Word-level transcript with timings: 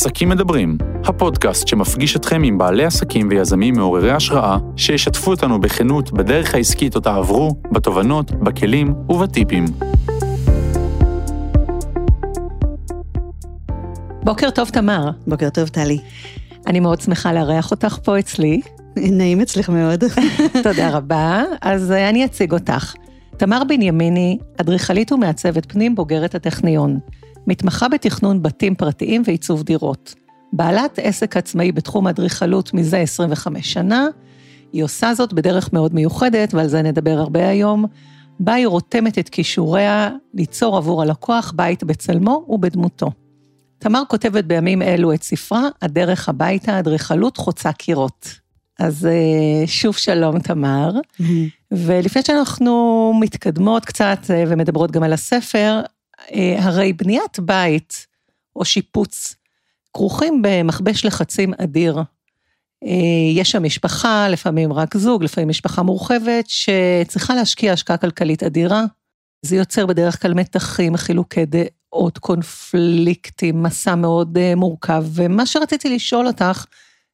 עסקים 0.00 0.28
מדברים, 0.28 0.78
הפודקאסט 1.04 1.68
שמפגיש 1.68 2.16
אתכם 2.16 2.42
עם 2.42 2.58
בעלי 2.58 2.84
עסקים 2.84 3.28
ויזמים 3.30 3.74
מעוררי 3.74 4.10
השראה, 4.10 4.58
שישתפו 4.76 5.30
אותנו 5.30 5.60
בכנות 5.60 6.12
בדרך 6.12 6.54
העסקית 6.54 6.96
אותה 6.96 7.14
עברו, 7.14 7.54
בתובנות, 7.72 8.30
בכלים 8.30 8.94
ובטיפים. 9.08 9.64
בוקר 14.24 14.50
טוב, 14.50 14.68
תמר. 14.68 15.10
בוקר 15.26 15.50
טוב, 15.50 15.68
טלי. 15.68 15.98
אני 16.66 16.80
מאוד 16.80 17.00
שמחה 17.00 17.32
לארח 17.32 17.70
אותך 17.70 17.98
פה 18.04 18.18
אצלי. 18.18 18.60
נעים 18.96 19.40
אצלך 19.40 19.68
מאוד. 19.68 20.04
תודה 20.64 20.90
רבה. 20.90 21.42
אז 21.62 21.92
אה, 21.92 22.08
אני 22.08 22.24
אציג 22.24 22.52
אותך. 22.52 22.94
תמר 23.36 23.62
בנימיני, 23.68 24.38
אדריכלית 24.60 25.12
ומעצבת 25.12 25.72
פנים 25.72 25.94
בוגרת 25.94 26.34
הטכניון. 26.34 26.98
מתמחה 27.46 27.88
בתכנון 27.88 28.42
בתים 28.42 28.74
פרטיים 28.74 29.22
ועיצוב 29.26 29.62
דירות. 29.62 30.14
בעלת 30.52 30.98
עסק 31.02 31.36
עצמאי 31.36 31.72
בתחום 31.72 32.06
האדריכלות 32.06 32.74
מזה 32.74 32.98
25 32.98 33.72
שנה. 33.72 34.08
היא 34.72 34.84
עושה 34.84 35.14
זאת 35.14 35.32
בדרך 35.32 35.72
מאוד 35.72 35.94
מיוחדת, 35.94 36.54
ועל 36.54 36.68
זה 36.68 36.82
נדבר 36.82 37.18
הרבה 37.18 37.48
היום, 37.48 37.84
בה 38.40 38.54
היא 38.54 38.66
רותמת 38.66 39.18
את 39.18 39.28
כישוריה 39.28 40.10
ליצור 40.34 40.76
עבור 40.76 41.02
הלקוח 41.02 41.52
בית 41.56 41.84
בצלמו 41.84 42.44
ובדמותו. 42.48 43.10
תמר 43.78 44.02
כותבת 44.08 44.44
בימים 44.44 44.82
אלו 44.82 45.12
את 45.12 45.22
ספרה, 45.22 45.68
הדרך 45.82 46.28
הביתה, 46.28 46.78
אדריכלות 46.78 47.36
חוצה 47.36 47.72
קירות. 47.72 48.34
אז 48.78 49.06
אה, 49.06 49.66
שוב 49.66 49.96
שלום, 49.96 50.38
תמר. 50.38 50.90
ולפני 51.72 52.22
שאנחנו 52.22 53.12
מתקדמות 53.20 53.84
קצת 53.84 54.18
אה, 54.30 54.44
ומדברות 54.48 54.90
גם 54.90 55.02
על 55.02 55.12
הספר, 55.12 55.80
הרי 56.58 56.92
בניית 56.92 57.38
בית 57.38 58.06
או 58.56 58.64
שיפוץ 58.64 59.34
כרוכים 59.92 60.42
במכבש 60.42 61.04
לחצים 61.04 61.54
אדיר. 61.58 61.98
יש 63.34 63.50
שם 63.50 63.62
משפחה, 63.62 64.28
לפעמים 64.28 64.72
רק 64.72 64.96
זוג, 64.96 65.24
לפעמים 65.24 65.48
משפחה 65.48 65.82
מורחבת, 65.82 66.44
שצריכה 66.48 67.34
להשקיע 67.34 67.72
השקעה 67.72 67.96
כלכלית 67.96 68.42
אדירה. 68.42 68.84
זה 69.42 69.56
יוצר 69.56 69.86
בדרך 69.86 70.22
כלל 70.22 70.34
מתחים, 70.34 70.96
חילוקי 70.96 71.44
דעות, 71.46 72.18
קונפליקטים, 72.18 73.62
מסע 73.62 73.94
מאוד 73.94 74.38
מורכב. 74.56 75.04
ומה 75.14 75.46
שרציתי 75.46 75.94
לשאול 75.94 76.26
אותך, 76.26 76.64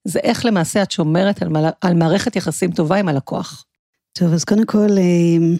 זה 0.04 0.18
איך 0.18 0.44
למעשה 0.44 0.82
את 0.82 0.90
שומרת 0.90 1.42
על, 1.42 1.48
על 1.80 1.94
מערכת 1.94 2.36
יחסים 2.36 2.72
טובה 2.72 2.96
עם 2.96 3.08
הלקוח. 3.08 3.64
טוב, 4.12 4.32
אז 4.32 4.44
קודם 4.44 4.66
כל, 4.66 4.88
אה, 4.98 5.56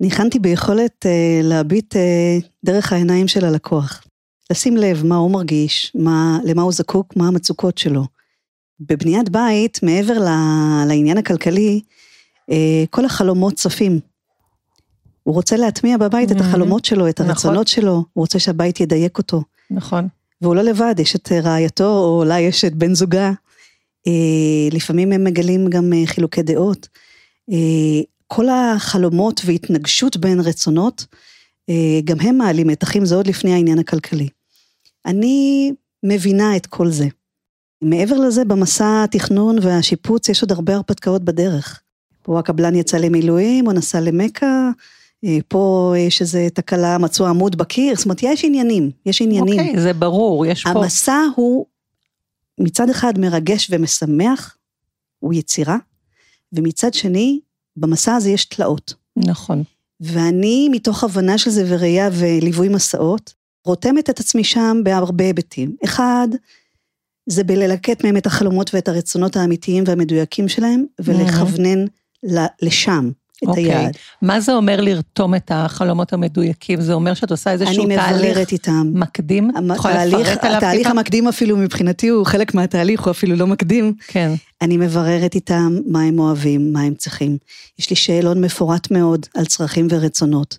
ניחנתי 0.00 0.38
ביכולת 0.38 1.06
אה, 1.06 1.40
להביט 1.42 1.96
אה, 1.96 2.38
דרך 2.64 2.92
העיניים 2.92 3.28
של 3.28 3.44
הלקוח. 3.44 4.04
לשים 4.50 4.76
לב 4.76 5.06
מה 5.06 5.16
הוא 5.16 5.30
מרגיש, 5.30 5.92
מה, 5.94 6.38
למה 6.44 6.62
הוא 6.62 6.72
זקוק, 6.72 7.16
מה 7.16 7.28
המצוקות 7.28 7.78
שלו. 7.78 8.04
בבניית 8.80 9.28
בית, 9.28 9.82
מעבר 9.82 10.18
לעניין 10.88 11.18
הכלכלי, 11.18 11.80
כל 12.90 13.04
החלומות 13.04 13.54
צפים. 13.54 14.00
הוא 15.22 15.34
רוצה 15.34 15.56
להטמיע 15.56 15.96
בבית 15.96 16.30
mm-hmm. 16.30 16.36
את 16.36 16.40
החלומות 16.40 16.84
שלו, 16.84 17.08
את 17.08 17.20
נכון. 17.20 17.30
הרצונות 17.30 17.66
נכון. 17.66 17.82
שלו, 17.82 17.92
הוא 17.92 18.04
רוצה 18.14 18.38
שהבית 18.38 18.80
ידייק 18.80 19.18
אותו. 19.18 19.42
נכון. 19.70 20.08
והוא 20.42 20.54
לא 20.54 20.62
לבד, 20.62 20.94
יש 20.98 21.16
את 21.16 21.32
רעייתו, 21.32 21.98
או 21.98 22.18
אולי 22.18 22.40
יש 22.40 22.64
את 22.64 22.74
בן 22.74 22.94
זוגה. 22.94 23.32
לפעמים 24.72 25.12
הם 25.12 25.24
מגלים 25.24 25.68
גם 25.68 25.92
חילוקי 26.06 26.42
דעות. 26.42 26.88
אה, 27.50 28.02
כל 28.32 28.48
החלומות 28.48 29.40
והתנגשות 29.44 30.16
בין 30.16 30.40
רצונות, 30.40 31.06
אה, 31.68 32.00
גם 32.04 32.20
הם 32.20 32.38
מעלים 32.38 32.66
מתחים, 32.66 33.04
זה 33.04 33.14
עוד 33.14 33.26
לפני 33.26 33.52
העניין 33.52 33.78
הכלכלי. 33.78 34.28
אני 35.06 35.72
מבינה 36.02 36.56
את 36.56 36.66
כל 36.66 36.90
זה. 36.90 37.06
מעבר 37.82 38.16
לזה, 38.16 38.44
במסע 38.44 39.04
התכנון 39.04 39.56
והשיפוץ 39.62 40.28
יש 40.28 40.42
עוד 40.42 40.52
הרבה 40.52 40.74
הרפתקאות 40.74 41.22
בדרך. 41.22 41.80
פה 42.22 42.38
הקבלן 42.38 42.74
יצא 42.74 42.96
למילואים, 42.96 43.66
או 43.66 43.72
נסע 43.72 44.00
למכה, 44.00 44.70
אה, 45.24 45.38
פה 45.48 45.94
יש 45.98 46.20
איזו 46.20 46.38
תקלה, 46.54 46.98
מצאו 46.98 47.26
עמוד 47.26 47.56
בקיר, 47.56 47.96
זאת 47.96 48.04
אומרת, 48.04 48.22
יש 48.22 48.44
עניינים, 48.44 48.90
יש 49.06 49.22
עניינים. 49.22 49.60
אוקיי, 49.60 49.80
זה 49.80 49.92
ברור, 49.92 50.46
יש 50.46 50.62
פה... 50.64 50.70
המסע 50.70 51.22
הוא 51.36 51.66
מצד 52.58 52.90
אחד 52.90 53.18
מרגש 53.18 53.68
ומשמח, 53.70 54.56
הוא 55.18 55.34
יצירה, 55.34 55.76
ומצד 56.52 56.94
שני, 56.94 57.40
במסע 57.76 58.14
הזה 58.14 58.30
יש 58.30 58.44
תלאות. 58.44 58.94
נכון. 59.16 59.62
ואני, 60.00 60.68
מתוך 60.70 61.04
הבנה 61.04 61.38
של 61.38 61.50
זה 61.50 61.64
וראייה 61.68 62.08
וליווי 62.12 62.68
מסעות, 62.68 63.34
רותמת 63.64 64.10
את 64.10 64.20
עצמי 64.20 64.44
שם 64.44 64.80
בהרבה 64.84 65.24
היבטים. 65.24 65.76
אחד, 65.84 66.28
זה 67.26 67.44
בללקט 67.44 68.04
מהם 68.04 68.16
את 68.16 68.26
החלומות 68.26 68.74
ואת 68.74 68.88
הרצונות 68.88 69.36
האמיתיים 69.36 69.84
והמדויקים 69.86 70.48
שלהם, 70.48 70.84
ולכוונן 71.00 71.84
לשם. 72.62 73.10
את 73.42 73.48
okay. 73.48 73.50
אוקיי. 73.50 73.64
היעד. 73.64 73.96
מה 74.22 74.40
זה 74.40 74.54
אומר 74.54 74.80
לרתום 74.80 75.34
את 75.34 75.50
החלומות 75.54 76.12
המדויקים? 76.12 76.80
זה 76.80 76.92
אומר 76.92 77.14
שאת 77.14 77.30
עושה 77.30 77.52
איזשהו 77.52 77.86
תהליך 77.86 78.52
איתם. 78.52 78.90
מקדים? 78.94 79.50
את 79.50 79.76
יכולה 79.76 80.06
לפרט 80.06 80.44
עליו 80.44 80.56
התהליך 80.56 80.86
המקדים 80.86 81.28
אפילו 81.28 81.56
מבחינתי 81.56 82.08
הוא 82.08 82.26
חלק 82.26 82.54
מהתהליך, 82.54 83.00
הוא 83.00 83.10
אפילו 83.10 83.36
לא 83.36 83.46
מקדים. 83.46 83.94
כן. 84.06 84.32
אני 84.62 84.76
מבררת 84.76 85.34
איתם 85.34 85.78
מה 85.86 86.02
הם 86.02 86.18
אוהבים, 86.18 86.72
מה 86.72 86.80
הם 86.80 86.94
צריכים. 86.94 87.38
יש 87.78 87.90
לי 87.90 87.96
שאלון 87.96 88.44
מפורט 88.44 88.90
מאוד 88.90 89.26
על 89.34 89.46
צרכים 89.46 89.86
ורצונות. 89.90 90.58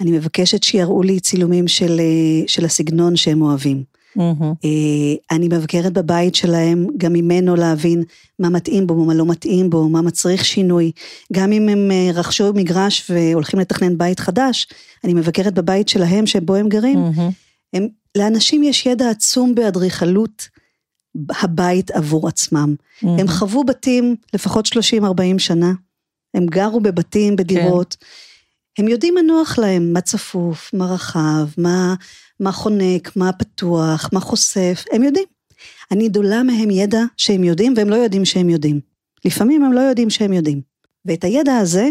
אני 0.00 0.10
מבקשת 0.10 0.62
שיראו 0.62 1.02
לי 1.02 1.20
צילומים 1.20 1.68
של, 1.68 2.00
אה, 2.00 2.46
של 2.46 2.64
הסגנון 2.64 3.16
שהם 3.16 3.42
אוהבים. 3.42 3.93
Mm-hmm. 4.18 4.66
אני 5.30 5.48
מבקרת 5.48 5.92
בבית 5.92 6.34
שלהם, 6.34 6.86
גם 6.96 7.12
ממנו 7.12 7.56
להבין 7.56 8.02
מה 8.38 8.48
מתאים 8.48 8.86
בו, 8.86 9.04
מה 9.04 9.14
לא 9.14 9.26
מתאים 9.26 9.70
בו, 9.70 9.88
מה 9.88 10.02
מצריך 10.02 10.44
שינוי. 10.44 10.92
גם 11.32 11.52
אם 11.52 11.68
הם 11.68 11.90
אה, 11.90 12.10
רכשו 12.14 12.52
מגרש 12.52 13.10
והולכים 13.10 13.60
לתכנן 13.60 13.98
בית 13.98 14.20
חדש, 14.20 14.66
אני 15.04 15.14
מבקרת 15.14 15.54
בבית 15.54 15.88
שלהם, 15.88 16.26
שבו 16.26 16.54
הם 16.54 16.68
גרים. 16.68 16.98
Mm-hmm. 16.98 17.32
הם, 17.72 17.88
לאנשים 18.18 18.62
יש 18.62 18.86
ידע 18.86 19.10
עצום 19.10 19.54
באדריכלות 19.54 20.48
הבית 21.42 21.90
עבור 21.90 22.28
עצמם. 22.28 22.74
Mm-hmm. 22.78 23.08
הם 23.18 23.28
חוו 23.28 23.64
בתים 23.64 24.16
לפחות 24.34 24.66
30-40 24.66 24.68
שנה, 25.38 25.72
הם 26.34 26.46
גרו 26.46 26.80
בבתים, 26.80 27.36
בדירות. 27.36 27.96
כן. 28.00 28.06
הם 28.78 28.88
יודעים 28.88 29.14
מה 29.14 29.22
נוח 29.22 29.58
להם, 29.58 29.92
מה 29.92 30.00
צפוף, 30.00 30.70
מה 30.74 30.86
רחב, 30.86 31.48
מה, 31.58 31.94
מה 32.40 32.52
חונק, 32.52 33.16
מה 33.16 33.32
פתוח, 33.32 34.10
מה 34.12 34.20
חושף, 34.20 34.84
הם 34.92 35.02
יודעים. 35.02 35.26
אני 35.90 36.08
דולה 36.08 36.42
מהם 36.42 36.70
ידע 36.70 37.02
שהם 37.16 37.44
יודעים 37.44 37.74
והם 37.76 37.88
לא 37.88 37.94
יודעים 37.94 38.24
שהם 38.24 38.50
יודעים. 38.50 38.80
לפעמים 39.24 39.64
הם 39.64 39.72
לא 39.72 39.80
יודעים 39.80 40.10
שהם 40.10 40.32
יודעים. 40.32 40.60
ואת 41.04 41.24
הידע 41.24 41.56
הזה, 41.56 41.88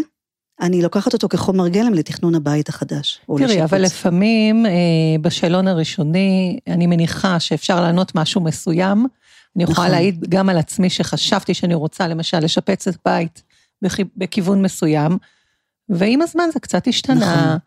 אני 0.60 0.82
לוקחת 0.82 1.12
אותו 1.12 1.28
כחומר 1.28 1.68
גלם 1.68 1.94
לתכנון 1.94 2.34
הבית 2.34 2.68
החדש. 2.68 3.20
תראי, 3.38 3.64
אבל 3.64 3.82
לפעמים 3.82 4.66
אה, 4.66 4.72
בשאלון 5.20 5.68
הראשוני, 5.68 6.58
אני 6.68 6.86
מניחה 6.86 7.40
שאפשר 7.40 7.80
לענות 7.80 8.14
משהו 8.14 8.40
מסוים. 8.40 9.06
אני 9.56 9.64
יכולה 9.64 9.78
נכון. 9.78 9.90
להעיד 9.90 10.24
גם 10.28 10.48
על 10.48 10.58
עצמי 10.58 10.90
שחשבתי 10.90 11.54
שאני 11.54 11.74
רוצה 11.74 12.08
למשל 12.08 12.38
לשפץ 12.38 12.88
את 12.88 12.96
בית 13.06 13.42
בכיוון 14.16 14.62
מסוים, 14.62 15.18
ועם 15.88 16.22
הזמן 16.22 16.48
זה 16.52 16.60
קצת 16.60 16.88
השתנה. 16.88 17.44
נכון. 17.44 17.58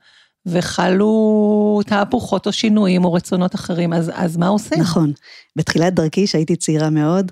וחלו 0.45 1.81
תהפוכות 1.85 2.47
או 2.47 2.51
שינויים 2.51 3.05
או 3.05 3.13
רצונות 3.13 3.55
אחרים, 3.55 3.93
אז, 3.93 4.11
אז 4.13 4.37
מה 4.37 4.47
עושים? 4.47 4.79
נכון. 4.79 5.13
בתחילת 5.55 5.93
דרכי, 5.93 6.27
שהייתי 6.27 6.55
צעירה 6.55 6.89
מאוד, 6.89 7.31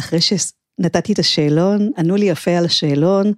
אחרי 0.00 0.18
שנתתי 0.20 1.12
את 1.12 1.18
השאלון, 1.18 1.90
ענו 1.98 2.16
לי 2.16 2.26
יפה 2.26 2.50
על 2.50 2.64
השאלון, 2.64 3.32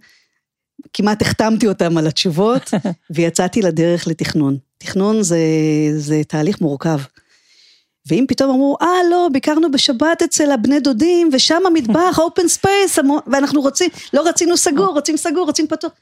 כמעט 0.92 1.22
החתמתי 1.22 1.68
אותם 1.68 1.98
על 1.98 2.06
התשובות, 2.06 2.70
ויצאתי 3.14 3.62
לדרך 3.62 4.06
לתכנון. 4.06 4.56
תכנון 4.78 5.22
זה, 5.22 5.38
זה 5.96 6.20
תהליך 6.28 6.60
מורכב. 6.60 6.98
ואם 8.06 8.24
פתאום 8.28 8.50
אמרו, 8.50 8.76
אה 8.82 9.10
לא, 9.10 9.28
ביקרנו 9.32 9.70
בשבת 9.70 10.22
אצל 10.22 10.50
הבני 10.50 10.80
דודים, 10.80 11.30
ושם 11.32 11.62
המטבח, 11.66 12.18
open 12.24 12.48
space, 12.48 12.98
ואנחנו 13.26 13.60
רוצים, 13.60 13.90
לא 14.12 14.28
רצינו 14.28 14.56
סגור, 14.56 14.86
רוצים 14.96 15.16
סגור, 15.16 15.46
רוצים 15.46 15.66
פתוח. 15.66 15.92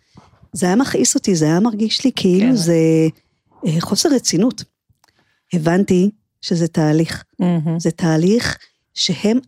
זה 0.53 0.67
היה 0.67 0.77
מכעיס 0.77 1.15
אותי, 1.15 1.35
זה 1.35 1.45
היה 1.45 1.61
מרגיש 1.61 2.05
לי 2.05 2.11
כאילו 2.17 2.49
כן. 2.49 2.55
זה 2.57 2.77
אה, 3.67 3.81
חוסר 3.81 4.09
רצינות. 4.15 4.65
הבנתי 5.53 6.11
שזה 6.41 6.69
תהליך. 6.69 7.25
Mm-hmm. 7.43 7.79
זה 7.79 7.91
תהליך 7.91 8.59
שהם, 8.95 9.39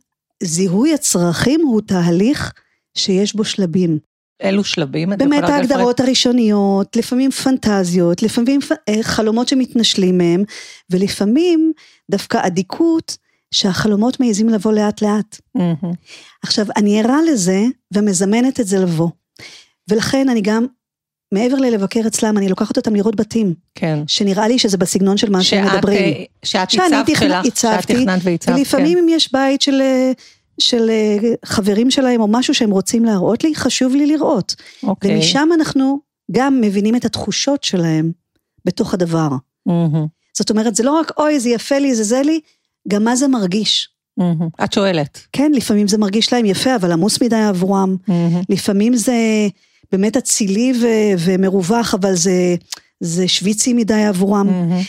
זיהוי 0.43 0.95
הצרכים 0.95 1.61
הוא 1.61 1.81
תהליך 1.81 2.53
שיש 2.95 3.35
בו 3.35 3.45
שלבים. 3.45 3.99
אילו 4.43 4.65
שלבים? 4.65 5.11
באמת 5.19 5.45
ההגדרות 5.45 5.95
לפרט... 5.95 6.01
הראשוניות, 6.01 6.97
לפעמים 6.97 7.31
פנטזיות, 7.31 8.23
לפעמים 8.23 8.61
אה, 8.89 9.03
חלומות 9.03 9.49
שמתנשלים 9.49 10.19
מהם, 10.19 10.45
ולפעמים 10.91 11.73
דווקא 12.11 12.47
אדיקות 12.47 13.17
שהחלומות 13.51 14.21
מעיזים 14.21 14.49
לבוא 14.49 14.73
לאט 14.73 15.03
לאט. 15.03 15.41
Mm-hmm. 15.59 15.87
עכשיו, 16.43 16.67
אני 16.77 17.01
ערה 17.01 17.19
לזה 17.33 17.65
ומזמנת 17.95 18.61
את 18.61 18.67
זה 18.67 18.79
לבוא. 18.79 19.11
ולכן 19.91 20.29
אני 20.29 20.41
גם 20.41 20.67
מעבר 21.33 21.57
ללבקר 21.57 22.01
אצלם, 22.07 22.39
אני 22.39 22.49
לוקחת 22.49 22.77
אותם 22.77 22.95
לראות 22.95 23.17
בתים. 23.17 23.55
כן. 23.75 23.99
שנראה 24.07 24.49
לי 24.49 24.59
שזה 24.59 24.77
בסגנון 24.79 25.17
של 25.17 25.31
מה 25.31 25.43
שהם 25.43 25.65
מדברים. 25.67 26.15
שאת 26.43 26.71
שאני 26.71 26.97
הצבת 26.97 27.17
תכנ- 27.17 27.21
שלך, 27.21 27.47
שאת 27.61 27.87
תכננת 27.87 28.21
והצבת, 28.25 28.55
ולפעמים 28.59 28.99
כן. 28.99 29.05
אם 29.05 29.09
יש 29.09 29.33
בית 29.33 29.63
של, 29.63 29.81
אה, 29.81 30.13
של 30.61 30.91
אה, 30.91 31.17
חברים 31.45 31.91
שלהם 31.91 32.21
או 32.21 32.29
משהו 32.29 32.55
שהם 32.55 32.71
רוצים 32.71 33.05
להראות 33.05 33.45
לי, 33.45 33.55
חשוב 33.55 33.95
לי 33.95 34.07
לראות. 34.07 34.55
אוקיי. 34.83 35.17
ומשם 35.17 35.49
אנחנו 35.55 35.99
גם 36.33 36.61
מבינים 36.61 36.97
את 36.97 37.05
התחושות 37.05 37.65
שלהם 37.65 38.13
בתוך 38.65 38.95
הדבר. 38.95 39.29
מהמם, 39.67 40.07
זאת 40.39 40.51
אומרת, 40.51 40.75
זה 40.77 40.83
לא 40.83 40.93
רק, 40.93 41.13
אוי, 41.19 41.41
זה 41.41 41.49
יפה 41.51 41.79
לי, 41.79 41.95
זה 41.95 42.05
זה 42.05 42.23
לי, 42.23 42.41
גם 42.89 43.05
מה 43.05 43.17
זה 43.17 43.29
מרגיש. 43.29 43.89
מהמם. 44.17 44.49
את 44.65 44.73
שואלת. 44.73 45.21
כן, 45.33 45.53
לפעמים 45.55 45.89
זה 45.89 45.99
מרגיש 45.99 46.33
להם 46.33 46.45
יפה, 46.45 46.77
אבל 46.77 46.93
עמוס 46.93 47.23
מדי 47.23 47.37
עבורם. 47.37 47.97
מהמם. 48.09 48.41
לפעמים 48.49 48.97
זה 48.97 49.15
באמת 49.93 50.17
אצילי 50.17 50.73
ו- 50.83 51.25
ומרווח, 51.25 51.95
אבל 51.95 52.15
זה, 52.15 52.55
זה 53.01 53.29
שוויצי 53.29 53.73
מדי 53.73 54.05
עבורם. 54.05 54.47
מהמם. 54.47 54.81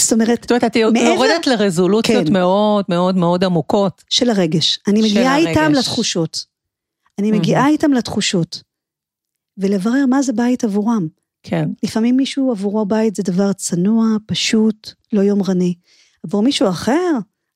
זאת 0.00 0.12
אומרת, 0.12 0.42
זאת 0.42 0.50
אומרת, 0.50 0.64
את 0.64 0.76
מעבר- 0.76 0.98
יורדת 0.98 1.46
לרזולוציות 1.46 2.26
כן. 2.26 2.32
מאוד 2.32 2.84
מאוד 2.88 3.16
מאוד 3.16 3.44
עמוקות. 3.44 4.02
של 4.10 4.30
הרגש. 4.30 4.78
אני 4.88 5.02
של 5.02 5.08
מגיעה 5.18 5.36
הרגש. 5.36 5.48
איתם 5.48 5.72
לתחושות. 5.72 6.44
אני 7.18 7.32
מגיעה 7.32 7.68
איתם 7.68 7.92
לתחושות. 7.92 8.62
ולברר 9.58 10.06
מה 10.08 10.22
זה 10.22 10.32
בית 10.32 10.64
עבורם. 10.64 11.06
כן. 11.42 11.68
לפעמים 11.82 12.16
מישהו 12.16 12.50
עבורו 12.50 12.86
בית 12.86 13.16
זה 13.16 13.22
דבר 13.22 13.52
צנוע, 13.52 14.06
פשוט, 14.26 14.92
לא 15.12 15.20
יומרני. 15.20 15.74
עבור 16.24 16.42
מישהו 16.42 16.68
אחר, 16.68 17.10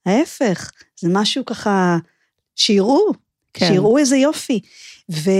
ההפך, 0.06 0.70
זה 1.00 1.08
משהו 1.12 1.44
ככה, 1.44 1.98
שיראו, 2.56 3.00
כן. 3.54 3.68
שיראו 3.68 3.98
איזה 3.98 4.16
יופי. 4.16 4.60
ו... 5.12 5.30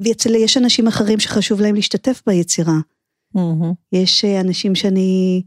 ואצל 0.00 0.34
יש 0.34 0.56
אנשים 0.56 0.86
אחרים 0.86 1.20
שחשוב 1.20 1.60
להם 1.60 1.74
להשתתף 1.74 2.22
ביצירה. 2.26 2.78
מהמם. 3.34 3.72
יש 3.92 4.24
אה, 4.24 4.40
אנשים 4.40 4.74
שאני, 4.74 5.42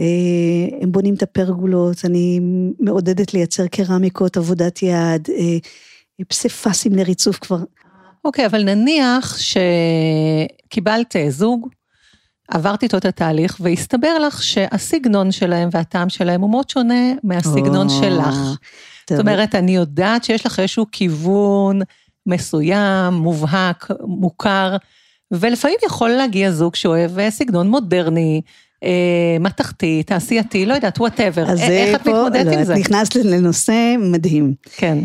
אה, 0.00 0.78
הם 0.80 0.92
בונים 0.92 1.14
את 1.14 1.22
הפרגולות, 1.22 2.04
אני 2.04 2.40
מעודדת 2.80 3.34
לייצר 3.34 3.66
קרמיקות, 3.66 4.36
עבודת 4.36 4.82
יד, 4.82 5.28
אה, 5.30 5.56
פסיפסים 6.28 6.92
לריצוף 6.92 7.38
כבר. 7.38 7.58
אוקיי, 8.24 8.46
אבל 8.46 8.62
נניח 8.62 9.38
שקיבלת 9.38 11.16
זוג, 11.28 11.68
עברת 12.48 12.82
איתו 12.82 12.96
את 12.96 13.04
התהליך, 13.04 13.56
והסתבר 13.60 14.18
לך 14.18 14.42
שהסגנון 14.42 15.32
שלהם 15.32 15.68
והטעם 15.72 16.08
שלהם 16.08 16.40
הוא 16.40 16.50
מאוד 16.50 16.70
שונה 16.70 17.12
מהסגנון 17.22 17.86
או, 17.86 18.02
שלך. 18.02 18.34
טוב. 19.06 19.16
זאת 19.16 19.20
אומרת, 19.20 19.54
אני 19.54 19.76
יודעת 19.76 20.24
שיש 20.24 20.46
לך 20.46 20.60
איזשהו 20.60 20.86
כיוון 20.92 21.80
מסוים, 22.26 23.14
מובהק, 23.14 23.88
מוכר, 24.00 24.76
ולפעמים 25.30 25.76
יכול 25.86 26.10
להגיע 26.10 26.50
זוג 26.50 26.74
שאוהב 26.74 27.18
אה, 27.18 27.30
סגנון 27.30 27.68
מודרני, 27.68 28.40
אה, 28.84 29.36
מתכתי, 29.40 30.02
תעשייתי, 30.02 30.66
לא 30.66 30.74
יודעת, 30.74 31.00
וואטאבר. 31.00 31.42
אז 31.50 31.60
איך 31.60 31.68
זה 31.68 31.96
את 31.96 32.00
מתמודדת 32.00 32.46
לא, 32.46 32.52
עם 32.52 32.60
את 32.60 32.66
זה? 32.66 32.74
נכנסת 32.74 33.16
לנושא 33.16 33.94
מדהים. 33.98 34.54
כן. 34.76 34.98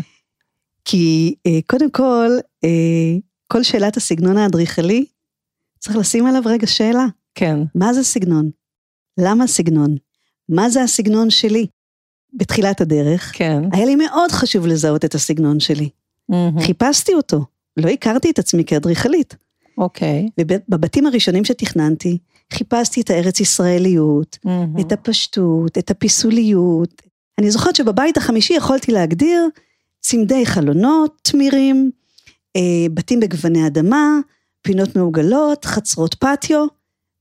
כי 0.84 1.34
אה, 1.46 1.58
קודם 1.66 1.90
כל, 1.90 2.30
אה, 2.64 3.18
כל 3.48 3.62
שאלת 3.62 3.96
הסגנון 3.96 4.36
האדריכלי, 4.36 5.04
צריך 5.78 5.96
לשים 5.96 6.26
עליו 6.26 6.42
רגע 6.46 6.66
שאלה. 6.66 7.06
כן. 7.34 7.58
מה 7.74 7.92
זה 7.92 8.04
סגנון? 8.04 8.50
למה 9.18 9.46
סגנון? 9.46 9.96
מה 10.48 10.70
זה 10.70 10.82
הסגנון 10.82 11.30
שלי? 11.30 11.66
בתחילת 12.32 12.80
הדרך, 12.80 13.32
כן. 13.34 13.62
היה 13.72 13.86
לי 13.86 13.96
מאוד 13.96 14.32
חשוב 14.32 14.66
לזהות 14.66 15.04
את 15.04 15.14
הסגנון 15.14 15.60
שלי. 15.60 15.88
מהמם. 16.30 16.60
חיפשתי 16.60 17.14
אותו, 17.14 17.44
לא 17.76 17.88
הכרתי 17.88 18.30
את 18.30 18.38
עצמי 18.38 18.64
כאדריכלית. 18.64 19.36
אוקיי. 19.78 20.28
ובבתים 20.40 21.06
הראשונים 21.06 21.44
שתכננתי, 21.44 22.18
חיפשתי 22.52 23.00
את 23.00 23.10
הארץ 23.10 23.40
ישראליות, 23.40 24.38
מהמם. 24.44 24.80
את 24.80 24.92
הפשטות, 24.92 25.78
את 25.78 25.90
הפיסוליות. 25.90 27.02
אני 27.38 27.50
זוכרת 27.50 27.76
שבבית 27.76 28.16
החמישי 28.16 28.54
יכולתי 28.54 28.92
להגדיר 28.92 29.48
צמדי 30.00 30.46
חלונות 30.46 31.18
תמירים, 31.22 31.90
אה, 32.56 32.86
בתים 32.94 33.20
בגווני 33.20 33.66
אדמה, 33.66 34.18
פינות 34.62 34.96
מעוגלות, 34.96 35.64
חצרות 35.64 36.14
פטיו, 36.14 36.66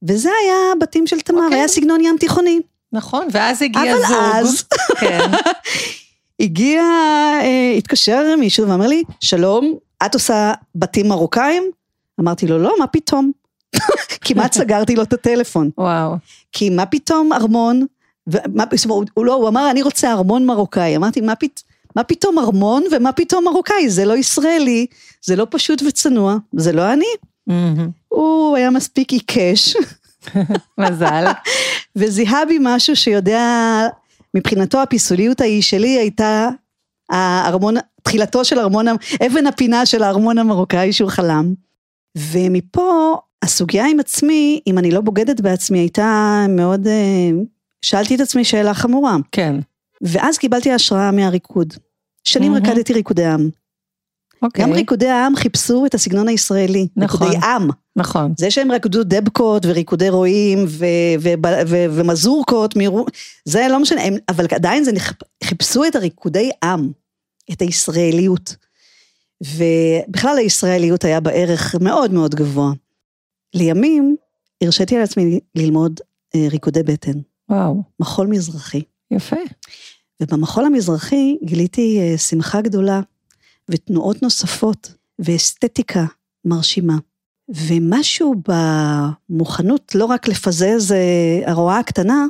וזה 0.07 0.29
היה 0.43 0.55
הבתים 0.75 1.07
של 1.07 1.19
תמר, 1.19 1.43
אוקיי. 1.43 1.57
היה 1.57 1.67
סגנון 1.67 2.01
ים 2.01 2.15
תיכוני. 2.19 2.59
נכון, 2.93 3.27
ואז 3.31 3.61
הגיע 3.61 3.93
אבל 3.93 4.01
זוג. 4.07 4.17
אז 4.17 4.63
כן. 4.99 5.31
הגיע, 6.39 6.81
אה, 7.43 7.73
התקשר 7.77 8.35
מישהו 8.39 8.67
ואמר 8.67 8.87
לי, 8.87 9.03
שלום, 9.19 9.75
את 10.05 10.13
עושה 10.13 10.53
בתים 10.75 11.07
מרוקאים? 11.07 11.63
אמרתי 12.19 12.47
לו, 12.47 12.57
לא, 12.57 12.75
מה 12.79 12.87
פתאום? 12.87 13.31
כמעט 14.25 14.53
סגרתי 14.53 14.95
לו 14.95 15.03
את 15.03 15.13
הטלפון. 15.13 15.69
וואו. 15.77 16.15
כי 16.51 16.69
מה 16.69 16.85
פתאום 16.85 17.33
ארמון, 17.33 17.85
ומה, 18.27 18.63
אומרת, 18.89 19.07
הוא 19.13 19.25
לא, 19.25 19.33
הוא 19.33 19.47
אמר 19.47 19.71
אני 19.71 19.81
רוצה 19.81 20.11
ארמון 20.11 20.45
מרוקאי, 20.45 20.95
אמרתי 20.95 21.21
מה, 21.21 21.35
פת, 21.35 21.61
מה 21.95 22.03
פתאום 22.03 22.39
ארמון 22.39 22.83
ומה 22.91 23.11
פתאום 23.11 23.43
מרוקאי, 23.43 23.89
זה 23.89 24.05
לא 24.05 24.17
ישראלי, 24.17 24.85
זה 25.23 25.35
לא 25.35 25.47
פשוט 25.49 25.81
וצנוע, 25.87 26.37
זה 26.53 26.71
לא 26.71 26.93
אני. 26.93 27.05
הוא 28.07 28.57
היה 28.57 28.69
מספיק 28.69 29.11
עיקש, 29.11 29.75
מזל. 30.77 31.25
וזיהה 31.95 32.45
בי 32.45 32.57
משהו 32.61 32.95
שיודע, 32.95 33.87
מבחינתו 34.35 34.81
הפיסוליות 34.81 35.41
ההיא 35.41 35.61
שלי 35.61 35.97
הייתה 35.97 36.49
הארמון, 37.09 37.75
תחילתו 38.03 38.45
של 38.45 38.59
ארמון, 38.59 38.85
אבן 39.25 39.47
הפינה 39.47 39.85
של 39.85 40.03
הארמון 40.03 40.37
המרוקאי 40.37 40.93
שהוא 40.93 41.09
חלם. 41.09 41.53
ומפה 42.17 43.17
הסוגיה 43.43 43.85
עם 43.87 43.99
עצמי, 43.99 44.61
אם 44.67 44.77
אני 44.77 44.91
לא 44.91 45.01
בוגדת 45.01 45.41
בעצמי, 45.41 45.79
הייתה 45.79 46.45
מאוד, 46.49 46.87
אה, 46.87 47.29
שאלתי 47.81 48.15
את 48.15 48.19
עצמי 48.19 48.43
שאלה 48.43 48.73
חמורה. 48.73 49.17
כן. 49.31 49.55
ואז 50.01 50.37
קיבלתי 50.37 50.71
השראה 50.71 51.11
מהריקוד. 51.11 51.73
שנים 52.23 52.51
מהמם. 52.51 52.65
רקדתי 52.65 52.93
ריקודי 52.93 53.25
עם. 53.25 53.49
אוקיי. 54.41 54.65
גם 54.65 54.73
ריקודי 54.73 55.07
העם 55.07 55.35
חיפשו 55.35 55.85
את 55.85 55.93
הסגנון 55.93 56.27
הישראלי. 56.27 56.87
נכון. 56.97 57.27
ריקודי 57.27 57.45
עם. 57.45 57.69
נכון. 57.95 58.33
זה 58.37 58.51
שהם 58.51 58.71
רקדו 58.71 59.03
דבקות 59.03 59.65
וריקודי 59.65 60.09
רועים 60.09 60.65
ו- 60.67 60.85
ו- 61.19 61.33
ו- 61.67 61.85
ומזורקות, 61.91 62.75
מירו- 62.75 63.05
זה 63.45 63.67
לא 63.69 63.79
משנה, 63.79 64.01
הם, 64.03 64.13
אבל 64.29 64.45
עדיין 64.55 64.83
זה 64.83 64.91
נכ- 64.91 65.23
חיפשו 65.43 65.85
את 65.85 65.95
הריקודי 65.95 66.49
עם, 66.63 66.91
את 67.51 67.61
הישראליות. 67.61 68.55
ובכלל 69.43 70.37
הישראליות 70.37 71.03
היה 71.05 71.19
בערך 71.19 71.75
מאוד 71.81 72.11
מאוד 72.13 72.35
גבוה. 72.35 72.71
לימים 73.53 74.15
הרשיתי 74.63 74.95
על 74.95 75.01
עצמי 75.03 75.39
ללמוד 75.55 75.99
אה, 76.35 76.47
ריקודי 76.51 76.83
בטן, 76.83 77.17
וואו. 77.49 77.83
מחול 77.99 78.27
מזרחי. 78.27 78.81
יפה. 79.11 79.35
ובמחול 80.21 80.65
המזרחי 80.65 81.37
גיליתי 81.43 81.99
אה, 81.99 82.17
שמחה 82.17 82.61
גדולה 82.61 83.01
ותנועות 83.69 84.23
נוספות 84.23 84.93
ואסתטיקה 85.19 86.05
מרשימה. 86.45 86.97
ומשהו 87.49 88.35
במוכנות 89.29 89.95
לא 89.95 90.05
רק 90.05 90.27
לפזז 90.27 90.91
אה, 90.91 91.51
הרואה 91.51 91.79
הקטנה, 91.79 92.25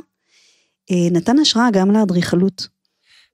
אה, 0.90 1.10
נתן 1.10 1.38
השראה 1.38 1.70
גם 1.72 1.90
לאדריכלות. 1.90 2.68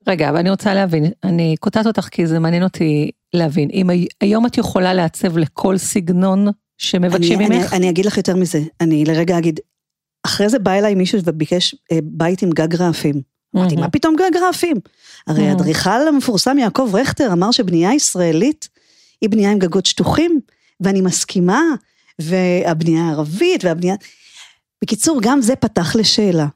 רגע, 0.07 0.29
אבל 0.29 0.37
אני 0.37 0.49
רוצה 0.49 0.73
להבין, 0.73 1.05
אני 1.23 1.55
קוטעת 1.59 1.87
אותך 1.87 2.07
כי 2.11 2.27
זה 2.27 2.39
מעניין 2.39 2.63
אותי 2.63 3.11
להבין. 3.33 3.69
אם 3.73 3.89
הי- 3.89 4.07
היום 4.21 4.45
את 4.45 4.57
יכולה 4.57 4.93
לעצב 4.93 5.37
לכל 5.37 5.77
סגנון 5.77 6.47
שמבקשים 6.77 7.39
אני, 7.39 7.49
ממך? 7.49 7.73
אני, 7.73 7.77
אני 7.77 7.89
אגיד 7.89 8.05
לך 8.05 8.17
יותר 8.17 8.35
מזה, 8.35 8.61
אני 8.81 9.05
לרגע 9.05 9.37
אגיד, 9.37 9.59
אחרי 10.25 10.49
זה 10.49 10.59
בא 10.59 10.71
אליי 10.71 10.95
מישהו 10.95 11.19
וביקש 11.25 11.75
אה, 11.91 11.99
בית 12.03 12.41
עם 12.41 12.49
גג 12.49 12.75
רעפים. 12.75 13.36
אמרתי. 13.55 13.75
מה 13.75 13.89
פתאום 13.89 14.15
גג 14.15 14.37
רעפים? 14.37 14.77
הרי. 15.27 15.47
האדריכל 15.47 16.07
המפורסם 16.07 16.57
יעקב 16.57 16.89
רכטר 16.93 17.33
אמר 17.33 17.51
שבנייה 17.51 17.93
ישראלית 17.93 18.69
היא 19.21 19.29
בנייה 19.29 19.51
עם 19.51 19.59
גגות 19.59 19.85
שטוחים, 19.85 20.39
ואני 20.79 21.01
מסכימה, 21.01 21.61
והבנייה 22.21 23.03
הערבית 23.03 23.63
והבנייה... 23.63 23.95
בקיצור, 24.81 25.19
גם 25.21 25.41
זה 25.41 25.55
פתח 25.55 25.95
לשאלה. 25.95 26.47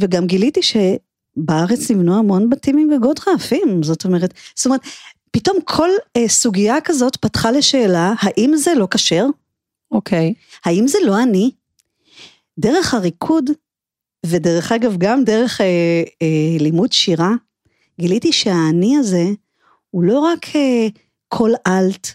וגם 0.00 0.26
גיליתי 0.26 0.60
שבארץ 0.62 1.90
נבנו 1.90 2.18
המון 2.18 2.50
בתים 2.50 2.78
עם 2.78 2.96
גגות 2.96 3.20
רעפים, 3.28 3.82
זאת 3.82 4.04
אומרת, 4.04 4.34
זאת 4.54 4.66
אומרת, 4.66 4.80
פתאום 5.30 5.56
כל 5.64 5.88
אה, 6.16 6.28
סוגיה 6.28 6.80
כזאת 6.80 7.16
פתחה 7.16 7.50
לשאלה, 7.50 8.12
האם 8.20 8.56
זה 8.56 8.74
לא 8.74 8.88
כשר? 8.90 9.26
אוקיי. 9.90 10.34
האם 10.64 10.88
זה 10.88 10.98
לא 11.04 11.22
אני? 11.22 11.50
דרך 12.58 12.94
הריקוד, 12.94 13.50
ודרך 14.26 14.72
אגב 14.72 14.96
גם 14.98 15.24
דרך 15.24 15.60
אה, 15.60 15.66
אה, 16.22 16.56
לימוד 16.60 16.92
שירה, 16.92 17.30
גיליתי 18.00 18.32
שהאני 18.32 18.96
הזה 18.96 19.24
הוא 19.90 20.04
לא 20.04 20.18
רק 20.18 20.46
אה, 20.56 20.88
קול 21.28 21.54
אלט 21.66 22.08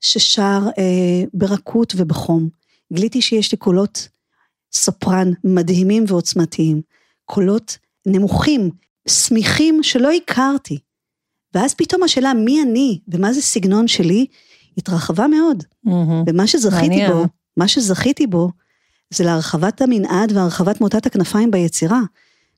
ששר 0.00 0.60
אה, 0.78 1.24
ברכות 1.34 1.92
ובחום, 1.96 2.48
גיליתי 2.92 3.22
שיש 3.22 3.52
לי 3.52 3.58
קולות 3.58 4.08
סופרן 4.72 5.32
מדהימים 5.44 6.04
ועוצמתיים, 6.08 6.82
קולות 7.24 7.78
נמוכים, 8.06 8.70
שמיכים 9.08 9.82
שלא 9.82 10.10
הכרתי. 10.12 10.78
ואז 11.54 11.74
פתאום 11.74 12.02
השאלה 12.02 12.34
מי 12.34 12.62
אני 12.62 13.00
ומה 13.08 13.32
זה 13.32 13.42
סגנון 13.42 13.88
שלי 13.88 14.26
התרחבה 14.76 15.26
מאוד. 15.26 15.64
מהמם. 15.84 16.24
ומה 16.28 16.46
שזכיתי 16.46 16.88
מעניין. 16.88 17.12
בו, 17.12 17.24
מה 17.56 17.68
שזכיתי 17.68 18.26
בו, 18.26 18.50
זה 19.10 19.24
להרחבת 19.24 19.82
המנעד 19.82 20.32
והרחבת 20.32 20.80
מוטת 20.80 21.06
הכנפיים 21.06 21.50
ביצירה. 21.50 22.00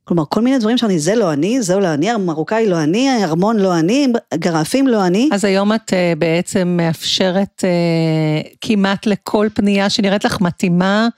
כלומר, 0.04 0.24
כל 0.28 0.40
מיני 0.40 0.58
דברים 0.58 0.78
שאמרתי, 0.78 0.98
זה 0.98 1.14
לא 1.14 1.32
אני, 1.32 1.62
זה 1.62 1.76
לא 1.76 1.94
אני, 1.94 2.10
המרוקאי 2.10 2.68
לא 2.68 2.82
אני, 2.82 3.24
ארמון 3.24 3.58
לא 3.58 3.78
אני, 3.78 4.06
גרפים 4.34 4.88
לא 4.88 5.06
אני. 5.06 5.28
אז 5.32 5.44
היום 5.44 5.72
את 5.72 5.90
uh, 5.90 6.18
בעצם 6.18 6.74
מאפשרת 6.76 7.64
uh, 7.64 8.48
כמעט 8.60 9.06
לכל 9.06 9.48
פנייה 9.54 9.90
שנראית 9.90 10.24
לך 10.24 10.40
מתאימה, 10.40 11.08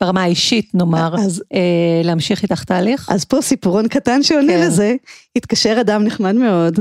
ברמה 0.00 0.22
האישית 0.22 0.74
נאמר, 0.74 1.14
אז, 1.18 1.42
uh, 1.52 1.56
להמשיך 2.04 2.42
איתך 2.42 2.64
תהליך? 2.64 3.08
אז 3.10 3.24
פה 3.24 3.42
סיפורון 3.42 3.88
קטן 3.88 4.22
שעונה 4.22 4.52
כן. 4.52 4.60
לזה, 4.60 4.94
התקשר 5.36 5.76
אדם 5.80 6.04
נחמד 6.04 6.34
מאוד, 6.34 6.80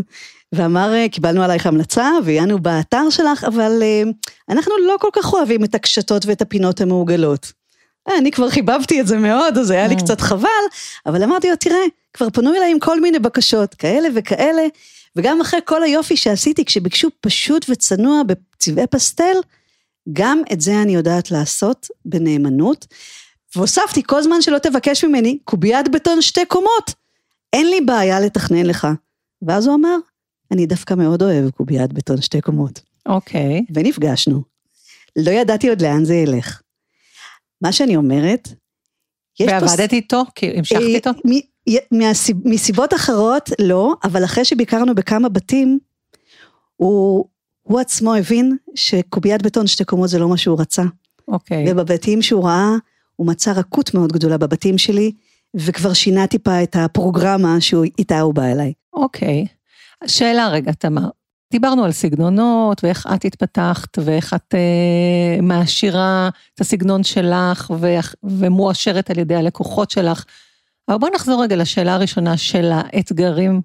ואמר, 0.53 0.93
קיבלנו 1.11 1.43
עלייך 1.43 1.65
המלצה, 1.65 2.09
והיינו 2.25 2.59
באתר 2.59 3.09
שלך, 3.09 3.43
אבל 3.43 3.81
uh, 3.81 4.29
אנחנו 4.49 4.73
לא 4.87 4.95
כל 4.99 5.09
כך 5.13 5.33
אוהבים 5.33 5.63
את 5.63 5.75
הקשתות 5.75 6.25
ואת 6.25 6.41
הפינות 6.41 6.81
המעוגלות. 6.81 7.62
אה, 8.09 8.17
אני 8.17 8.31
כבר 8.31 8.49
חיבבתי 8.49 9.01
את 9.01 9.07
זה 9.07 9.17
מאוד, 9.17 9.57
אז 9.57 9.69
היה 9.69 9.87
לי 9.87 9.95
אה. 9.95 9.99
קצת 9.99 10.21
חבל, 10.21 10.49
אבל 11.05 11.23
אמרתי 11.23 11.49
לו, 11.49 11.55
תראה, 11.55 11.83
כבר 12.13 12.29
פנו 12.29 12.55
אליי 12.55 12.71
עם 12.71 12.79
כל 12.79 13.01
מיני 13.01 13.19
בקשות, 13.19 13.73
כאלה 13.73 14.09
וכאלה, 14.15 14.63
וגם 15.15 15.41
אחרי 15.41 15.59
כל 15.65 15.83
היופי 15.83 16.17
שעשיתי, 16.17 16.65
כשביקשו 16.65 17.09
פשוט 17.21 17.65
וצנוע 17.69 18.21
בצבעי 18.23 18.87
פסטל, 18.87 19.35
גם 20.13 20.41
את 20.53 20.61
זה 20.61 20.81
אני 20.81 20.95
יודעת 20.95 21.31
לעשות 21.31 21.87
בנאמנות. 22.05 22.87
והוספתי, 23.55 24.03
כל 24.03 24.23
זמן 24.23 24.41
שלא 24.41 24.57
תבקש 24.57 25.03
ממני, 25.03 25.37
קוביית 25.45 25.87
בטון 25.87 26.21
שתי 26.21 26.45
קומות, 26.45 26.93
אין 27.53 27.69
לי 27.69 27.81
בעיה 27.81 28.19
לתכנן 28.19 28.65
לך. 28.65 28.87
ואז 29.41 29.67
הוא 29.67 29.75
אמר, 29.75 29.95
אני 30.51 30.65
דווקא 30.65 30.93
מאוד 30.93 31.21
אוהב 31.21 31.49
קוביית 31.49 31.93
בטון 31.93 32.21
שתי 32.21 32.41
קומות. 32.41 32.81
אוקיי. 33.05 33.59
Okay. 33.59 33.71
ונפגשנו. 33.73 34.43
לא 35.15 35.31
ידעתי 35.31 35.69
עוד 35.69 35.81
לאן 35.81 36.05
זה 36.05 36.15
ילך. 36.15 36.61
מה 37.63 37.71
שאני 37.71 37.95
אומרת, 37.95 38.49
ועבדת 39.39 39.79
פוס... 39.79 39.93
איתו? 39.93 40.23
כאילו, 40.35 40.57
המשכת 40.57 40.81
אה, 40.81 40.85
איתו? 40.85 41.09
מהסיב... 41.91 42.37
מסיבות 42.45 42.93
אחרות 42.93 43.49
לא, 43.61 43.93
אבל 44.03 44.23
אחרי 44.23 44.45
שביקרנו 44.45 44.95
בכמה 44.95 45.29
בתים, 45.29 45.79
הוא, 46.75 47.25
הוא 47.61 47.79
עצמו 47.79 48.15
הבין 48.15 48.57
שקוביית 48.75 49.41
בטון 49.41 49.67
שתי 49.67 49.85
קומות 49.85 50.09
זה 50.09 50.19
לא 50.19 50.29
מה 50.29 50.37
שהוא 50.37 50.61
רצה. 50.61 50.83
אוקיי. 51.27 51.71
ובבתים 51.71 52.21
שהוא 52.21 52.45
ראה, 52.45 52.75
הוא 53.15 53.27
מצא 53.27 53.51
רכות 53.51 53.93
מאוד 53.93 54.11
גדולה 54.11 54.37
בבתים 54.37 54.77
שלי, 54.77 55.11
וכבר 55.55 55.93
שינה 55.93 56.27
טיפה 56.27 56.63
את 56.63 56.75
הפרוגרמה 56.75 57.61
שאיתה 57.61 58.19
הוא 58.19 58.33
בא 58.33 58.45
אליי. 58.45 58.73
אוקיי. 58.93 59.45
שאלה 60.07 60.49
רגע, 60.49 60.71
תמר. 60.71 61.09
דיברנו 61.53 61.83
על 61.83 61.91
סגנונות, 61.91 62.83
ואיך 62.83 63.07
את 63.15 63.25
התפתחת, 63.25 63.97
ואיך 64.03 64.33
את 64.33 64.55
אה, 64.55 65.41
מעשירה 65.41 66.29
את 66.55 66.61
הסגנון 66.61 67.03
שלך, 67.03 67.73
ואיך, 67.79 68.15
ומואשרת 68.23 69.09
על 69.09 69.19
ידי 69.19 69.35
הלקוחות 69.35 69.91
שלך. 69.91 70.23
אבל 70.89 70.97
בואי 70.97 71.11
נחזור 71.15 71.43
רגע 71.43 71.55
לשאלה 71.55 71.93
הראשונה 71.93 72.37
של 72.37 72.71
האתגרים, 72.73 73.61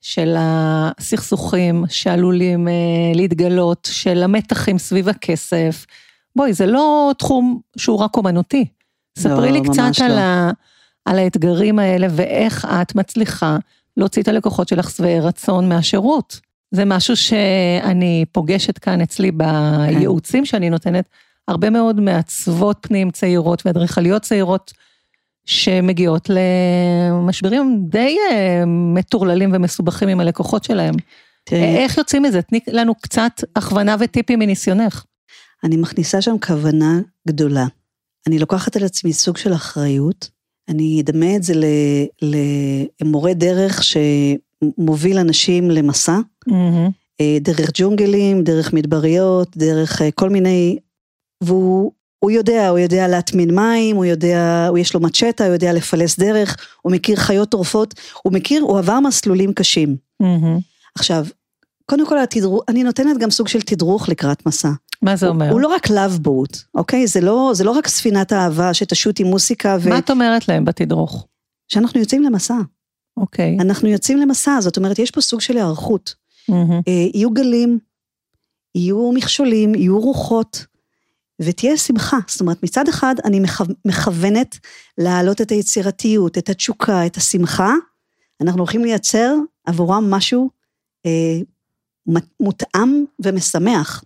של 0.00 0.34
הסכסוכים 0.38 1.84
שעלולים 1.88 2.68
אה, 2.68 2.72
להתגלות, 3.14 3.88
של 3.92 4.22
המתחים 4.22 4.78
סביב 4.78 5.08
הכסף. 5.08 5.86
בואי, 6.36 6.52
זה 6.52 6.66
לא 6.66 7.12
תחום 7.18 7.60
שהוא 7.76 7.98
רק 7.98 8.16
אומנותי. 8.16 8.66
ספרי 9.18 9.52
לא, 9.52 9.58
לי 9.58 9.60
קצת 9.60 10.00
לא. 10.00 10.06
על, 10.06 10.18
ה, 10.18 10.50
על 11.04 11.18
האתגרים 11.18 11.78
האלה, 11.78 12.06
ואיך 12.10 12.64
את 12.64 12.94
מצליחה 12.94 13.56
להוציא 13.96 14.22
את 14.22 14.28
הלקוחות 14.28 14.68
שלך 14.68 14.90
שבעי 14.90 15.20
רצון 15.20 15.68
מהשירות. 15.68 16.53
זה 16.74 16.84
משהו 16.84 17.16
שאני 17.16 18.24
פוגשת 18.32 18.78
כאן 18.78 19.00
אצלי 19.00 19.30
בייעוצים 19.32 20.44
שאני 20.44 20.70
נותנת, 20.70 21.04
הרבה 21.48 21.70
מאוד 21.70 22.00
מעצבות 22.00 22.78
פנים 22.80 23.10
צעירות 23.10 23.66
ואדריכליות 23.66 24.22
צעירות 24.22 24.72
שמגיעות 25.44 26.30
למשברים 26.30 27.84
די 27.88 28.16
אה, 28.30 28.62
מטורללים 28.66 29.50
ומסובכים 29.54 30.08
עם 30.08 30.20
הלקוחות 30.20 30.64
שלהם. 30.64 30.94
תראי, 31.44 31.76
איך 31.76 31.98
יוצאים 31.98 32.22
מזה? 32.22 32.42
תני 32.42 32.60
לנו 32.68 32.94
קצת 32.94 33.32
הכוונה 33.56 33.96
וטיפים 34.00 34.38
מניסיונך. 34.38 35.04
אני 35.64 35.76
מכניסה 35.76 36.22
שם 36.22 36.36
כוונה 36.46 37.00
גדולה. 37.28 37.66
אני 38.26 38.38
לוקחת 38.38 38.76
על 38.76 38.84
עצמי 38.84 39.12
סוג 39.12 39.36
של 39.36 39.54
אחריות, 39.54 40.30
אני 40.68 41.00
אדמה 41.00 41.36
את 41.36 41.42
זה 41.42 41.54
למורה 43.02 43.34
דרך 43.34 43.82
שמוביל 43.82 45.18
אנשים 45.18 45.70
למסע, 45.70 46.18
mm-hmm. 46.48 47.40
דרך 47.40 47.70
ג'ונגלים, 47.74 48.42
דרך 48.42 48.72
מדבריות, 48.72 49.56
דרך 49.56 50.02
אה, 50.02 50.10
כל 50.10 50.30
מיני, 50.30 50.78
והוא 51.40 51.92
הוא 52.24 52.30
יודע, 52.30 52.68
הוא 52.68 52.78
יודע 52.78 53.08
להטמין 53.08 53.54
מים, 53.54 53.96
הוא 53.96 54.04
יודע, 54.04 54.66
הוא 54.68 54.78
יש 54.78 54.94
לו 54.94 55.00
מצ'טה, 55.00 55.44
הוא 55.44 55.52
יודע 55.52 55.72
לפלס 55.72 56.18
דרך, 56.18 56.56
הוא 56.82 56.92
מכיר 56.92 57.16
חיות 57.16 57.48
טורפות, 57.48 57.94
הוא 58.22 58.32
מכיר, 58.32 58.62
הוא 58.62 58.78
עבר 58.78 59.00
מסלולים 59.00 59.52
קשים. 59.52 59.96
Mm-hmm. 60.22 60.60
עכשיו, 60.94 61.26
קודם 61.86 62.06
כל 62.06 62.18
התדרוך, 62.18 62.62
אני 62.68 62.84
נותנת 62.84 63.18
גם 63.18 63.30
סוג 63.30 63.48
של 63.48 63.60
תדרוך 63.60 64.08
לקראת 64.08 64.46
מסע. 64.46 64.70
מה 65.02 65.16
זה 65.16 65.28
אומר? 65.28 65.44
הוא, 65.44 65.52
הוא 65.52 65.60
לא 65.60 65.68
רק 65.68 65.90
לאב 65.90 66.18
בוט, 66.22 66.58
אוקיי? 66.74 67.06
זה 67.06 67.20
לא, 67.20 67.50
זה 67.54 67.64
לא 67.64 67.70
רק 67.70 67.88
ספינת 67.88 68.32
אהבה 68.32 68.74
שתשוט 68.74 69.20
עם 69.20 69.26
מוסיקה 69.26 69.76
ו... 69.80 69.88
מה 69.88 69.98
את 69.98 70.10
אומרת 70.10 70.48
להם 70.48 70.64
בתדרוך? 70.64 71.26
שאנחנו 71.68 72.00
יוצאים 72.00 72.22
למסע. 72.22 72.56
אוקיי. 73.16 73.56
אנחנו 73.60 73.88
יוצאים 73.88 74.18
למסע, 74.18 74.60
זאת 74.60 74.76
אומרת, 74.76 74.98
יש 74.98 75.10
פה 75.10 75.20
סוג 75.20 75.40
של 75.40 75.56
היערכות. 75.56 76.14
Mm-hmm. 76.50 76.90
יהיו 77.14 77.30
גלים, 77.30 77.78
יהיו 78.74 79.12
מכשולים, 79.12 79.74
יהיו 79.74 80.00
רוחות, 80.00 80.66
ותהיה 81.42 81.76
שמחה. 81.76 82.18
זאת 82.28 82.40
אומרת, 82.40 82.62
מצד 82.62 82.88
אחד 82.88 83.14
אני 83.24 83.40
מכוונת 83.84 84.58
להעלות 84.98 85.40
את 85.40 85.50
היצירתיות, 85.50 86.38
את 86.38 86.48
התשוקה, 86.48 87.06
את 87.06 87.16
השמחה. 87.16 87.72
אנחנו 88.40 88.60
הולכים 88.60 88.84
לייצר 88.84 89.34
עבורם 89.64 90.10
משהו 90.10 90.50
אה, 91.06 91.38
מותאם 92.40 93.04
ומשמח. 93.24 94.04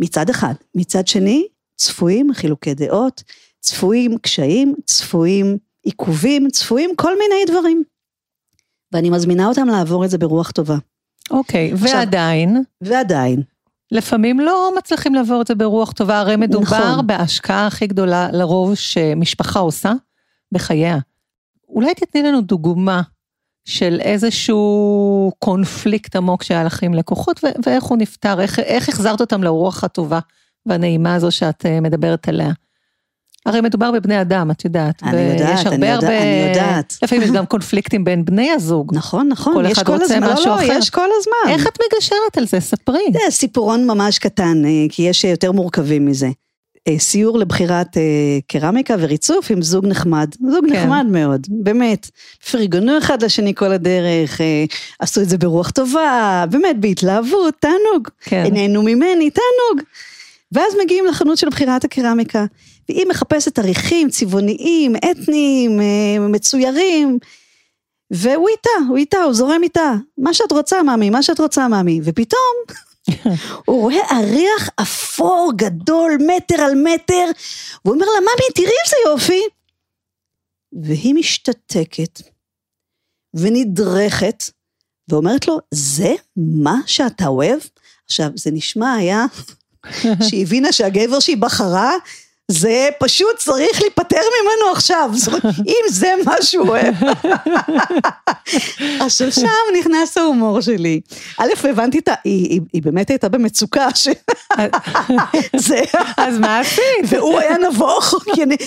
מצד 0.00 0.30
אחד. 0.30 0.54
מצד 0.74 1.06
שני, 1.06 1.46
צפויים 1.76 2.34
חילוקי 2.34 2.74
דעות, 2.74 3.22
צפויים 3.60 4.18
קשיים, 4.18 4.74
צפויים 4.84 5.58
עיכובים, 5.82 6.48
צפויים 6.50 6.90
כל 6.96 7.12
מיני 7.18 7.44
דברים. 7.46 7.82
ואני 8.92 9.10
מזמינה 9.10 9.46
אותם 9.46 9.66
לעבור 9.66 10.04
את 10.04 10.10
זה 10.10 10.18
ברוח 10.18 10.50
טובה. 10.50 10.76
אוקיי, 11.30 11.72
okay, 11.72 11.76
ועדיין? 11.76 12.62
ועדיין. 12.80 13.42
לפעמים 13.92 14.40
לא 14.40 14.72
מצליחים 14.78 15.14
לעבור 15.14 15.42
את 15.42 15.46
זה 15.46 15.54
ברוח 15.54 15.92
טובה, 15.92 16.18
הרי 16.18 16.36
מדובר 16.36 16.92
נכון. 16.92 17.06
בהשקעה 17.06 17.66
הכי 17.66 17.86
גדולה 17.86 18.28
לרוב 18.32 18.74
שמשפחה 18.74 19.58
עושה 19.58 19.92
בחייה. 20.52 20.98
אולי 21.68 21.94
תתני 21.94 22.22
לנו 22.22 22.40
דוגמה 22.40 23.02
של 23.64 23.98
איזשהו 24.00 25.32
קונפליקט 25.38 26.16
עמוק 26.16 26.42
שהיה 26.42 26.64
לך 26.64 26.82
עם 26.82 26.94
לקוחות, 26.94 27.40
ואיך 27.66 27.84
הוא 27.84 27.98
נפתר, 27.98 28.40
איך, 28.40 28.58
איך 28.58 28.88
החזרת 28.88 29.20
אותם 29.20 29.42
לרוח 29.42 29.84
הטובה 29.84 30.18
והנעימה 30.66 31.14
הזו 31.14 31.30
שאת 31.30 31.66
אה, 31.66 31.80
מדברת 31.80 32.28
עליה. 32.28 32.52
הרי 33.48 33.60
מדובר 33.60 33.90
בבני 33.92 34.20
אדם, 34.20 34.50
את 34.50 34.64
יודעת. 34.64 35.02
אני 35.02 35.20
יודעת, 35.20 35.66
אני, 35.66 35.74
יודע, 35.74 35.94
הרבה, 35.94 36.18
אני 36.18 36.48
יודעת. 36.48 36.98
לפעמים 37.02 37.24
יש 37.24 37.30
גם 37.30 37.46
קונפליקטים 37.46 38.04
בין 38.04 38.24
בני 38.24 38.50
הזוג. 38.50 38.94
נכון, 38.94 39.28
נכון, 39.28 39.54
כל 39.54 39.64
יש 39.70 39.82
כל 39.82 40.02
הזמן. 40.02 40.22
לא, 40.22 40.34
לא. 40.46 40.62
יש 40.62 40.90
כל 40.90 41.08
הזמן. 41.18 41.52
איך 41.54 41.66
את 41.66 41.78
מגשרת 41.86 42.38
על 42.38 42.46
זה? 42.46 42.60
ספרי. 42.60 43.12
זה 43.12 43.18
סיפורון 43.30 43.86
ממש 43.86 44.18
קטן, 44.18 44.64
אה, 44.64 44.70
כי 44.88 45.02
יש 45.02 45.24
יותר 45.24 45.52
מורכבים 45.52 46.06
מזה. 46.06 46.28
אה, 46.88 46.98
סיור 46.98 47.38
לבחירת 47.38 47.96
קרמיקה 48.46 48.94
וריצוף 48.98 49.50
עם 49.50 49.62
זוג 49.62 49.86
נחמד, 49.86 50.28
זוג 50.50 50.66
כן. 50.68 50.72
נחמד 50.72 51.06
מאוד, 51.10 51.46
באמת. 51.50 52.10
פרגנו 52.50 52.98
אחד 52.98 53.22
לשני 53.22 53.54
כל 53.54 53.72
הדרך, 53.72 54.40
עשו 54.98 55.20
את 55.20 55.28
זה 55.28 55.38
ברוח 55.38 55.70
טובה, 55.70 56.44
באמת 56.50 56.80
בהתלהבות, 56.80 57.54
תענוג. 57.60 58.08
כן. 58.20 58.44
נהנו 58.52 58.82
ממני, 58.82 59.30
תענוג. 59.30 59.86
ואז 60.52 60.72
מגיעים 60.84 61.06
לחנות 61.06 61.38
של 61.38 61.48
בחירת 61.48 61.84
הקרמיקה, 61.84 62.44
והיא 62.88 63.06
מחפשת 63.06 63.58
עריכים 63.58 64.10
צבעוניים, 64.10 64.96
אתניים, 64.96 65.80
אה, 65.80 66.28
מצוירים, 66.28 67.18
והוא 68.10 68.48
איתה, 68.48 68.70
הוא 68.88 68.96
איתה, 68.96 69.18
הוא 69.18 69.34
זורם 69.34 69.62
איתה. 69.62 69.94
מה 70.18 70.34
שאת 70.34 70.52
רוצה, 70.52 70.82
ממי, 70.82 71.10
מה 71.10 71.22
שאת 71.22 71.40
רוצה, 71.40 71.68
ממי. 71.68 72.00
ופתאום, 72.04 72.54
הוא 73.66 73.82
רואה 73.82 74.18
אריח 74.18 74.70
אפור 74.82 75.52
גדול, 75.56 76.18
מטר 76.26 76.62
על 76.62 76.74
מטר, 76.74 77.24
והוא 77.84 77.94
אומר 77.94 78.06
לה, 78.06 78.20
ממי, 78.20 78.52
תראי 78.54 78.76
איזה 78.84 78.96
יופי. 79.06 79.42
והיא 80.72 81.14
משתתקת 81.14 82.20
ונדרכת, 83.34 84.44
ואומרת 85.08 85.48
לו, 85.48 85.58
זה 85.70 86.14
מה 86.36 86.76
שאתה 86.86 87.26
אוהב? 87.26 87.60
עכשיו, 88.04 88.30
זה 88.34 88.50
נשמע 88.50 88.94
היה 88.94 89.24
שהיא 90.28 90.42
הבינה 90.42 90.72
שהגבר 90.72 91.20
שהיא 91.20 91.36
בחרה, 91.36 91.92
זה 92.50 92.88
פשוט 92.98 93.36
צריך 93.36 93.80
להיפטר 93.80 94.16
ממנו 94.16 94.72
עכשיו, 94.72 95.10
אם 95.72 95.84
זה 95.88 96.14
מה 96.24 96.34
שהוא 96.42 96.68
אוהב. 96.68 96.94
עכשיו 99.06 99.32
שם 99.32 99.48
נכנס 99.78 100.18
ההומור 100.18 100.60
שלי. 100.60 101.00
א', 101.38 101.48
הבנתי 101.64 101.98
את 101.98 102.08
ה... 102.08 102.14
היא, 102.24 102.60
באמת 102.74 103.10
הייתה 103.10 103.28
במצוקה, 103.28 103.88
ש... 103.94 104.08
זה... 105.66 105.80
אז 106.16 106.38
מה 106.38 106.58
עשית? 106.60 106.82
והוא 107.04 107.38
היה 107.38 107.58
נבוך, 107.58 108.14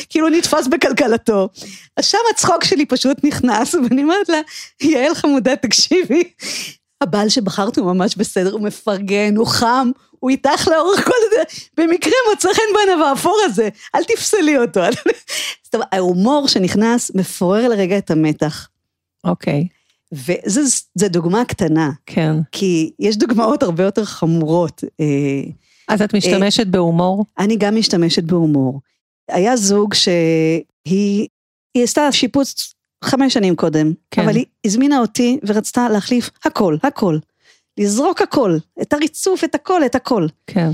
כאילו 0.10 0.30
נתפס 0.30 0.68
בכלכלתו. 0.68 1.50
אז 1.98 2.06
שם 2.06 2.18
הצחוק 2.32 2.64
שלי 2.64 2.86
פשוט 2.86 3.18
נכנס, 3.24 3.76
ואני 3.76 4.04
אומרת 4.04 4.30
לה, 4.30 4.42
יעל 4.82 5.16
חמודה, 5.16 5.56
תקשיבי, 5.56 6.24
הבעל 7.02 7.30
שבחרת 7.30 7.78
הוא 7.78 7.94
ממש 7.94 8.16
בסדר, 8.16 8.52
הוא 8.52 8.62
מפרגן, 8.62 9.36
הוא 9.38 9.48
חם, 9.48 9.92
הוא 10.20 10.30
איתך 10.30 10.68
לאורך 10.68 11.06
כל 11.06 11.14
זה, 11.32 11.44
במקרה 11.78 12.14
מוצא 12.30 12.50
חן 12.54 12.62
בעיניו 12.76 13.06
האפור 13.06 13.40
הזה, 13.46 13.70
אל 13.96 14.04
תפסלי 14.04 14.58
אותו. 14.58 14.82
זאת 15.64 15.76
אומרת, 15.76 15.88
ההומור 15.92 16.48
שנכנס 16.48 17.12
מפורר 17.16 17.68
לרגע 17.68 17.98
את 17.98 18.12
המתח. 18.12 18.68
אוקיי, 19.24 19.68
וזו 20.12 20.62
דוגמה 21.10 21.46
קטנה, 21.46 21.92
כן. 22.06 22.36
כי 22.52 22.92
יש 23.00 23.18
דוגמאות 23.18 23.64
הרבה 23.64 23.84
יותר 23.84 24.06
חמורות. 24.06 24.84
אה, 25.00 25.52
אז 25.88 26.02
את 26.02 26.16
משתמשת 26.16 26.68
בהומור? 26.68 27.26
אני 27.40 27.56
גם 27.56 27.76
משתמשת 27.76 28.24
בהומור. 28.24 28.82
היה 29.30 29.58
זוג 29.58 29.94
שהיא 29.94 31.28
היא 31.74 31.84
עשתה 31.84 32.12
שיפוץ 32.12 32.74
חמש 33.04 33.34
שנים 33.34 33.56
קודם, 33.56 33.94
כן. 34.12 34.22
אבל 34.22 34.36
היא 34.36 34.46
הזמינה 34.66 35.00
אותי 35.00 35.40
ורצתה 35.48 35.90
להחליף 35.90 36.30
הכל, 36.46 36.78
הכל. 36.84 37.18
לזרוק 37.78 38.22
הכל, 38.22 38.58
את 38.82 38.94
הריצוף, 38.94 39.44
את 39.44 39.56
הכל, 39.56 39.86
את 39.86 39.96
הכל. 39.96 40.28
כן. 40.48 40.70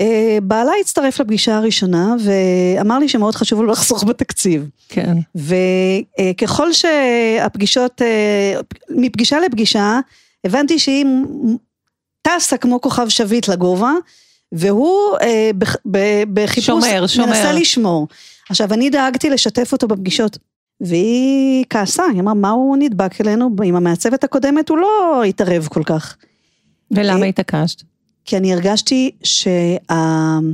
אה, 0.00 0.38
בעלה 0.42 0.72
הצטרף 0.80 1.20
לפגישה 1.20 1.56
הראשונה 1.56 2.14
ואמר 2.20 2.98
לי 2.98 3.08
שמאוד 3.08 3.34
חשוב 3.34 3.62
לו 3.62 3.66
לחסוך 3.66 4.04
בתקציב. 4.04 4.68
כן. 4.88 5.16
וככל 5.34 6.72
שהפגישות, 6.72 8.02
אה, 8.02 8.60
מפגישה 8.90 9.40
לפגישה, 9.40 10.00
הבנתי 10.44 10.78
שהיא 10.78 11.06
טסה 12.22 12.56
כמו 12.56 12.80
כוכב 12.80 13.08
שביט 13.08 13.48
לגובה, 13.48 13.92
והוא 14.52 15.16
אה, 15.22 15.50
בחיפוש, 16.34 16.66
שומר, 16.66 17.06
שומר. 17.06 17.26
מנסה 17.26 17.52
לשמור. 17.52 18.08
עכשיו, 18.50 18.74
אני 18.74 18.90
דאגתי 18.90 19.30
לשתף 19.30 19.72
אותו 19.72 19.88
בפגישות, 19.88 20.38
והיא 20.80 21.64
כעסה, 21.70 22.02
היא 22.12 22.20
אמרה, 22.20 22.34
מה 22.34 22.50
הוא 22.50 22.76
נדבק 22.76 23.20
אלינו? 23.20 23.50
עם 23.64 23.76
המעצבת 23.76 24.24
הקודמת 24.24 24.68
הוא 24.68 24.78
לא 24.78 25.22
התערב 25.24 25.66
כל 25.66 25.82
כך. 25.84 26.16
ולמה 26.90 27.22
אה, 27.22 27.26
התעקשת? 27.26 27.82
כי 28.24 28.36
אני 28.36 28.54
הרגשתי 28.54 29.10
שהפער 29.22 30.44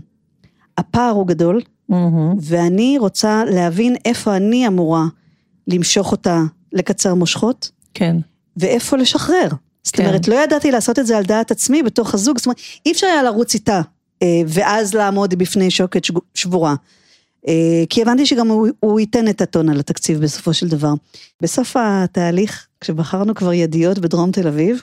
הוא 1.10 1.26
גדול, 1.26 1.60
מהמם. 1.88 2.34
ואני 2.40 2.96
רוצה 2.98 3.44
להבין 3.44 3.96
איפה 4.04 4.36
אני 4.36 4.66
אמורה 4.66 5.04
למשוך 5.68 6.12
אותה 6.12 6.42
לקצר 6.72 7.14
מושכות, 7.14 7.70
כן. 7.94 8.16
ואיפה 8.56 8.96
לשחרר. 8.96 9.48
זאת 9.82 9.96
כן. 9.96 10.06
אומרת, 10.06 10.28
לא 10.28 10.34
ידעתי 10.34 10.70
לעשות 10.70 10.98
את 10.98 11.06
זה 11.06 11.18
על 11.18 11.24
דעת 11.24 11.50
עצמי 11.50 11.82
בתוך 11.82 12.14
הזוג, 12.14 12.38
זאת 12.38 12.46
אומרת, 12.46 12.58
אי 12.86 12.92
אפשר 12.92 13.06
היה 13.06 13.22
לרוץ 13.22 13.54
איתה, 13.54 13.80
אה, 14.22 14.42
ואז 14.46 14.94
לעמוד 14.94 15.34
בפני 15.34 15.70
שוקת 15.70 16.02
שבורה. 16.34 16.74
אה, 17.48 17.84
כי 17.90 18.02
הבנתי 18.02 18.26
שגם 18.26 18.48
הוא, 18.48 18.68
הוא 18.80 19.00
ייתן 19.00 19.28
את 19.28 19.40
הטון 19.40 19.68
על 19.68 19.80
התקציב 19.80 20.20
בסופו 20.20 20.54
של 20.54 20.68
דבר. 20.68 20.92
בסוף 21.42 21.76
התהליך, 21.78 22.66
כשבחרנו 22.80 23.34
כבר 23.34 23.52
ידיות 23.52 23.98
בדרום 23.98 24.30
תל 24.30 24.48
אביב, 24.48 24.82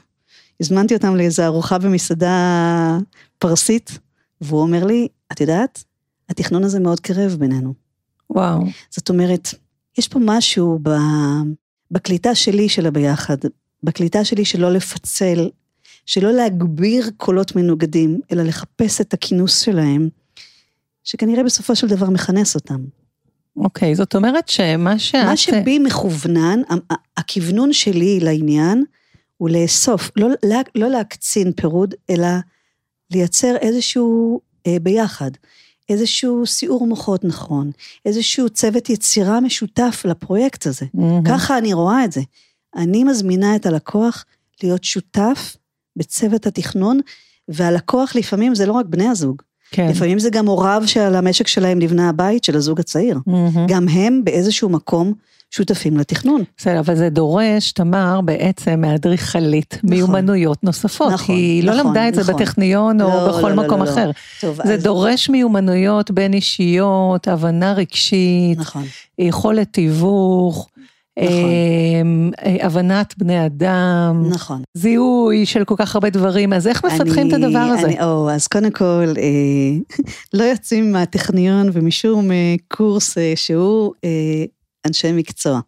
הזמנתי 0.60 0.94
אותם 0.94 1.15
לאיזו 1.15 1.44
ארוחה 1.44 1.77
במסעדה 1.77 2.98
פרסית, 3.38 4.00
והוא 4.41 4.62
אומר 4.62 4.86
לי, 4.86 5.08
את 5.32 5.41
יודעת, 5.41 5.84
התכנון 6.30 6.63
הזה 6.63 6.80
מאוד 6.80 7.00
קרב 7.00 7.36
בינינו. 7.39 7.74
וואו. 8.30 8.63
זאת 8.89 9.10
אומרת, 9.10 9.48
יש 9.98 10.08
פה 10.08 10.20
משהו 10.22 10.80
ב... 10.84 10.89
בקליטה 11.91 12.36
שלי 12.36 12.70
של 12.70 12.86
הביחד, 12.86 13.38
בקליטה 13.84 14.25
שלי 14.25 14.46
שלא 14.46 14.72
לפצל, 14.72 15.50
שלא 16.06 16.32
להגביר 16.32 17.10
קולות 17.18 17.56
מנוגדים, 17.56 18.20
אלא 18.32 18.44
לחפש 18.44 19.01
את 19.01 19.13
הכינוס 19.13 19.60
שלהם, 19.60 20.10
שכנראה 21.03 21.43
בסופו 21.43 21.75
של 21.75 21.88
דבר 21.88 22.10
מכנס 22.10 22.55
אותם. 22.55 22.81
אוקיי, 23.58 23.96
זאת 23.96 24.15
אומרת 24.15 24.50
שמה 24.50 25.00
שאת... 25.00 25.25
מה 25.25 25.38
שבי 25.38 25.79
מכוונן, 25.79 26.62
הכוונון 27.17 27.74
שלי 27.74 28.20
לעניין, 28.20 28.84
הוא 29.38 29.50
לאסוף, 29.50 30.12
לא, 30.15 30.27
לא, 30.43 30.55
לא 30.75 30.89
להקצין 30.89 31.51
פירוד, 31.51 31.93
אלא 32.10 32.28
לייצר 33.12 33.56
איזשהו 33.62 34.39
אה, 34.67 34.78
ביחד, 34.82 35.32
איזשהו 35.89 36.45
סיעור 36.45 36.88
מוחות 36.88 37.23
נכון, 37.23 37.71
איזשהו 38.06 38.49
צוות 38.49 38.89
יצירה 38.89 39.39
משותף 39.39 40.02
לפרויקט 40.06 40.67
הזה. 40.67 40.86
מהמם. 40.93 41.23
ככה 41.28 41.58
אני 41.58 41.73
רואה 41.73 42.06
את 42.06 42.12
זה. 42.12 42.21
אני 42.76 43.04
מזמינה 43.04 43.56
את 43.56 43.65
הלקוח 43.65 44.26
להיות 44.63 44.84
שותף 44.84 45.58
בצוות 45.95 46.47
התכנון, 46.47 46.99
והלקוח 47.47 48.15
לפעמים 48.15 48.56
זה 48.56 48.65
לא 48.65 48.73
רק 48.73 48.86
בני 48.86 49.08
הזוג, 49.08 49.41
כן. 49.71 49.88
לפעמים 49.89 50.19
זה 50.19 50.29
גם 50.29 50.47
הוריו 50.47 50.84
שעל 50.86 51.15
המשק 51.15 51.47
שלהם 51.47 51.79
נבנה 51.79 52.10
הבית 52.10 52.43
של 52.43 52.55
הזוג 52.55 52.79
הצעיר. 52.79 53.19
מהמם. 53.27 53.67
גם 53.67 53.88
הם 53.88 54.21
באיזשהו 54.23 54.69
מקום 54.69 55.13
שותפים 55.51 55.97
לתכנון. 55.97 56.41
בסדר, 56.57 56.79
אבל 56.79 56.95
זה 56.95 57.10
דורש, 57.10 57.71
תמר, 57.71 58.21
בעצם 58.21 58.81
מאדריכלית 58.81 59.77
מיומנויות 59.84 60.63
נוספות. 60.63 61.12
נכון, 61.13 61.36
היא 61.36 61.63
לא 61.63 61.73
נכון, 61.73 61.86
למדה 61.88 62.07
את 62.07 62.15
זה 62.15 62.21
נכון. 62.21 62.36
בטכניון 62.36 63.01
או 63.01 63.07
לא, 63.07 63.27
בכל 63.27 63.49
לא, 63.49 63.55
לא, 63.55 63.63
מקום 63.63 63.79
לא, 63.79 63.86
לא. 63.86 63.91
אחר. 63.91 64.12
טוב, 64.41 64.60
זה 64.65 64.73
אז- 64.73 64.84
דורש 64.84 65.29
מיומנויות 65.29 66.12
בין 66.12 66.34
אישיות, 66.34 67.27
הבנה 67.27 67.73
רגשית, 67.73 68.57
נכון, 68.57 68.84
יכולת 69.19 69.67
תיווך, 69.73 70.69
נכון. 71.19 71.50
אמ, 72.02 72.32
אה, 72.45 72.65
הבנת 72.65 73.13
בני 73.17 73.45
אדם, 73.45 74.24
נכון. 74.30 74.62
זיהוי 74.74 75.45
של 75.45 75.63
כל 75.65 75.76
כך 75.78 75.95
הרבה 75.95 76.10
דברים, 76.10 76.54
אז 76.54 76.67
איך 76.67 76.86
מפתחים 76.86 77.28
את 77.30 77.34
אני- 77.34 77.45
הדבר 77.45 77.60
הזה? 77.60 77.88
אני, 77.88 78.04
או, 78.04 78.30
אז 78.32 78.47
קודם 78.47 78.71
כל, 78.71 79.13
אה, 79.17 79.78
לא 80.39 80.43
יוצאים 80.43 80.91
מהטכניון 80.91 81.69
ומשום 81.74 82.32
אה, 82.32 82.56
קורס 82.67 83.17
אה, 83.17 83.34
שהוא 83.36 83.93
אה, 84.04 84.43
אנשי 84.88 85.12
מקצוע. 85.12 85.60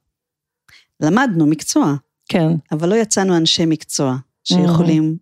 למדנו 1.02 1.46
מקצוע, 1.46 1.94
כן, 2.30 2.48
אבל 2.72 2.90
לא 2.90 2.96
יצאנו 2.96 3.38
אנשי 3.38 3.66
מקצוע 3.66 4.16
שיכולים 4.44 5.16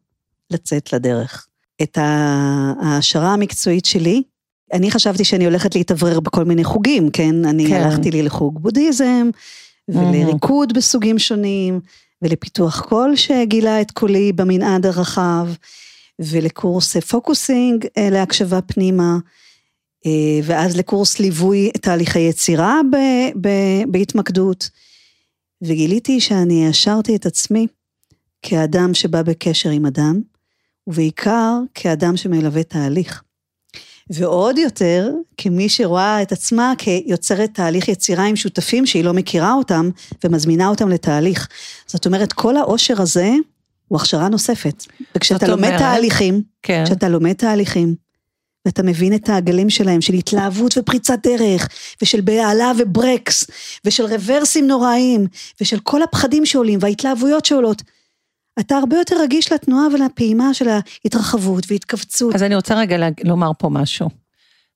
לצאת 0.52 0.94
לדרך. 0.94 1.48
את 1.82 1.98
ההעשרה 2.02 3.34
המקצועית 3.34 3.86
שלי, 3.86 4.24
אני 4.74 4.92
חשבתי 4.92 5.24
שאני 5.24 5.46
הולכת 5.46 5.76
להתאוורר 5.76 6.20
בכל 6.20 6.44
מיני 6.46 6.64
חוגים, 6.64 7.10
כן? 7.10 7.46
אני 7.46 7.68
כן. 7.68 7.82
הלכתי 7.82 8.12
לי 8.12 8.24
לחוג 8.24 8.60
בודהיזם, 8.62 9.30
ולריקוד 9.90 10.74
בסוגים 10.74 11.20
שונים, 11.20 11.80
ולפיתוח 12.22 12.82
קול 12.82 13.16
שגילה 13.16 13.82
את 13.82 13.92
קולי 13.92 14.32
במנעד 14.32 14.86
הרחב, 14.86 15.48
ולקורס 16.20 16.98
פוקוסינג 16.98 17.86
אה, 17.98 18.10
להקשבה 18.10 18.62
פנימה, 18.62 19.18
אה, 20.06 20.40
ואז 20.44 20.78
לקורס 20.78 21.20
ליווי 21.20 21.72
תהליכי 21.72 22.20
יצירה 22.20 22.80
ב- 22.92 23.48
ב- 23.48 23.84
בהתמקדות. 23.92 24.70
וגיליתי 25.62 26.22
שאני 26.22 26.66
העשרתי 26.66 27.16
את 27.16 27.26
עצמי 27.26 27.68
כאדם 28.42 28.94
שבא 28.94 29.22
בקשר 29.22 29.70
עם 29.70 29.86
אדם, 29.86 30.22
ובעיקר 30.88 31.60
כאדם 31.74 32.18
שמלווה 32.18 32.64
תהליך. 32.64 33.24
ועוד 34.14 34.58
יותר, 34.58 35.12
כמי 35.38 35.70
שרואה 35.70 36.22
את 36.22 36.32
עצמה 36.32 36.74
כיוצרת 36.78 37.50
תהליך 37.54 37.88
יצירה 37.88 38.26
עם 38.26 38.36
שותפים 38.36 38.86
שהיא 38.86 39.04
לא 39.04 39.14
מכירה 39.14 39.54
אותם, 39.54 39.90
ומזמינה 40.24 40.68
אותם 40.68 40.90
לתהליך. 40.90 41.48
זאת 41.88 42.06
אומרת, 42.06 42.34
כל 42.34 42.58
העושר 42.58 43.02
הזה 43.02 43.32
הוא 43.88 44.00
הכשרה 44.00 44.30
נוספת. 44.30 44.86
וכשאתה 45.16 45.48
לומד 45.48 45.64
אומרת- 45.66 45.80
תהליכים, 45.80 46.42
כן. 46.64 46.84
כשאתה 46.86 47.10
לומד 47.10 47.34
תהליכים, 47.34 47.96
ואתה 48.66 48.84
מבין 48.84 49.14
את 49.16 49.30
העגלים 49.30 49.70
שלהם, 49.70 50.02
של 50.02 50.14
התלהבות 50.14 50.78
ופריצת 50.78 51.20
דרך, 51.24 51.68
ושל 52.02 52.22
בהלה 52.22 52.72
וברקס, 52.78 53.44
ושל 53.86 54.06
רוורסים 54.06 54.68
נוראיים, 54.68 55.28
ושל 55.62 55.80
כל 55.80 56.04
הפחדים 56.04 56.46
שעולים, 56.46 56.80
וההתלהבויות 56.82 57.46
שעולות, 57.46 57.82
אתה 58.60 58.76
הרבה 58.76 58.98
יותר 58.98 59.16
רגיש 59.22 59.52
לתנועה 59.52 59.88
ולפעימה 59.94 60.54
של 60.54 60.70
ההתרחבות 60.70 61.64
והתכווצות. 61.72 62.36
אז 62.36 62.44
אני 62.44 62.56
רוצה 62.56 62.76
רגע 62.76 63.08
לומר 63.24 63.52
פה 63.58 63.70
משהו. 63.70 64.10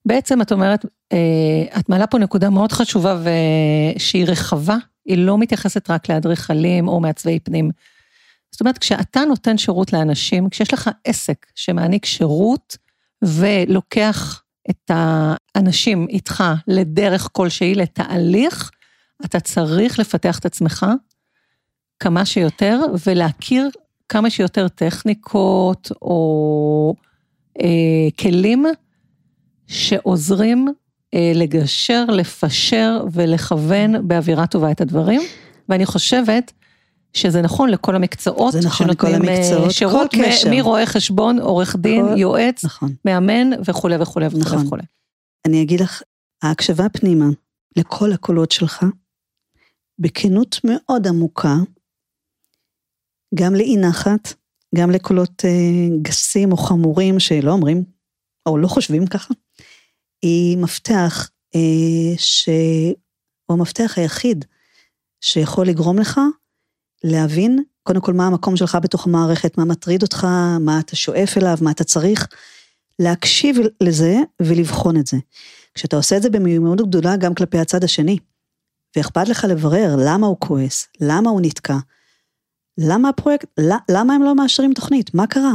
בעצם 0.06 0.42
את 0.42 0.52
אומרת, 0.52 0.84
אה, 1.12 1.78
את 1.80 1.88
מעלה 1.88 2.06
פה 2.06 2.18
נקודה 2.18 2.50
מאוד 2.50 2.72
חשובה 2.72 3.20
ושהיא 3.96 4.26
רחבה, 4.26 4.76
היא 5.06 5.18
לא 5.18 5.38
מתייחסת 5.38 5.90
רק 5.90 6.10
לאדריכלים 6.10 6.88
או 6.88 7.00
מעצבי 7.00 7.40
פנים. 7.40 7.70
זאת 8.50 8.60
אומרת, 8.60 8.78
כשאתה 8.78 9.20
נותן 9.20 9.58
שירות 9.58 9.92
לאנשים, 9.92 10.50
כשיש 10.50 10.74
לך 10.74 10.90
עסק 11.04 11.46
שמעניק 11.54 12.04
שירות 12.04 12.76
ולוקח 13.22 14.42
את 14.70 14.90
האנשים 14.94 16.06
איתך 16.08 16.44
לדרך 16.68 17.28
כלשהי, 17.32 17.74
לתהליך, 17.74 18.70
אתה 19.24 19.40
צריך 19.40 19.98
לפתח 19.98 20.38
את 20.38 20.46
עצמך 20.46 20.86
כמה 22.00 22.24
שיותר 22.24 22.80
ולהכיר 23.06 23.68
כמה 24.08 24.30
שיותר 24.30 24.68
טכניקות 24.68 25.92
או 26.02 26.94
אה, 27.60 28.08
כלים 28.20 28.66
שעוזרים 29.66 30.68
אה, 31.14 31.32
לגשר, 31.34 32.04
לפשר 32.04 33.04
ולכוון 33.12 34.08
באווירה 34.08 34.46
טובה 34.46 34.70
את 34.70 34.80
הדברים. 34.80 35.20
ואני 35.68 35.86
חושבת 35.86 36.52
שזה 37.12 37.42
נכון 37.42 37.68
לכל 37.68 37.96
המקצועות, 37.96 38.52
זה 38.52 38.60
נכון 38.66 38.90
לכל 38.90 39.06
אה, 39.06 39.16
המקצועות, 39.16 39.70
שירות 39.70 40.10
כל 40.10 40.22
קשר. 40.22 40.50
מרואה 40.50 40.86
חשבון, 40.86 41.38
עורך 41.38 41.76
דין, 41.76 42.08
כל- 42.08 42.18
יועץ, 42.18 42.64
נכון. 42.64 42.94
מאמן 43.04 43.50
וכולי 43.64 43.96
וכולי 44.00 44.26
וכולי 44.26 44.40
נכון. 44.44 44.66
וכולי. 44.66 44.82
אני 45.46 45.62
אגיד 45.62 45.80
לך, 45.80 46.02
ההקשבה 46.42 46.88
פנימה 46.88 47.26
לכל 47.76 48.12
הקולות 48.12 48.50
שלך, 48.50 48.86
בכנות 49.98 50.60
מאוד 50.64 51.06
עמוקה, 51.06 51.54
גם 53.34 53.54
לאי 53.54 53.76
נחת, 53.76 54.34
גם 54.74 54.90
לקולות 54.90 55.44
אה, 55.44 55.96
גסים 56.02 56.52
או 56.52 56.56
חמורים 56.56 57.20
שלא 57.20 57.52
אומרים, 57.52 57.84
או 58.46 58.58
לא 58.58 58.68
חושבים 58.68 59.06
ככה, 59.06 59.34
היא 60.22 60.58
מפתח 60.58 61.30
אה, 61.54 62.14
שהוא 62.16 62.96
המפתח 63.48 63.94
היחיד 63.96 64.44
שיכול 65.20 65.66
לגרום 65.66 65.98
לך 65.98 66.20
להבין, 67.04 67.62
קודם 67.82 68.00
כל, 68.00 68.12
מה 68.12 68.26
המקום 68.26 68.56
שלך 68.56 68.78
בתוך 68.82 69.06
המערכת, 69.06 69.58
מה 69.58 69.64
מטריד 69.64 70.02
אותך, 70.02 70.24
מה 70.60 70.80
אתה 70.80 70.96
שואף 70.96 71.38
אליו, 71.38 71.58
מה 71.60 71.70
אתה 71.70 71.84
צריך, 71.84 72.28
להקשיב 72.98 73.56
לזה 73.80 74.16
ולבחון 74.42 74.96
את 74.96 75.06
זה. 75.06 75.16
כשאתה 75.74 75.96
עושה 75.96 76.16
את 76.16 76.22
זה 76.22 76.30
במיומנות 76.30 76.88
גדולה 76.88 77.16
גם 77.16 77.34
כלפי 77.34 77.58
הצד 77.58 77.84
השני, 77.84 78.18
ואכפת 78.96 79.28
לך 79.28 79.46
לברר 79.48 79.96
למה 79.98 80.26
הוא 80.26 80.36
כועס, 80.40 80.88
למה 81.00 81.30
הוא 81.30 81.40
נתקע, 81.40 81.76
למה 82.78 83.08
הפרויקט, 83.08 83.60
למה 83.90 84.14
הם 84.14 84.22
לא 84.22 84.34
מאשרים 84.34 84.72
תוכנית, 84.74 85.14
מה 85.14 85.26
קרה? 85.26 85.54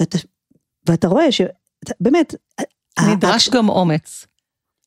ואתה, 0.00 0.18
ואתה 0.88 1.08
רואה 1.08 1.32
שבאמת, 1.32 2.34
נדרש 3.00 3.48
גם 3.48 3.68
אומץ 3.68 4.26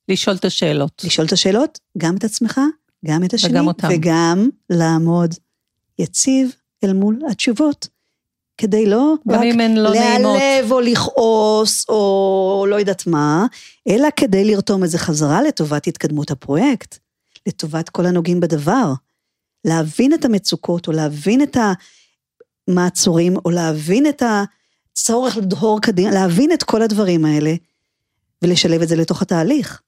לשאול 0.08 0.36
את 0.36 0.46
השאלות. 0.46 1.02
לשאול 1.04 1.28
את 1.28 1.32
השאלות, 1.32 1.80
גם 1.98 2.16
את 2.16 2.24
עצמך, 2.24 2.60
גם 3.06 3.24
את 3.24 3.34
השני, 3.34 3.52
וגם 3.52 3.68
אותם. 3.68 3.88
וגם 3.92 4.50
לעמוד 4.70 5.36
יציב 6.00 6.56
אל 6.84 6.94
מול 6.94 7.20
התשובות, 7.32 7.88
כדי 8.58 8.86
לא 8.86 9.14
גם 9.28 9.36
רק 9.36 9.44
אם 9.44 9.60
הן 9.60 9.78
לא 9.78 9.90
נעימות. 9.90 10.38
להיעלב 10.38 10.72
או 10.72 10.80
לכעוס 10.80 11.90
או 11.90 12.66
לא 12.70 12.76
יודעת 12.76 13.08
מה, 13.08 13.46
אלא 13.88 14.08
כדי 14.16 14.46
לרתום 14.46 14.84
את 14.84 14.90
זה 14.90 14.98
חזרה 14.98 15.42
לטובת 15.42 15.88
התקדמות 15.88 16.32
הפרויקט, 16.32 16.98
לטובת 17.48 17.90
כל 17.90 18.06
הנוגעים 18.06 18.40
בדבר. 18.40 18.94
להבין 19.68 20.14
את 20.14 20.26
המצוקות 20.26 20.88
או 20.88 20.94
להבין 20.94 21.42
את 21.42 21.58
המעצורים 22.68 23.36
או 23.46 23.50
להבין 23.50 24.06
את 24.10 24.24
הצורך 24.24 25.38
לדהור 25.38 25.82
קדימה, 25.82 26.12
להבין 26.12 26.52
את 26.52 26.64
כל 26.64 26.82
הדברים 26.82 27.26
האלה 27.26 27.54
ולשלב 28.42 28.82
את 28.82 28.88
זה 28.88 28.96
לתוך 28.96 29.22
התהליך. 29.22 29.82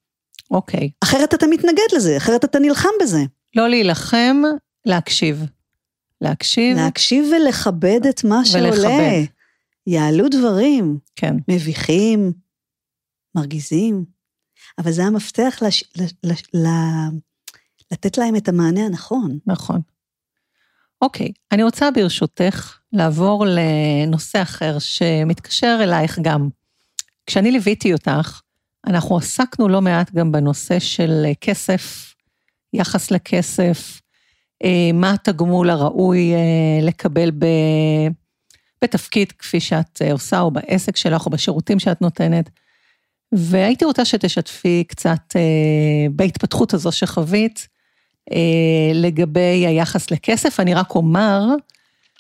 אוקיי. 0.52 0.90
אחרת 1.04 1.34
אתה 1.34 1.48
מתנגד 1.48 1.96
לזה, 1.96 2.18
אחרת 2.18 2.46
אתה 2.46 2.60
נלחם 2.60 2.90
בזה. 3.02 3.20
לא 3.56 3.68
להילחם, 3.68 4.42
להקשיב. 4.86 5.46
להקשיב, 6.22 6.78
להקשיב 6.78 7.26
ולכבד 7.32 8.00
את 8.10 8.24
מה 8.24 8.46
שעולה. 8.46 8.70
ולכבד. 8.70 9.24
יעלו 9.88 10.30
דברים 10.30 10.98
כן. 11.16 11.36
מביכים, 11.48 12.32
מרגיזים, 13.36 14.06
אבל 14.78 14.92
זה 14.92 15.04
המפתח 15.04 15.60
לש, 15.62 15.84
ל, 15.98 16.04
ל, 16.24 16.34
ל, 16.54 16.68
לתת 17.92 18.18
להם 18.18 18.36
את 18.36 18.48
המענה 18.48 18.86
הנכון. 18.86 19.38
נכון. 19.46 19.82
אוקיי, 21.02 21.32
אני 21.52 21.64
רוצה 21.64 21.92
ברשותך 21.92 22.78
לעבור 22.94 23.46
לנושא 23.46 24.42
אחר 24.42 24.80
שמתקשר 24.80 25.80
אלייך 25.84 26.20
גם. 26.22 26.50
כשאני 27.26 27.52
ליוויתי 27.52 27.94
אותך, 27.94 28.42
אנחנו 28.88 29.18
עסקנו 29.18 29.68
לא 29.68 29.82
מעט 29.82 30.12
גם 30.12 30.32
בנושא 30.32 30.80
של 30.80 31.26
כסף, 31.42 32.14
יחס 32.74 33.12
לכסף, 33.12 34.02
אה, 34.64 34.92
מה 34.94 35.14
התגמול 35.14 35.70
הראוי 35.70 36.34
אה, 36.34 36.80
לקבל 36.82 37.32
ב... 37.32 37.46
בתפקיד 38.84 39.32
כפי 39.32 39.60
שאת 39.60 40.02
אה, 40.02 40.12
עושה, 40.12 40.40
או 40.40 40.52
בעסק 40.52 40.98
שלך, 40.98 41.26
או 41.26 41.32
בשירותים 41.32 41.80
שאת 41.80 42.02
נותנת. 42.02 42.50
והייתי 43.32 43.86
רוצה 43.86 44.06
שתשתפי 44.06 44.84
קצת 44.88 45.36
בהתפתחות 46.12 46.74
הזו 46.74 46.92
שחווית, 46.92 47.68
לגבי 48.94 49.66
היחס 49.68 50.12
לכסף. 50.12 50.60
אני 50.60 50.74
רק 50.74 50.96
אומר 50.96 51.42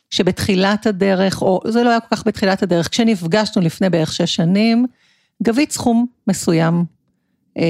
שבתחילת 0.10 0.88
הדרך, 0.88 1.42
או 1.42 1.62
זה 1.68 1.84
לא 1.84 1.90
היה 1.90 2.00
כל 2.00 2.16
כך 2.16 2.28
בתחילת 2.28 2.64
הדרך, 2.64 2.90
כשנפגשנו 2.90 3.62
לפני 3.62 3.90
בערך 3.90 4.14
שש 4.14 4.36
שנים, 4.36 4.86
גבית 5.44 5.72
סכום 5.72 6.06
מסוים, 6.28 6.86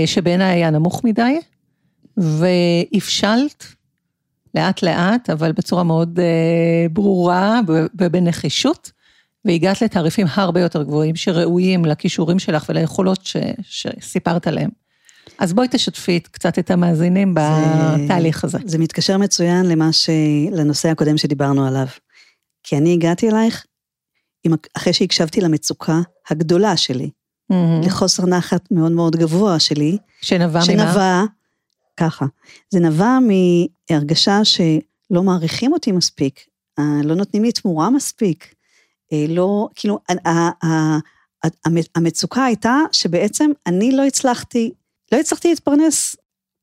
שבעיניי 0.05 0.53
היה 0.55 0.69
נמוך 0.69 1.03
מדי, 1.03 1.39
והפשלת 2.17 3.65
לאט 4.55 4.83
לאט, 4.83 5.29
אבל 5.29 5.51
בצורה 5.51 5.83
מאוד 5.83 6.19
ברורה 6.91 7.59
ובנחישות, 7.67 8.91
והגעת 9.45 9.81
לתעריפים 9.81 10.27
הרבה 10.33 10.61
יותר 10.61 10.83
גבוהים, 10.83 11.15
שראויים 11.15 11.85
לכישורים 11.85 12.39
שלך 12.39 12.65
וליכולות 12.69 13.25
ש, 13.25 13.37
שסיפרת 13.61 14.47
עליהם. 14.47 14.69
אז 15.37 15.53
בואי 15.53 15.67
תשתפי 15.71 16.19
קצת 16.19 16.59
את 16.59 16.71
המאזינים 16.71 17.35
זה, 17.37 17.41
בתהליך 18.05 18.43
הזה. 18.43 18.57
זה 18.65 18.77
מתקשר 18.77 19.17
מצוין 19.17 19.65
למה 19.65 19.93
ש... 19.93 20.09
לנושא 20.51 20.89
הקודם 20.89 21.17
שדיברנו 21.17 21.67
עליו. 21.67 21.87
כי 22.63 22.77
אני 22.77 22.93
הגעתי 22.93 23.29
אלייך, 23.29 23.65
עם... 24.43 24.53
אחרי 24.77 24.93
שהקשבתי 24.93 25.41
למצוקה 25.41 26.01
הגדולה 26.29 26.77
שלי, 26.77 27.09
mm-hmm. 27.51 27.85
לחוסר 27.85 28.25
נחת 28.25 28.71
מאוד 28.71 28.91
מאוד 28.91 29.15
גבוה 29.15 29.59
שלי. 29.59 29.97
שנבע 30.21 30.59
ממה? 30.59 30.61
שנבע, 30.61 31.23
ככה, 31.97 32.25
זה 32.69 32.79
נבע 32.79 33.17
מהרגשה 33.19 34.45
שלא 34.45 35.23
מעריכים 35.23 35.73
אותי 35.73 35.91
מספיק, 35.91 36.39
לא 37.03 37.15
נותנים 37.15 37.43
לי 37.43 37.51
תמורה 37.51 37.89
מספיק, 37.89 38.53
לא, 39.27 39.67
כאילו, 39.75 39.99
המצוקה 41.95 42.45
הייתה 42.45 42.77
שבעצם 42.91 43.51
אני 43.67 43.91
לא 43.91 44.05
הצלחתי, 44.05 44.71
לא 45.11 45.17
הצלחתי 45.17 45.49
להתפרנס. 45.49 46.15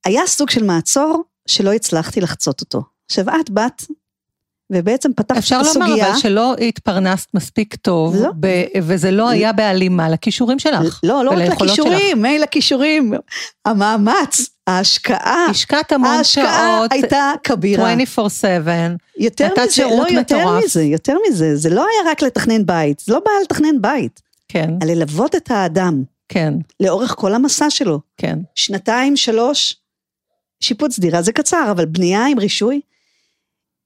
היה 0.04 0.26
סוג 0.26 0.50
של 0.50 0.64
מעצור 0.64 1.24
שלא 1.48 1.72
הצלחתי 1.72 2.20
לחצות 2.20 2.60
אותו. 2.60 2.82
עכשיו 3.10 3.24
את 3.40 3.50
באת, 3.50 3.82
ובעצם 4.72 5.12
פתחת 5.12 5.30
את 5.30 5.36
הסוגיה. 5.36 5.60
אפשר 5.60 5.80
לומר 5.80 5.94
אבל 6.10 6.18
שלא 6.18 6.54
התפרנסת 6.54 7.28
מספיק 7.34 7.74
טוב, 7.74 8.16
לא. 8.16 8.30
ב- 8.40 8.64
וזה 8.82 9.10
לא 9.10 9.28
היה 9.28 9.52
בהלימה 9.52 10.08
לכישורים 10.08 10.58
שלך. 10.58 11.00
לא, 11.02 11.24
לא 11.24 11.30
רק 11.30 11.38
לכישורים, 11.38 12.22
מילא 12.22 12.44
לכישורים, 12.44 13.12
המאמץ, 13.64 14.48
ההשקעה, 14.66 15.46
השקעת 15.50 15.92
המון 15.92 16.10
ההשקעה 16.10 16.78
שעות, 16.78 16.92
הייתה 16.92 17.32
כבירה. 17.44 17.94
24/7, 17.94 18.68
יותר 19.18 19.48
מזה, 19.66 19.82
לא, 19.84 20.06
יותר 20.10 20.20
מטורף. 20.20 20.64
מזה, 20.64 20.82
יותר 20.82 21.16
מזה, 21.28 21.56
זה 21.56 21.70
לא 21.70 21.80
היה 21.80 22.10
רק 22.12 22.22
לתכנן 22.22 22.66
בית, 22.66 22.98
זה 23.06 23.12
לא 23.12 23.20
בעיה 23.24 23.38
לתכנן 23.42 23.82
בית, 23.82 24.20
כן, 24.48 24.70
על 24.82 24.90
ללוות 24.90 25.34
את 25.34 25.50
האדם 25.50 26.02
כן, 26.28 26.54
לאורך 26.80 27.14
כל 27.18 27.34
המסע 27.34 27.70
שלו. 27.70 28.00
כן. 28.16 28.38
שנתיים, 28.54 29.16
שלוש, 29.16 29.76
שיפוץ 30.60 30.98
דירה 30.98 31.22
זה 31.22 31.32
קצר, 31.32 31.68
אבל 31.70 31.86
בנייה 31.86 32.26
עם 32.26 32.38
רישוי, 32.38 32.80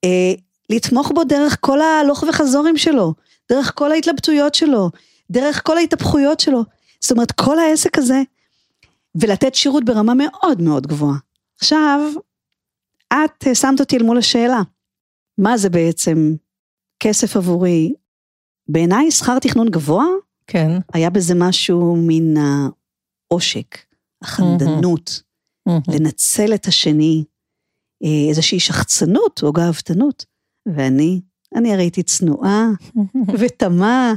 אה, 0.04 0.32
לתמוך 0.70 1.12
בו 1.14 1.24
דרך 1.24 1.56
כל 1.60 1.80
ההלוך 1.80 2.24
וחזורים 2.28 2.76
שלו, 2.76 3.14
דרך 3.52 3.72
כל 3.74 3.92
ההתלבטויות 3.92 4.54
שלו, 4.54 4.90
דרך 5.30 5.66
כל 5.66 5.78
ההתהפכויות 5.78 6.40
שלו. 6.40 6.64
זאת 7.00 7.12
אומרת, 7.12 7.32
כל 7.32 7.58
העסק 7.58 7.98
הזה, 7.98 8.22
ולתת 9.14 9.54
שירות 9.54 9.84
ברמה 9.84 10.14
מאוד 10.14 10.62
מאוד 10.62 10.86
גבוהה. 10.86 11.16
עכשיו, 11.60 12.00
את 13.08 13.46
אה, 13.46 13.54
שמת 13.54 13.80
אותי 13.80 13.96
אל 13.96 14.02
מול 14.02 14.18
השאלה, 14.18 14.62
מה 15.38 15.56
זה 15.56 15.70
בעצם 15.70 16.34
כסף 17.00 17.36
עבורי? 17.36 17.92
בעיניי 18.68 19.10
שכר 19.10 19.38
תכנון 19.38 19.68
גבוה, 19.68 20.04
כן. 20.50 20.70
היה 20.92 21.10
בזה 21.10 21.34
משהו 21.36 21.96
מן 21.98 22.34
העושק, 22.36 23.78
החמדנות, 24.22 25.22
Mm-hmm. 25.68 25.94
לנצל 25.94 26.54
את 26.54 26.66
השני, 26.66 27.24
אה, 28.04 28.28
איזושהי 28.28 28.60
שחצנות 28.60 29.42
או 29.42 29.52
גאוותנות. 29.52 30.24
ואני, 30.66 31.20
אני 31.54 31.72
הרי 31.72 31.82
הייתי 31.82 32.02
צנועה 32.02 32.68
ותמה, 33.38 34.14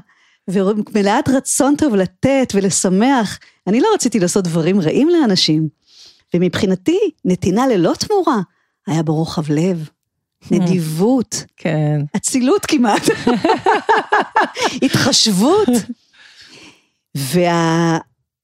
ומלאת 0.48 1.30
רצון 1.30 1.76
טוב 1.78 1.96
לתת 1.96 2.54
ולשמח. 2.54 3.40
אני 3.68 3.82
לא 3.82 3.88
רציתי 3.94 4.20
לעשות 4.20 4.44
דברים 4.44 4.82
רעים 4.82 5.10
לאנשים. 5.10 5.68
ומבחינתי, 6.34 7.00
נתינה 7.26 7.68
ללא 7.68 7.94
תמורה 8.00 8.42
היה 8.88 9.04
ברוחב 9.04 9.52
לב, 9.52 9.90
נדיבות, 10.52 11.44
כן. 11.58 12.02
אצילות 12.16 12.66
כמעט, 12.66 13.02
התחשבות. 14.84 15.70
וה... 17.18 17.98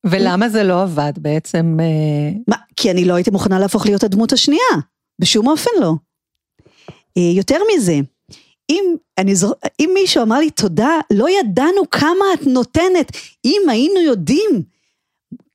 ולמה 0.05 0.49
זה 0.49 0.63
לא 0.63 0.81
עבד 0.81 1.13
בעצם? 1.17 1.77
אה, 1.79 2.31
מה, 2.47 2.55
כי 2.75 2.91
אני 2.91 3.05
לא 3.05 3.13
הייתי 3.13 3.31
מוכנה 3.31 3.59
להפוך 3.59 3.85
להיות 3.85 4.03
הדמות 4.03 4.33
השנייה, 4.33 4.75
בשום 5.21 5.47
אופן 5.47 5.71
לא. 5.81 5.93
אה, 7.17 7.31
יותר 7.35 7.57
מזה, 7.73 7.99
אם, 8.69 8.95
אני 9.17 9.35
זו, 9.35 9.53
אם 9.79 9.89
מישהו 9.93 10.23
אמר 10.23 10.39
לי 10.39 10.49
תודה, 10.51 10.99
לא 11.13 11.29
ידענו 11.29 11.89
כמה 11.91 12.25
את 12.33 12.47
נותנת, 12.47 13.11
אם 13.45 13.61
היינו 13.69 13.99
יודעים 14.01 14.63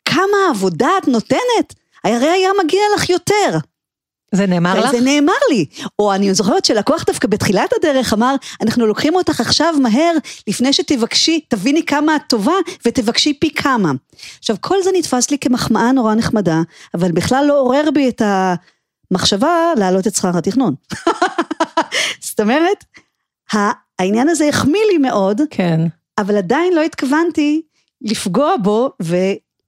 כמה 0.05 0.37
עבודה 0.51 0.89
את 1.03 1.09
נותנת, 1.09 1.75
הרי 2.05 2.29
היה 2.29 2.51
מגיע 2.65 2.83
לך 2.97 3.11
יותר. 3.11 3.59
זה 4.35 4.47
נאמר 4.47 4.81
לך? 4.81 4.91
זה 4.91 5.01
נאמר 5.01 5.33
לי. 5.51 5.67
או 5.99 6.15
אני 6.15 6.35
זוכרת 6.35 6.65
שלקוח 6.65 7.05
דווקא 7.07 7.29
בתחילת 7.29 7.71
הדרך 7.77 8.13
אמר, 8.13 8.35
אנחנו 8.63 8.87
לוקחים 8.87 9.15
אותך 9.15 9.41
עכשיו 9.41 9.75
מהר, 9.83 10.13
לפני 10.47 10.73
שתבקשי, 10.73 11.41
תביני 11.49 11.87
כמה 11.87 12.17
את 12.17 12.23
טובה, 12.29 12.53
ותבקשי 12.87 13.35
פי 13.35 13.51
כמה. 13.51 13.93
עכשיו, 14.39 14.57
כל 14.61 14.77
זה 14.85 14.91
נתפס 14.95 15.31
לי 15.31 15.39
כמחמאה 15.39 15.93
נורא 15.93 16.15
נחמדה, 16.15 16.61
אבל 16.95 17.13
בכלל 17.13 17.45
לא 17.49 17.61
עורר 17.61 17.91
בי 17.95 18.09
את 18.09 18.23
המחשבה 19.11 19.73
להעלות 19.77 20.07
את 20.07 20.15
שכר 20.15 20.39
התכנון. 20.39 20.75
זאת 22.29 22.41
אומרת, 22.41 22.85
העניין 23.99 24.29
הזה 24.29 24.49
החמיא 24.49 24.83
לי 24.93 24.99
מאוד, 24.99 25.41
כן. 25.51 25.81
אבל 26.19 26.37
עדיין 26.37 26.73
לא 26.73 26.83
התכוונתי 26.83 27.63
לפגוע 28.03 28.57
בו 28.63 28.91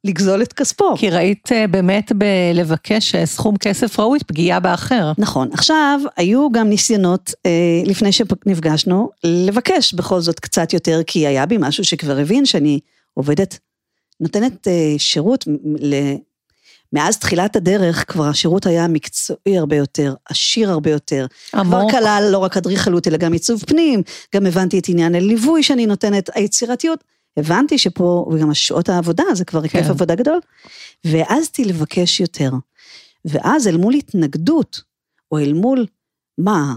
ולגזול 0.07 0.43
את 0.43 0.53
כספו. 0.53 0.95
כי 0.97 1.11
ראית 1.11 1.53
אה, 1.53 1.67
באמת 1.67 2.13
בלבקש 2.13 3.15
אה, 3.15 3.27
סכום 3.27 3.57
כסף 3.57 4.01
ראוי, 4.01 4.19
פגיעה 4.27 4.61
באחר. 4.61 5.13
נכון. 5.19 5.49
עכשיו, 5.53 6.01
היו 6.17 6.53
גם 6.53 6.69
ניסיונות, 6.69 7.35
אה, 7.47 7.51
לפני 7.85 8.13
שנפגשנו, 8.13 9.11
לבקש 9.25 9.95
בכל 9.95 10.21
זאת 10.21 10.41
קצת 10.41 10.73
יותר, 10.73 11.01
כי 11.07 11.27
היה 11.27 11.47
בי 11.47 11.57
משהו 11.61 11.85
שכבר 11.85 12.19
הבין 12.19 12.47
שאני 12.47 12.81
עובדת, 13.15 13.59
נותנת 14.21 14.69
אה, 14.69 14.95
שירות 14.99 15.45
ל... 15.81 15.95
מאז 16.93 17.19
תחילת 17.19 17.57
הדרך 17.57 18.13
כבר 18.13 18.25
השירות 18.25 18.67
היה 18.67 18.89
מקצועי 18.89 19.59
הרבה 19.59 19.77
יותר, 19.77 20.15
עשיר 20.29 20.71
הרבה 20.71 20.91
יותר. 20.91 21.27
עמוק. 21.55 21.69
כבר 21.69 21.91
כלל 21.91 22.29
לא 22.33 22.39
רק 22.39 22.57
אדריכלות 22.57 23.09
אלא 23.09 23.17
גם 23.17 23.33
עיצוב 23.33 23.65
פנים, 23.67 24.03
גם 24.35 24.47
הבנתי 24.47 24.79
את 24.79 24.89
עניין 24.89 25.15
הליווי 25.15 25.63
שאני 25.63 25.87
נותנת, 25.87 26.31
היצירתיות. 26.35 27.05
הבנתי 27.37 27.79
שפה, 27.79 28.27
וגם 28.33 28.55
שעות 28.55 28.89
העבודה, 28.89 29.25
זה 29.33 29.45
כבר 29.45 29.63
היקף 29.63 29.83
כן. 29.83 29.91
עבודה 29.91 30.15
גדול, 30.15 30.41
והעזתי 31.05 31.65
לבקש 31.65 32.21
יותר. 32.21 32.51
ואז 33.25 33.69
אל 33.69 33.77
מול 33.77 33.95
התנגדות, 33.95 34.83
או 35.33 35.39
אל 35.39 35.53
מול, 35.53 35.87
מה, 36.39 36.75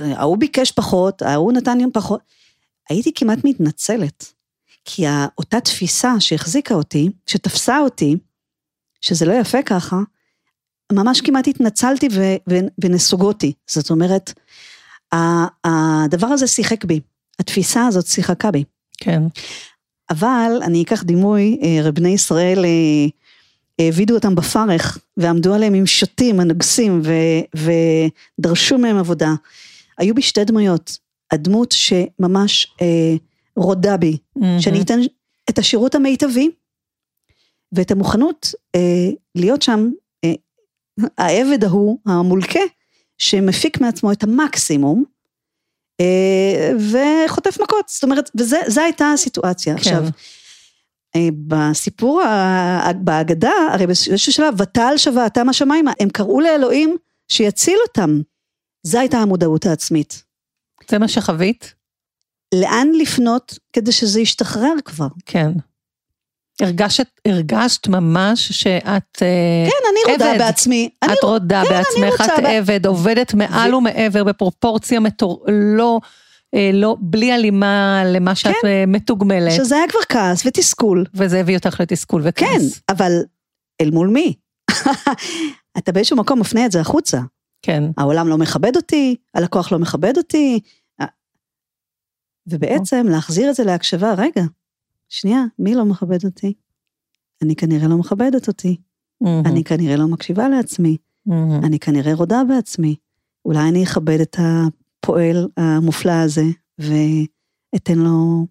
ההוא 0.00 0.38
ביקש 0.38 0.70
פחות, 0.70 1.22
ההוא 1.22 1.52
נתן 1.52 1.78
לי 1.78 1.84
פחות, 1.92 2.20
הייתי 2.88 3.12
כמעט 3.14 3.38
מתנצלת. 3.44 4.32
כי 4.84 5.04
אותה 5.38 5.60
תפיסה 5.60 6.20
שהחזיקה 6.20 6.74
אותי, 6.74 7.10
שתפסה 7.26 7.78
אותי, 7.78 8.16
שזה 9.00 9.26
לא 9.26 9.32
יפה 9.32 9.62
ככה, 9.62 9.96
ממש 10.92 11.20
כמעט 11.20 11.48
התנצלתי 11.48 12.08
ו- 12.12 12.50
ו- 12.50 12.68
ונסוגותי. 12.84 13.52
זאת 13.70 13.90
אומרת, 13.90 14.32
הדבר 15.64 16.26
הזה 16.26 16.46
שיחק 16.46 16.84
בי, 16.84 17.00
התפיסה 17.38 17.86
הזאת 17.86 18.06
שיחקה 18.06 18.50
בי. 18.50 18.64
כן. 19.02 19.22
אבל 20.10 20.60
אני 20.62 20.82
אקח 20.82 21.02
דימוי, 21.02 21.58
אה, 21.62 21.78
הרי 21.78 21.92
בני 21.92 22.08
ישראל 22.08 22.64
אה, 22.64 23.06
העבידו 23.78 24.14
אותם 24.14 24.34
בפרך 24.34 24.98
ועמדו 25.16 25.54
עליהם 25.54 25.74
עם 25.74 25.86
שוטים 25.86 26.40
הנוגסים 26.40 27.02
ו- 27.04 27.62
ודרשו 28.38 28.78
מהם 28.78 28.96
עבודה. 28.96 29.34
היו 29.98 30.14
בי 30.14 30.22
שתי 30.22 30.44
דמויות, 30.44 30.98
הדמות 31.30 31.72
שממש 31.72 32.74
אה, 32.80 33.14
רודה 33.56 33.96
בי, 33.96 34.16
שאני 34.60 34.82
אתן 34.82 34.98
את 35.50 35.58
השירות 35.58 35.94
המיטבי 35.94 36.50
ואת 37.72 37.90
המוכנות 37.90 38.54
אה, 38.74 39.10
להיות 39.34 39.62
שם, 39.62 39.90
אה, 40.24 40.32
העבד 41.18 41.64
ההוא, 41.64 41.98
המולקה, 42.06 42.60
שמפיק 43.18 43.80
מעצמו 43.80 44.12
את 44.12 44.22
המקסימום, 44.22 45.04
וחוטף 46.78 47.60
מכות, 47.60 47.88
זאת 47.88 48.02
אומרת, 48.02 48.30
וזו 48.34 48.80
הייתה 48.80 49.12
הסיטואציה. 49.12 49.74
כן. 49.74 49.78
עכשיו, 49.80 50.04
אה, 51.16 51.28
בסיפור, 51.46 52.22
בהגדה, 52.96 53.52
הרי 53.72 53.86
באיזשהו 53.86 54.32
שלב, 54.32 54.54
ותעל 54.60 54.98
שוועתם 54.98 55.48
השמיימה, 55.48 55.92
הם 56.00 56.08
קראו 56.08 56.40
לאלוהים 56.40 56.96
שיציל 57.28 57.78
אותם. 57.88 58.20
זו 58.82 58.98
הייתה 58.98 59.18
המודעות 59.18 59.66
העצמית. 59.66 60.22
זה 60.90 60.98
מה 60.98 61.08
שחווית? 61.08 61.74
לאן 62.54 62.88
לפנות 63.00 63.58
כדי 63.72 63.92
שזה 63.92 64.20
ישתחרר 64.20 64.74
כבר? 64.84 65.08
כן. 65.26 65.52
הרגשת, 66.62 67.06
הרגשת 67.28 67.88
ממש 67.88 68.52
שאת... 68.52 69.22
אה, 69.22 69.66
כן, 69.66 69.88
אני 69.90 70.12
רודה 70.12 70.30
עבד. 70.30 70.38
בעצמי. 70.38 70.88
אני 71.02 71.12
את 71.12 71.18
רודה 71.22 71.62
כן, 71.68 71.74
בעצמך, 71.74 72.20
את 72.20 72.44
ב- 72.44 72.46
עבד, 72.46 72.86
עובדת 72.86 73.34
מעל 73.34 73.74
ו- 73.74 73.78
ומעבר 73.78 74.24
בפרופורציה 74.24 75.00
מטור... 75.00 75.44
לא, 75.76 76.00
אה, 76.54 76.70
לא, 76.72 76.96
בלי 77.00 77.32
הלימה 77.32 78.02
למה 78.06 78.34
שאת 78.34 78.54
כן. 78.62 78.68
אה, 78.68 78.84
מתוגמלת, 78.86 79.52
שזה 79.52 79.76
היה 79.76 79.88
כבר 79.88 80.00
כעס 80.08 80.46
ותסכול. 80.46 81.04
וזה 81.14 81.40
הביא 81.40 81.56
אותך 81.56 81.80
לתסכול 81.80 82.22
וכעס. 82.24 82.48
כן, 82.48 82.94
אבל 82.94 83.12
אל 83.80 83.90
מול 83.90 84.08
מי? 84.08 84.34
אתה 85.78 85.92
באיזשהו 85.92 86.16
מקום 86.16 86.40
מפנה 86.40 86.66
את 86.66 86.72
זה 86.72 86.80
החוצה. 86.80 87.20
כן, 87.62 87.82
העולם 87.96 88.28
לא 88.28 88.38
מכבד 88.38 88.76
אותי, 88.76 89.16
הלקוח 89.34 89.72
לא 89.72 89.78
מכבד 89.78 90.16
אותי. 90.16 90.60
ובעצם 92.46 93.06
להחזיר 93.08 93.50
את 93.50 93.54
זה 93.54 93.64
להקשבה, 93.64 94.14
רגע, 94.18 94.42
שנייה, 95.12 95.44
מי 95.58 95.74
לא 95.74 95.84
מכבד 95.84 96.24
אותי? 96.24 96.54
אני 97.42 97.56
כנראה 97.56 97.88
לא 97.88 97.96
מכבדת 97.96 98.48
אותי, 98.48 98.76
מהמם, 99.20 99.42
אני 99.46 99.64
כנראה 99.64 99.96
לא 99.96 100.08
מקשיבה 100.08 100.48
לעצמי, 100.48 100.96
מהמם. 101.26 101.64
אני 101.64 101.78
כנראה 101.78 102.14
רודה 102.14 102.42
בעצמי. 102.48 102.96
אולי 103.44 103.68
אני 103.68 103.84
אכבד 103.84 104.20
את 104.20 104.36
הפועל 104.38 105.48
המופלא 105.56 106.12
הזה 106.12 106.44
ואתן 106.78 107.98
לו 107.98 108.46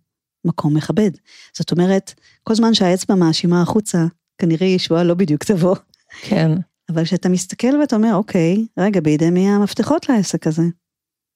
מקום 0.45 0.77
מכבד. 0.77 1.11
זאת 1.57 1.71
אומרת, 1.71 2.13
כל 2.43 2.55
זמן 2.55 2.73
שהאצבע 2.73 3.15
מאשימה 3.15 3.61
החוצה, 3.61 4.05
כנראה 4.37 4.67
ישועה 4.67 5.03
לא 5.03 5.13
בדיוק 5.13 5.43
תבוא. 5.43 5.75
כן, 6.21 6.51
אבל 6.89 7.03
כשאתה 7.03 7.29
מסתכל 7.29 7.75
ואתה 7.81 7.95
אומר, 7.95 8.15
אוקיי, 8.15 8.65
רגע, 8.79 9.01
בידי 9.01 9.29
מי 9.29 9.49
המפתחות 9.49 10.09
לעסק 10.09 10.47
הזה? 10.47 10.63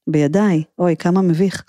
בידיי. 0.10 0.64
אוי, 0.80 0.96
כמה 0.98 1.22
מביך. 1.22 1.64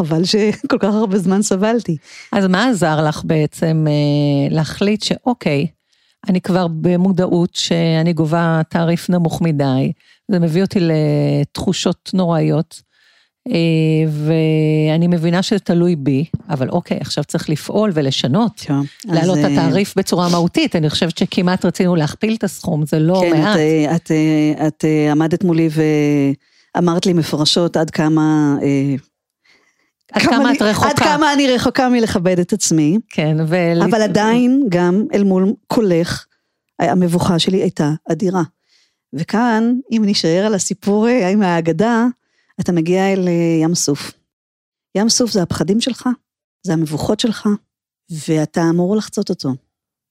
חבל 0.00 0.24
שכל 0.24 0.78
כך 0.78 0.94
הרבה 0.94 1.18
זמן 1.18 1.42
סבלתי. 1.42 1.96
אז 2.32 2.46
מה 2.46 2.68
עזר 2.68 3.08
לך 3.08 3.22
בעצם 3.24 3.86
אה, 3.88 4.54
להחליט 4.54 5.02
שאוקיי, 5.02 5.66
אני 6.28 6.40
כבר 6.40 6.66
במודעות 6.70 7.54
שאני 7.54 8.12
גובה 8.12 8.60
תעריף 8.68 9.10
נמוך 9.10 9.42
מדי, 9.42 9.92
זה 10.30 10.38
מביא 10.38 10.62
אותי 10.62 10.78
לתחושות 10.80 12.10
נוראיות, 12.14 12.82
אה, 13.48 13.54
ואני 14.08 15.06
מבינה 15.06 15.42
שזה 15.42 15.58
תלוי 15.58 15.96
בי, 15.96 16.24
אבל 16.48 16.68
אוקיי, 16.68 16.98
עכשיו 17.00 17.24
צריך 17.24 17.50
לפעול 17.50 17.90
ולשנות. 17.94 18.66
להעלות 19.04 19.38
את 19.38 19.44
אז, 19.44 19.50
אה, 19.50 19.52
התעריף 19.52 19.94
בצורה 19.96 20.28
מהותית, 20.28 20.76
אני 20.76 20.90
חושבת 20.90 21.18
שכמעט 21.18 21.64
רצינו 21.64 21.96
להכפיל 21.96 22.34
את 22.34 22.44
הסכום, 22.44 22.86
זה 22.86 22.98
לא 22.98 23.22
כן, 23.24 23.40
מעט. 23.40 23.56
את, 23.56 23.60
אה, 23.60 23.96
את, 23.96 24.10
אה, 24.10 24.66
את 24.66 24.84
אה, 24.84 25.12
עמדת 25.12 25.44
מולי 25.44 25.68
ואמרת 26.76 27.06
לי 27.06 27.12
מפורשות 27.12 27.76
עד 27.76 27.90
כמה... 27.90 28.56
אה, 28.62 28.94
עד 30.12 30.22
כמה 30.22 30.48
אני- 30.48 30.56
את 30.56 30.62
רחוקה. 30.62 30.90
עד 30.90 30.98
כמה 30.98 31.32
אני 31.32 31.48
רחוקה 31.54 31.88
מלכבד 31.88 32.38
את 32.38 32.52
עצמי, 32.52 32.98
כן, 33.10 33.36
ו... 33.48 33.56
אבל 33.84 34.02
עדיין 34.02 34.66
גם 34.68 35.04
אל 35.14 35.24
מול 35.24 35.54
קולך, 35.66 36.26
המבוכה 36.78 37.38
שלי 37.38 37.56
הייתה 37.62 37.90
אדירה. 38.12 38.42
וכאן, 39.12 39.74
אם 39.92 40.02
נשאר 40.06 40.46
על 40.46 40.54
הסיפור 40.54 41.08
אה, 41.08 41.28
עם 41.28 41.42
האגדה, 41.42 42.06
אתה 42.60 42.72
מגיע 42.72 43.12
אל 43.12 43.28
אה, 43.28 43.62
ים 43.62 43.74
סוף. 43.74 44.12
ים 44.94 45.08
סוף 45.08 45.30
זה 45.30 45.42
הפחדים 45.42 45.80
שלך, 45.80 46.08
זה 46.66 46.72
המבוכות 46.72 47.20
שלך, 47.20 47.48
ואתה 48.28 48.62
אמור 48.70 48.96
לחצות 48.96 49.30
אותו. 49.30 49.50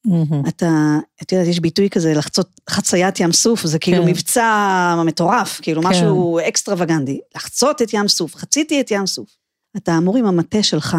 מהמם. 0.06 0.44
אתה, 0.48 0.98
את 1.24 1.32
יודעת, 1.32 1.48
יש 1.48 1.60
ביטוי 1.60 1.90
כזה, 1.90 2.14
לחצות 2.14 2.62
חציית 2.70 3.20
ים 3.20 3.32
סוף, 3.32 3.66
זה 3.66 3.80
כאילו 3.80 4.04
כן. 4.04 4.10
מבצע 4.10 5.04
מטורף, 5.06 5.60
כאילו 5.62 5.82
כן. 5.82 5.88
משהו 5.88 6.40
אקסטרווגנדי. 6.48 7.20
לחצות 7.36 7.82
את 7.82 7.94
ים 7.94 8.08
סוף, 8.08 8.36
חציתי 8.36 8.82
את 8.82 8.92
ים 8.92 9.06
סוף. 9.06 9.30
אתה 9.78 9.98
אמור 9.98 10.18
עם 10.18 10.26
המטה 10.26 10.64
שלך 10.64 10.98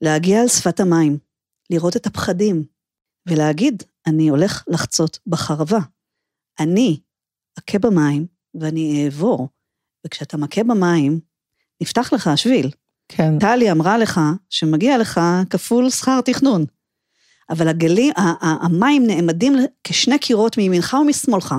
להגיע 0.00 0.40
על 0.40 0.48
שפת 0.48 0.80
המים, 0.80 1.18
לראות 1.70 1.96
את 1.96 2.06
הפחדים, 2.06 2.64
ולהגיד, 3.28 3.82
אני 4.06 4.28
הולך 4.28 4.64
לחצות 4.68 5.18
בחרבה. 5.26 5.78
אני 6.60 7.00
אכה 7.58 7.78
במים 7.78 8.26
ואני 8.54 9.04
אעבור, 9.04 9.48
וכשאתה 10.06 10.36
מכה 10.36 10.64
במים, 10.64 11.20
נפתח 11.82 12.12
לך 12.12 12.26
השביל. 12.26 12.70
כן, 13.08 13.38
טלי 13.38 13.70
אמרה 13.70 13.98
לך 13.98 14.20
שמגיע 14.50 14.98
לך 14.98 15.20
כפול 15.50 15.90
שכר 15.90 16.20
תכנון. 16.20 16.64
אבל 17.50 17.68
הגלים, 17.68 18.12
המים 18.40 19.06
נעמדים 19.06 19.52
כשני 19.84 20.18
קירות 20.18 20.58
מימינך 20.58 20.96
ומשמאלך. 21.02 21.54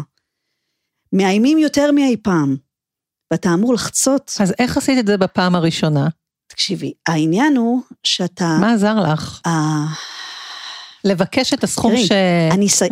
מאיימים 1.14 1.58
יותר 1.58 1.92
מאי 1.92 2.18
פעם. 2.24 2.56
ואתה 3.32 3.54
אמור 3.54 3.74
לחצות. 3.74 4.32
אז 4.42 4.54
איך 4.60 4.78
עשית 4.78 5.00
את 5.00 5.08
זה 5.08 5.18
בפעם 5.18 5.56
הראשונה? 5.56 6.08
תקשיבי, 6.48 6.94
העניין 7.08 7.58
הוא 7.58 7.82
שאתה... 8.04 8.58
מה 8.62 8.74
עזר 8.74 9.00
לך? 9.00 9.42
אה, 9.46 9.86
לבקש 11.04 11.54
את 11.54 11.64
הסכום 11.64 11.92
תראי, 11.92 12.08
ש... 12.08 12.12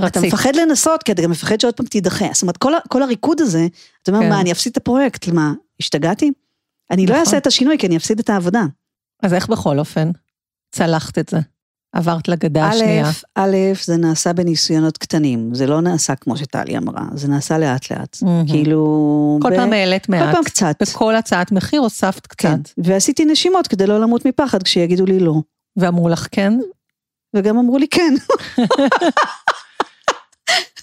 אתה. 0.08 0.20
מפחד 0.22 0.56
לנסות, 0.56 1.04
כי 1.04 1.12
אתה 1.12 1.22
גם 1.22 1.32
מפחד 1.32 1.60
שעוד 1.60 1.74
פעם 1.74 1.86
תידחה. 1.86 2.26
זאת 2.34 2.42
אומרת, 2.42 2.58
כל, 2.58 2.76
ה- 2.76 2.88
כל 2.90 3.04
הריקוד 3.04 3.42
הזה, 3.42 3.68
אתה 4.04 4.12
אומר, 4.12 4.24
כן. 4.24 4.30
מה, 4.30 4.42
אני 4.42 4.52
אפסיד 4.52 4.72
את 4.72 4.78
הפרויקט? 4.78 5.28
מה, 5.28 5.54
השתגעתי? 5.80 6.32
אני 6.92 7.06
לא 7.06 7.12
נכון. 7.12 7.20
אעשה 7.26 7.38
את 7.38 7.48
השינוי, 7.48 7.78
כי 7.78 7.88
אני 7.88 7.98
אפסיד 7.98 8.20
את 8.20 8.30
העבודה. 8.30 8.64
אז 9.24 9.34
איך 9.34 9.48
בכל 9.48 9.80
אופן 9.80 10.12
צלחת 10.72 11.18
את 11.18 11.30
זה? 11.30 11.38
עברת 11.94 12.28
לגדה 12.28 12.68
השנייה? 12.68 13.10
א', 13.36 13.58
זה 13.84 13.98
נעשה 13.98 14.34
בניסיונות 14.34 14.98
קטנים, 14.98 15.56
זה 15.56 15.68
לא 15.68 15.82
נעשה 15.82 16.16
כמו 16.16 16.38
שטלי 16.38 16.78
אמרה, 16.78 17.06
זה 17.14 17.28
נעשה 17.28 17.58
לאט 17.58 17.92
לאט. 17.92 18.18
מהמם. 18.22 18.48
כאילו... 18.48 19.40
כל 19.42 19.50
ב- 19.50 19.56
פעם 19.56 19.74
העלית 19.74 20.10
מעט. 20.10 20.28
כל 20.28 20.32
פעם 20.34 20.44
קצת. 20.44 20.76
בכל 20.82 21.16
הצעת 21.16 21.52
מחיר 21.52 21.82
הוספת 21.82 22.28
קצת. 22.28 22.50
כן. 22.50 22.84
ועשיתי 22.84 23.26
נשימות 23.26 23.68
כדי 23.68 23.88
לא 23.88 24.02
למות 24.02 24.26
מפחד 24.26 24.64
כשיגידו 24.64 25.06
לי 25.06 25.20
לא. 25.20 25.36
ואמרו 25.78 26.10
לך 26.10 26.28
כן? 26.32 26.54
וגם 27.36 27.58
אמרו 27.58 27.78
לי 27.78 27.88
כן. 27.88 28.14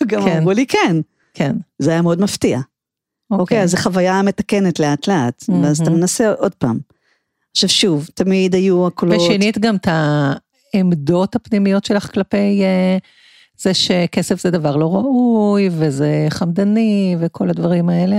גם 0.07 0.25
כן. 0.25 0.37
אמרו 0.39 0.53
לי 0.53 0.67
כן. 0.67 0.97
כן. 1.35 1.57
זה 1.79 1.91
היה 1.91 2.03
מאוד 2.03 2.21
מפתיע. 2.21 2.61
אוקיי, 3.31 3.63
אז 3.63 3.71
זו 3.71 3.77
חוויה 3.77 4.23
מתקנת 4.23 4.81
לאט 4.81 5.09
לאט, 5.09 5.45
ואז 5.63 5.81
אתה. 5.81 5.91
מנסה 5.91 6.33
עוד 6.33 6.55
פעם. 6.55 6.79
עכשיו 7.51 7.69
שוב, 7.69 8.09
תמיד 8.15 8.55
היו 8.55 8.87
הקולות... 8.87 9.17
ושינית 9.17 9.59
גם 9.59 9.77
את 9.77 9.89
העמדות 10.75 11.37
הפנימיות 11.37 11.85
שלך 11.85 12.13
כלפי 12.15 12.63
אה, 12.63 12.99
זה 13.59 13.75
שכסף 13.75 14.43
זה 14.43 14.51
דבר 14.51 14.77
לא 14.77 14.95
ראוי, 14.95 15.69
וזה 15.73 16.27
חמדני, 16.31 17.17
וכל 17.21 17.51
הדברים 17.51 17.89
האלה, 17.89 18.17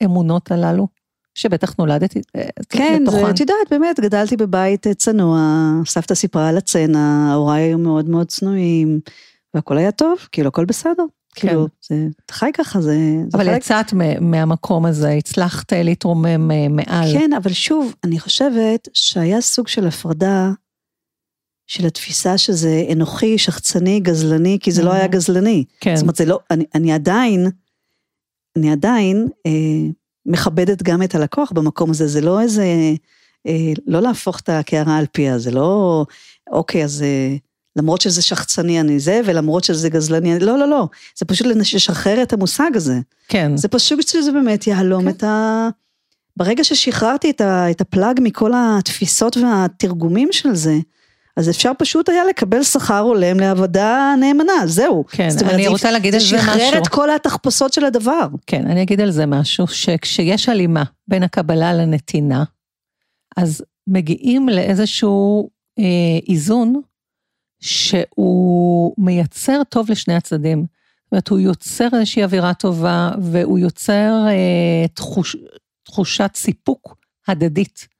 האמונות 0.00 0.50
הללו, 0.50 0.88
שבטח 1.34 1.74
נולדת 1.78 2.16
אה, 2.16 2.42
כן, 2.68 3.04
זה, 3.06 3.12
לתוכן. 3.12 3.30
את 3.30 3.40
יודעת, 3.40 3.56
באמת, 3.70 4.00
גדלתי 4.00 4.36
בבית 4.36 4.86
אה, 4.86 4.94
צנוע, 4.94 5.40
סבתא 5.86 6.14
סיפרה 6.14 6.48
על 6.48 6.56
הצנע, 6.56 7.32
הוריי 7.34 7.62
היו 7.62 7.78
מאוד 7.78 8.08
מאוד 8.08 8.26
צנועים, 8.26 9.00
והכל 9.54 9.78
היה 9.78 9.92
טוב, 9.92 10.18
כאילו, 10.32 10.48
הכל 10.48 10.64
בסדר. 10.64 11.04
כן. 11.34 11.48
כאילו, 11.48 11.68
זה, 11.88 12.06
אתה 12.26 12.34
חי 12.34 12.50
ככה, 12.54 12.80
זה... 12.80 12.96
זה 13.28 13.38
אבל 13.38 13.44
חלק- 13.44 13.56
יצאת 13.56 13.92
מהמקום 14.20 14.86
הזה, 14.86 15.10
הצלחת 15.10 15.72
להתרומם 15.72 16.48
מעל. 16.76 17.12
כן, 17.12 17.30
אבל 17.32 17.52
שוב, 17.52 17.94
אני 18.04 18.18
חושבת 18.20 18.88
שהיה 18.92 19.40
סוג 19.40 19.68
של 19.68 19.86
הפרדה 19.86 20.50
של 21.66 21.86
התפיסה 21.86 22.38
שזה 22.38 22.84
אנוכי, 22.92 23.38
שחצני, 23.38 24.00
גזלני, 24.00 24.58
כי 24.60 24.72
זה 24.72 24.82
לא 24.82 24.92
היה 24.92 25.04
Mhm. 25.04 25.08
גזלני. 25.08 25.64
כן. 25.80 25.96
זאת 25.96 26.02
אומרת, 26.02 26.16
זה 26.16 26.24
לא, 26.24 26.38
אני, 26.50 26.64
אני 26.74 26.92
עדיין, 26.92 27.46
אני 28.58 28.72
עדיין 28.72 29.28
אה, 29.46 29.50
מכבדת 30.26 30.82
גם 30.82 31.02
את 31.02 31.14
הלקוח 31.14 31.52
במקום 31.52 31.90
הזה, 31.90 32.06
זה 32.06 32.20
לא 32.20 32.40
איזה, 32.40 32.64
אה, 33.46 33.72
לא 33.86 34.00
להפוך 34.02 34.40
את 34.40 34.48
הקערה 34.48 34.96
על 34.98 35.06
פיה, 35.12 35.38
זה 35.38 35.50
לא, 35.50 36.04
אוקיי, 36.50 36.84
אז 36.84 37.02
אה, 37.02 37.36
למרות 37.76 38.00
שזה 38.00 38.22
שחצני 38.22 38.80
אני 38.80 39.00
זה, 39.00 39.20
ולמרות 39.26 39.64
שזה 39.64 39.88
גזלני, 39.88 40.32
אני, 40.36 40.44
לא, 40.44 40.58
לא, 40.58 40.68
לא, 40.68 40.88
זה 41.18 41.24
פשוט 41.24 41.46
לשחרר 41.46 42.22
את 42.22 42.32
המושג 42.32 42.70
הזה. 42.74 42.98
כן. 43.28 43.56
זה 43.56 43.68
פשוט 43.68 44.08
שזה 44.08 44.32
באמת 44.32 44.66
יהלום 44.66 45.02
כן. 45.02 45.08
את 45.08 45.24
ה... 45.24 45.68
ברגע 46.36 46.64
ששחררתי 46.64 47.30
את, 47.30 47.40
ה, 47.40 47.70
את 47.70 47.80
הפלאג 47.80 48.20
מכל 48.22 48.52
התפיסות 48.56 49.36
והתרגומים 49.36 50.28
של 50.32 50.54
זה, 50.54 50.74
אז 51.36 51.50
אפשר 51.50 51.72
פשוט 51.78 52.08
היה 52.08 52.24
לקבל 52.24 52.62
שכר 52.62 52.98
הולם 52.98 53.40
לעבודה 53.40 54.14
נאמנה, 54.20 54.52
זהו. 54.66 55.04
כן, 55.08 55.30
זאת 55.30 55.42
אומרת, 55.42 55.54
אני 55.54 55.68
רוצה 55.68 55.90
להגיד 55.90 56.14
על 56.14 56.20
זה 56.20 56.26
זה 56.26 56.36
משהו. 56.36 56.52
שחרר 56.52 56.78
את 56.78 56.88
כל 56.88 57.10
התחפושות 57.10 57.72
של 57.72 57.84
הדבר. 57.84 58.26
כן, 58.46 58.66
אני 58.66 58.82
אגיד 58.82 59.00
על 59.00 59.10
זה 59.10 59.26
משהו, 59.26 59.66
שכשיש 59.66 60.48
הלימה 60.48 60.82
בין 61.08 61.22
הקבלה 61.22 61.72
לנתינה, 61.72 62.44
אז 63.36 63.62
מגיעים 63.86 64.48
לאיזשהו 64.48 65.50
אה, 65.78 65.84
איזון 66.28 66.80
שהוא 67.60 68.94
מייצר 68.98 69.62
טוב 69.68 69.90
לשני 69.90 70.14
הצדדים. 70.14 70.66
זאת 71.04 71.12
אומרת, 71.12 71.28
הוא 71.28 71.38
יוצר 71.38 71.88
איזושהי 71.92 72.24
אווירה 72.24 72.54
טובה, 72.54 73.10
והוא 73.22 73.58
יוצר 73.58 74.12
אה, 74.28 74.88
תחוש, 74.94 75.36
תחושת 75.82 76.30
סיפוק 76.34 76.96
הדדית. 77.28 77.93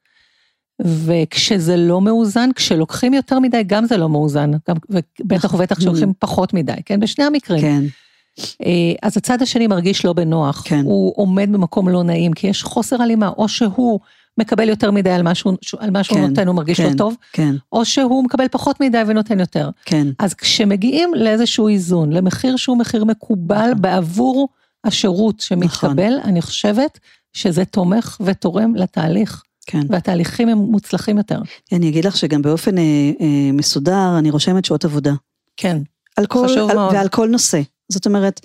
וכשזה 0.83 1.77
לא 1.77 2.01
מאוזן, 2.01 2.51
כשלוקחים 2.55 3.15
יותר 3.15 3.39
מדי, 3.39 3.63
גם 3.67 3.87
זה 3.87 3.97
לא 3.97 4.09
מאוזן. 4.09 4.51
גם, 4.69 4.77
ובטח 4.91 5.55
ובטח 5.55 5.79
כשלוקחים 5.79 6.13
פחות 6.19 6.55
מדי, 6.55 6.73
כן? 6.85 7.01
בשני 7.01 7.25
המקרים. 7.25 7.61
כן, 7.61 7.85
אה, 8.65 8.93
אז 9.03 9.17
הצד 9.17 9.43
השני 9.43 9.67
מרגיש 9.67 10.05
לא 10.05 10.13
בנוח, 10.13 10.63
כן. 10.65 10.83
הוא 10.85 11.13
עומד 11.17 11.53
במקום 11.53 11.89
לא 11.89 12.03
נעים, 12.03 12.33
כי 12.33 12.47
יש 12.47 12.63
חוסר 12.63 13.03
הלימה, 13.03 13.29
או 13.29 13.49
שהוא 13.49 14.01
מקבל 14.39 14.69
יותר 14.69 14.91
מדי 14.91 15.11
על 15.11 15.23
מה 15.23 15.35
שהוא, 15.35 15.57
על 15.79 15.91
מה 15.91 16.05
שהוא 16.05 16.19
כן, 16.19 16.27
נותן, 16.27 16.47
הוא 16.47 16.57
מרגיש 16.57 16.81
כן. 16.81 16.91
לא 16.93 16.97
טוב, 16.97 17.17
כן, 17.33 17.55
או 17.73 17.85
שהוא 17.85 18.25
מקבל 18.25 18.49
פחות 18.49 18.81
מדי 18.81 19.03
ונותן 19.07 19.41
יותר. 19.41 19.71
כן. 19.85 20.07
אז 20.19 20.35
כשמגיעים 20.35 21.11
לאיזשהו 21.15 21.69
איזון, 21.69 22.13
למחיר 22.13 22.57
שהוא 22.57 22.79
מחיר 22.79 23.05
מקובל 23.05 23.71
נכון. 23.71 23.83
בעבור 23.83 24.49
השירות 24.85 25.41
שמתקבל, 25.41 26.13
אני 26.25 26.43
חושבת 26.43 26.99
שזה 27.33 27.65
תומך 27.65 28.17
ותורם 28.21 28.75
לתהליך, 28.75 29.43
כן. 29.67 29.83
והתהליכים 29.89 30.49
הם 30.49 30.59
מוצלחים 30.59 31.19
יותר. 31.19 31.39
אני 31.73 31.89
אגיד 31.89 32.05
לך 32.05 32.17
שגם 32.17 32.43
באופן 32.43 32.79
אה, 32.79 32.83
אה, 33.21 33.53
מסודר, 33.53 34.19
אני 34.19 34.31
רושמת 34.31 34.65
שעות 34.65 34.85
עבודה. 34.85 35.13
כן, 35.57 35.79
על 36.17 36.27
כל, 36.27 36.49
חשוב 36.49 36.71
על, 36.71 36.77
מאוד. 36.77 36.95
ועל 36.95 37.09
כל 37.09 37.29
נושא. 37.29 37.61
זאת 37.89 38.07
אומרת, 38.07 38.41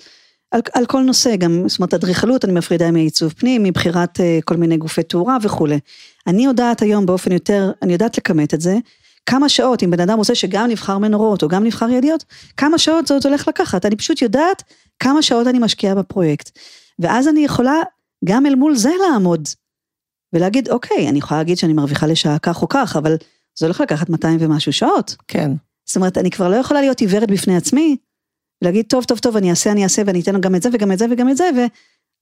על, 0.50 0.60
על 0.72 0.86
כל 0.86 1.02
נושא, 1.02 1.36
גם, 1.36 1.62
זאת 1.66 1.78
אומרת, 1.78 1.94
אדריכלות, 1.94 2.44
אני 2.44 2.52
מפרידה 2.52 2.90
מעיצוב 2.90 3.32
פנים, 3.32 3.62
מבחירת 3.62 4.20
אה, 4.20 4.38
כל 4.44 4.56
מיני 4.56 4.76
גופי 4.76 5.02
תאורה 5.02 5.36
וכולי. 5.42 5.78
אני 6.26 6.44
יודעת 6.44 6.82
היום 6.82 7.06
באופן 7.06 7.32
יותר, 7.32 7.70
אני 7.82 7.92
יודעת 7.92 8.18
לכמת 8.18 8.54
את 8.54 8.60
זה, 8.60 8.78
כמה 9.26 9.48
שעות, 9.48 9.82
אם 9.82 9.90
בן 9.90 10.00
אדם 10.00 10.18
רוצה 10.18 10.34
שגם 10.34 10.70
נבחר 10.70 10.98
מנורות 10.98 11.42
או 11.42 11.48
גם 11.48 11.64
נבחר 11.64 11.90
ידיות, 11.90 12.24
כמה 12.56 12.78
שעות 12.78 13.06
זה 13.06 13.14
עוד 13.14 13.26
הולך 13.26 13.48
לקחת. 13.48 13.86
אני 13.86 13.96
פשוט 13.96 14.22
יודעת 14.22 14.62
כמה 14.98 15.22
שעות 15.22 15.46
אני 15.46 15.58
משקיעה 15.58 15.94
בפרויקט. 15.94 16.58
ואז 16.98 17.28
אני 17.28 17.44
יכולה 17.44 17.74
גם 18.24 18.46
אל 18.46 18.54
מול 18.54 18.76
זה 18.76 18.90
לעמוד, 19.02 19.48
ולהגיד, 20.32 20.68
אוקיי, 20.68 21.08
אני 21.08 21.18
יכולה 21.18 21.40
להגיד 21.40 21.58
שאני 21.58 21.72
מרוויחה 21.72 22.06
לשעה 22.06 22.38
כך 22.38 22.62
או 22.62 22.68
כך, 22.68 22.96
אבל 22.96 23.16
זה 23.58 23.66
הולך 23.66 23.80
לקחת 23.80 24.08
200 24.08 24.38
ומשהו 24.40 24.72
שעות. 24.72 25.16
כן, 25.28 25.50
זאת 25.86 25.96
אומרת, 25.96 26.18
אני 26.18 26.30
כבר 26.30 26.48
לא 26.48 26.56
יכולה 26.56 26.80
להיות 26.80 27.00
עיוורת 27.00 27.30
בפני 27.30 27.56
עצמי, 27.56 27.96
ולהגיד, 28.62 28.86
טוב, 28.88 29.04
טוב, 29.04 29.18
טוב, 29.18 29.36
אני 29.36 29.50
אעשה, 29.50 29.72
אני 29.72 29.84
אעשה, 29.84 30.02
ואני 30.06 30.20
אתן 30.20 30.40
גם 30.40 30.54
את 30.54 30.62
זה 30.62 30.68
וגם 30.72 30.92
את 30.92 30.98
זה 30.98 31.06
וגם 31.10 31.28
את 31.28 31.36
זה, 31.36 31.50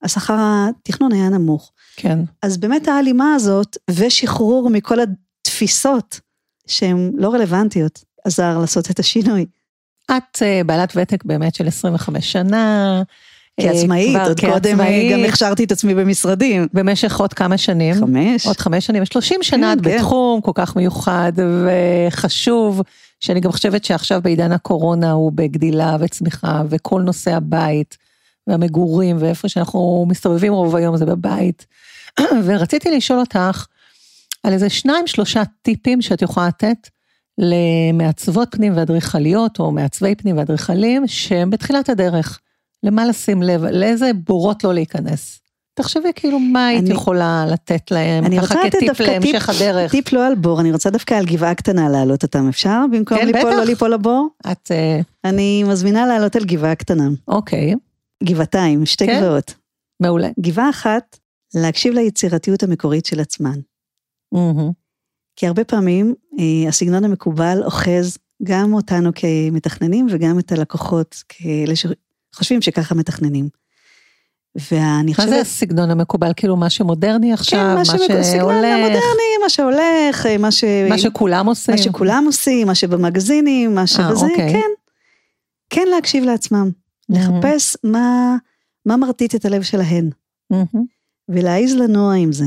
והשכר 0.03 0.37
התכנון 0.39 1.13
היה 1.13 1.29
נמוך. 1.29 1.73
כן. 1.97 2.19
אז 2.43 2.57
באמת 2.57 2.89
ההלימה 2.89 3.35
הזאת, 3.35 3.77
ושחרור 3.91 4.71
מכל 4.71 4.99
התפיסות 5.01 6.21
שהן 6.67 7.13
לא 7.17 7.35
רלוונטיות, 7.35 8.05
עזר 8.25 8.59
לעשות 8.59 8.91
את 8.91 8.99
השינוי. 8.99 9.47
את 10.11 10.43
אה, 10.43 10.61
בעלת 10.67 10.93
ותק 10.97 11.25
באמת 11.25 11.55
של 11.55 11.69
25 11.69 12.33
שנה. 12.33 13.03
אה, 13.61 13.65
כעצמאית, 13.65 14.17
כבר 14.17 14.29
עוד 14.29 14.41
קודם 14.41 14.81
אה, 14.81 14.87
כעצמאית, 14.87 15.13
גם 15.13 15.25
הכשרתי 15.29 15.65
את 15.65 15.73
עצמי 15.73 15.95
במשרדים. 15.95 16.67
במשך 16.73 17.21
עוד 17.21 17.33
כמה 17.33 17.59
שנים. 17.59 17.95
חמש. 17.95 18.47
עוד 18.47 18.57
חמש 18.57 18.87
שנים, 18.87 19.05
30 19.05 19.43
שנה 19.43 19.73
את 19.73 19.79
כן, 19.79 19.91
כן. 19.91 19.97
בתחום 19.97 20.41
כל 20.41 20.53
כך 20.55 20.77
מיוחד 20.77 21.33
וחשוב, 22.07 22.83
שאני 23.21 23.41
גם 23.41 23.53
חושבת 23.53 23.85
שעכשיו 23.85 24.21
בעידן 24.23 24.53
הקורונה 24.53 25.11
הוא 25.11 25.33
בגדילה 25.35 25.97
וצמיחה, 26.01 26.63
וכל 26.69 27.03
נושא 27.03 27.35
הבית 27.35 27.97
והמגורים 28.47 29.17
ואיפה 29.21 29.49
שאנחנו 29.49 30.07
מסתובבים 30.09 30.53
רוב 30.53 30.77
היום 30.77 30.97
זה 30.97 31.07
בבית. 31.07 31.67
ורציתי 32.45 32.97
לשאול 32.97 33.19
אותך 33.19 33.67
על 34.43 34.53
איזה 34.53 34.69
שניים 34.69 35.07
שלושה 35.07 35.43
טיפים 35.63 36.03
שאת 36.03 36.23
יכולה 36.23 36.49
לתת 36.49 36.89
למעצבות 37.39 38.49
פנים 38.51 38.77
ואדריכליות, 38.77 39.59
או 39.59 39.73
מעצבי 39.73 40.15
פנים 40.15 40.39
ואדריכלים, 40.39 41.07
שהם 41.07 41.51
בתחילת 41.51 41.89
הדרך. 41.89 42.39
למה 42.83 43.07
לשים 43.07 43.43
לב, 43.43 43.65
לאיזה 43.65 44.11
בורות 44.15 44.65
לא 44.65 44.75
להיכנס. 44.75 45.41
תחשבי 45.75 46.09
כאילו 46.17 46.39
מה 46.39 46.67
היית 46.67 46.85
אני- 46.85 46.91
יכולה 46.95 47.47
לתת 47.53 47.91
להם, 47.91 48.25
אני 48.25 48.39
ככה 48.41 48.55
כטיפ 48.71 49.01
להמשך 49.01 49.49
הדרך. 49.49 49.91
טיפ 49.91 50.13
לא 50.13 50.27
על 50.27 50.35
בור, 50.35 50.61
אני 50.61 50.73
רוצה 50.73 50.91
דווקא 50.91 51.15
על 51.15 51.27
גבעה 51.27 51.55
קטנה 51.55 51.89
להעלות 51.89 52.23
אותם, 52.23 52.49
אפשר? 52.49 52.85
במקום 52.93 53.19
כן, 53.19 53.27
ליפול, 53.27 53.41
בטח. 53.51 53.59
לא 53.59 53.65
ליפול 53.65 53.93
לבור? 53.93 54.29
את, 54.53 54.71
אה, 54.71 55.01
אני 55.25 55.65
מזמינה 55.65 56.07
לעלות 56.07 56.37
על 56.37 56.45
גבעה 56.45 56.75
קטנה. 56.75 57.09
אוקיי, 57.29 57.75
גבעתיים, 58.25 58.87
שתי 58.87 59.07
כן. 59.07 59.21
גבעות. 59.21 59.55
מעולה. 60.03 60.29
גבעה 60.41 60.71
אחת, 60.71 61.19
להקשיב 61.55 61.95
ליצירתיות 61.95 62.63
המקורית 62.63 63.07
של 63.07 63.21
עצמן. 63.21 63.59
מהמם. 64.35 64.71
כי 65.37 65.47
הרבה 65.47 65.65
פעמים 65.65 66.15
אה, 66.39 66.69
הסגנון 66.69 67.05
המקובל 67.05 67.63
אוחז 67.65 68.19
גם 68.43 68.73
אותנו 68.73 69.11
כמתכננים 69.15 70.07
וגם 70.11 70.39
את 70.39 70.53
הלקוחות 70.53 71.23
כאלה 71.29 71.75
שחושבים 72.35 72.63
שככה 72.63 72.95
מתכננים. 72.95 73.49
ואני 74.71 75.11
מה 75.11 75.15
חושבת... 75.15 75.29
זה 75.31 75.41
הסגנון 75.41 75.91
המקובל, 75.91 76.33
כאילו 76.37 76.57
מה 76.57 76.71
שמודרני 76.71 77.33
עכשיו, 77.33 77.59
כן, 77.59 77.75
מה 77.75 77.85
שמקובל, 77.85 78.07
סגנון 78.07 78.25
שהולך, 78.25 78.75
המודרני, 78.75 79.37
מה 79.43 79.49
שהולך, 79.49 80.27
אה, 80.27 80.39
מה 80.39 80.51
ש... 80.51 80.65
מה 80.89 80.99
שכולם 80.99 81.47
עושים. 81.47 81.75
מה 81.75 81.83
שכולם 81.83 82.25
עושים, 82.27 82.67
מה 82.67 82.75
שבמגזינים, 82.75 83.75
מה 83.75 83.87
שבזה, 83.87 84.27
אוקיי. 84.27 84.53
כן. 84.53 84.69
כן 85.71 85.89
להקשיב 85.91 86.25
לעצמם. 86.25 86.71
לחפש 87.09 87.77
מה, 87.85 88.37
מה 88.87 88.97
מרטיט 88.97 89.35
את 89.35 89.45
הלב 89.45 89.63
שלהן, 89.63 90.11
מהמם. 90.51 90.85
ולהעיז 91.29 91.75
לנוע 91.75 92.15
עם 92.15 92.33
זה. 92.33 92.45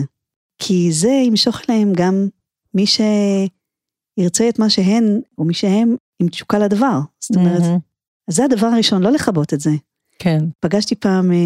כי 0.59 0.91
זה 0.91 1.09
ימשוך 1.09 1.61
אליהם 1.69 1.93
גם 1.95 2.27
מי 2.73 2.85
שירצה 2.87 4.49
את 4.49 4.59
מה 4.59 4.69
שהן, 4.69 5.21
או 5.37 5.43
מי 5.43 5.53
שהם, 5.53 5.95
עם 6.19 6.27
תשוקה 6.27 6.59
לדבר. 6.59 6.99
זאת 7.19 7.35
אומרת, 7.35 7.61
מהמם. 7.61 7.90
אז 8.27 8.35
זה 8.35 8.45
הדבר 8.45 8.67
הראשון, 8.67 9.03
לא 9.03 9.11
לכבות 9.11 9.53
את 9.53 9.59
זה. 9.59 9.71
כן, 10.19 10.39
פגשתי 10.59 10.95
פעם 10.95 11.31
אה, 11.31 11.37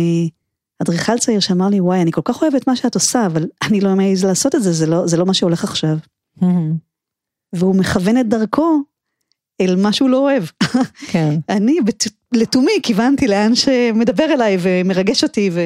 אדריכל 0.82 1.18
צעיר 1.18 1.40
שאמר 1.40 1.68
לי, 1.68 1.80
וואי, 1.80 2.02
אני 2.02 2.12
כל 2.12 2.22
כך 2.24 2.42
אוהב 2.42 2.56
את 2.56 2.68
מה 2.68 2.76
שאת 2.76 2.96
עושה, 2.96 3.26
אבל 3.26 3.48
אני 3.68 3.82
לא 3.82 3.96
מעז 3.96 4.26
לעשות 4.26 4.56
את 4.56 4.64
זה, 4.64 4.74
זה 4.74 4.86
לא, 4.86 5.08
זה 5.08 5.18
לא 5.18 5.26
מה 5.26 5.34
שהולך 5.34 5.64
עכשיו. 5.64 5.98
מהמם. 6.42 6.74
והוא 7.54 7.76
מכוון 7.76 8.18
את 8.18 8.30
דרכו 8.30 8.82
אל 9.62 9.76
מה 9.76 9.94
שהוא 9.94 10.10
לא 10.10 10.18
אוהב. 10.18 10.44
כן. 11.08 11.40
אני 11.56 11.78
לתומי 12.34 12.72
כיוונתי 12.84 13.28
לאן 13.28 13.56
שמדבר 13.56 14.26
אליי 14.34 14.58
ומרגש 14.62 15.24
אותי, 15.24 15.50
ו... 15.54 15.60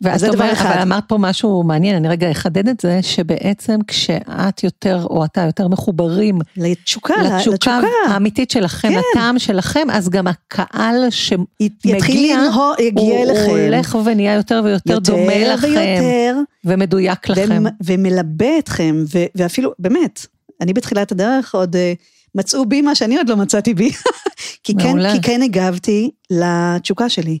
ואת 0.00 0.18
זה 0.18 0.28
דבר 0.28 0.52
אחד. 0.52 0.66
אבל 0.70 0.82
אמרת 0.82 1.04
פה 1.08 1.18
משהו 1.18 1.62
מעניין, 1.62 1.96
אני 1.96 2.08
רגע 2.08 2.30
אחדד 2.30 2.68
את 2.68 2.80
זה, 2.80 2.98
שבעצם 3.02 3.78
כשאת 3.86 4.64
יותר, 4.64 5.06
או 5.10 5.24
אתה 5.24 5.40
יותר 5.42 5.68
מחוברים 5.68 6.38
לתשוקה, 6.56 7.14
לתשוקה 7.22 7.54
לתשוקה. 7.54 7.80
האמיתית 8.08 8.50
שלכם, 8.50 8.88
כן. 8.88 9.00
הטעם 9.12 9.38
שלכם, 9.38 9.88
אז 9.92 10.08
גם 10.08 10.26
הקהל 10.26 11.10
שמגיע, 11.10 11.68
יתחיל 11.84 12.32
לנהור, 12.36 12.74
יגיע 12.80 13.22
אליכם. 13.22 13.50
הוא 13.50 13.58
הולך 13.58 13.98
ונהיה 14.04 14.34
יותר 14.34 14.60
ויותר 14.64 14.92
יותר 14.92 15.12
דומה 15.12 15.38
לכם, 15.54 15.66
ויותר, 15.68 16.36
ומדויק 16.64 17.28
לכם. 17.28 17.48
ומ- 17.62 17.70
ומלבה 17.84 18.58
אתכם, 18.58 19.04
ו- 19.14 19.24
ואפילו, 19.34 19.72
באמת, 19.78 20.26
אני 20.60 20.72
בתחילת 20.72 21.12
הדרך 21.12 21.54
עוד 21.54 21.76
אה, 21.76 21.92
מצאו 22.34 22.66
בי 22.66 22.82
מה 22.82 22.94
שאני 22.94 23.16
עוד 23.18 23.28
לא 23.28 23.36
מצאתי 23.36 23.74
בי. 23.74 23.90
כי, 24.64 24.74
כן. 24.74 25.12
כי 25.12 25.20
כן 25.22 25.42
הגבתי 25.42 26.10
לתשוקה 26.30 27.08
שלי, 27.08 27.38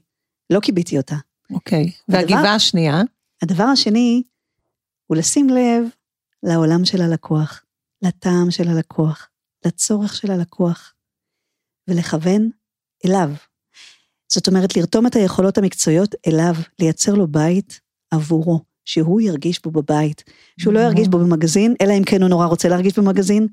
לא 0.50 0.60
כיביתי 0.60 0.96
אותה. 0.96 1.14
אוקיי. 1.50 1.90
והגבעה 2.08 2.54
השנייה, 2.54 3.02
הדבר 3.42 3.64
השני 3.64 4.22
הוא 5.06 5.16
לשים 5.16 5.48
לב 5.48 5.84
לעולם 6.42 6.84
של 6.84 7.02
הלקוח, 7.02 7.64
לטעם 8.02 8.50
של 8.50 8.68
הלקוח, 8.68 9.28
לצורך 9.66 10.16
של 10.16 10.30
הלקוח, 10.30 10.94
ולכוון 11.88 12.50
אליו. 13.06 13.30
זאת 14.32 14.48
אומרת, 14.48 14.76
לרתום 14.76 15.06
את 15.06 15.16
היכולות 15.16 15.58
המקצועיות 15.58 16.14
אליו, 16.26 16.54
לייצר 16.78 17.14
לו 17.14 17.26
בית 17.26 17.80
עבורו, 18.10 18.60
שהוא 18.84 19.20
ירגיש 19.20 19.62
בו 19.62 19.70
בבית, 19.70 20.24
שהוא 20.60 20.74
לא 20.74 20.80
ירגיש 20.80 21.08
בו 21.08 21.18
במגזין, 21.18 21.74
אלא 21.80 21.92
אם 21.98 22.04
כן 22.04 22.22
הוא 22.22 22.30
נורא 22.30 22.46
רוצה 22.46 22.68
להרגיש 22.68 22.98
במגזין, 22.98 23.46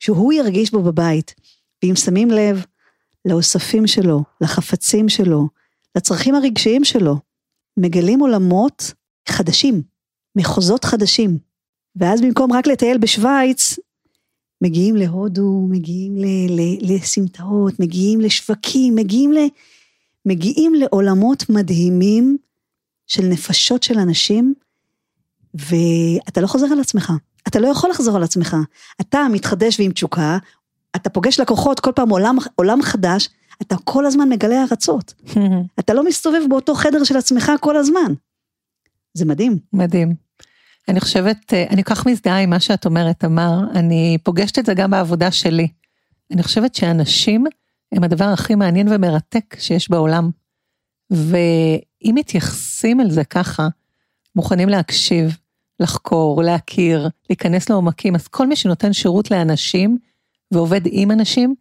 שהוא 0.00 0.32
ירגיש 0.32 0.70
בו 0.70 0.82
בבית. 0.82 1.34
ואם 1.82 1.96
שמים 1.96 2.30
לב 2.30 2.64
לאוספים 3.24 3.86
שלו, 3.86 4.22
לחפצים 4.40 5.08
שלו, 5.08 5.48
לצרכים 5.96 6.34
הרגשיים 6.34 6.84
שלו, 6.84 7.16
מגלים 7.78 8.20
עולמות 8.20 8.92
חדשים, 9.28 9.82
מחוזות 10.36 10.84
חדשים. 10.84 11.38
ואז 11.96 12.20
במקום 12.20 12.52
רק 12.52 12.66
לטייל 12.66 12.98
בשוויץ, 12.98 13.78
מגיעים 14.60 14.96
להודו, 14.96 15.66
מגיעים 15.70 16.16
ל- 16.16 16.60
ל- 16.60 16.94
לסמטאות, 16.94 17.80
מגיעים 17.80 18.20
לשווקים, 18.20 18.94
מגיעים, 18.94 19.32
ל- 19.32 19.48
מגיעים 20.26 20.74
לעולמות 20.74 21.50
מדהימים 21.50 22.36
של 23.06 23.22
נפשות 23.22 23.82
של 23.82 23.98
אנשים, 23.98 24.54
ואתה 25.54 26.40
לא 26.40 26.46
חוזר 26.46 26.66
על 26.66 26.80
עצמך. 26.80 27.12
אתה 27.48 27.58
לא 27.58 27.68
יכול 27.68 27.90
לחזור 27.90 28.16
על 28.16 28.22
עצמך. 28.22 28.56
אתה 29.00 29.26
מתחדש 29.32 29.80
ועם 29.80 29.92
תשוקה, 29.92 30.38
אתה 30.96 31.10
פוגש 31.10 31.40
לקוחות 31.40 31.80
כל 31.80 31.92
פעם 31.94 32.08
עולם, 32.08 32.36
עולם 32.54 32.82
חדש, 32.82 33.28
אתה 33.62 33.76
כל 33.84 34.06
הזמן 34.06 34.28
מגלה 34.28 34.62
ארצות. 34.70 35.14
אתה 35.80 35.94
לא 35.94 36.04
מסתובב 36.04 36.40
באותו 36.48 36.74
חדר 36.74 37.04
של 37.04 37.16
עצמך 37.16 37.52
כל 37.60 37.76
הזמן. 37.76 38.12
זה 39.14 39.24
מדהים. 39.24 39.58
מדהים. 39.72 40.14
אני 40.88 41.00
חושבת, 41.00 41.54
אה, 41.54 41.64
אני 41.70 41.84
כל 41.84 41.94
כך 41.94 42.06
מזדהה 42.06 42.40
עם 42.40 42.50
מה 42.50 42.60
שאת 42.60 42.86
אומרת, 42.86 43.20
תמר, 43.20 43.60
אני 43.74 44.18
פוגשת 44.22 44.58
את 44.58 44.66
זה 44.66 44.74
גם 44.74 44.90
בעבודה 44.90 45.30
שלי. 45.30 45.68
אני 46.30 46.42
חושבת 46.42 46.74
שאנשים 46.74 47.44
הם 47.92 48.04
הדבר 48.04 48.24
הכי 48.24 48.54
מעניין 48.54 48.88
ומרתק 48.88 49.56
שיש 49.58 49.90
בעולם. 49.90 50.30
ואם 51.10 52.14
מתייחסים 52.14 53.00
אל 53.00 53.10
זה 53.10 53.24
ככה, 53.24 53.68
מוכנים 54.36 54.68
להקשיב, 54.68 55.36
לחקור, 55.80 56.42
להכיר, 56.42 57.08
להיכנס 57.30 57.70
לעומקים, 57.70 58.14
אז 58.14 58.28
כל 58.28 58.46
מי 58.46 58.56
שנותן 58.56 58.92
שירות 58.92 59.30
לאנשים 59.30 59.98
ועובד 60.50 60.80
עם 60.84 61.10
אנשים, 61.10 61.54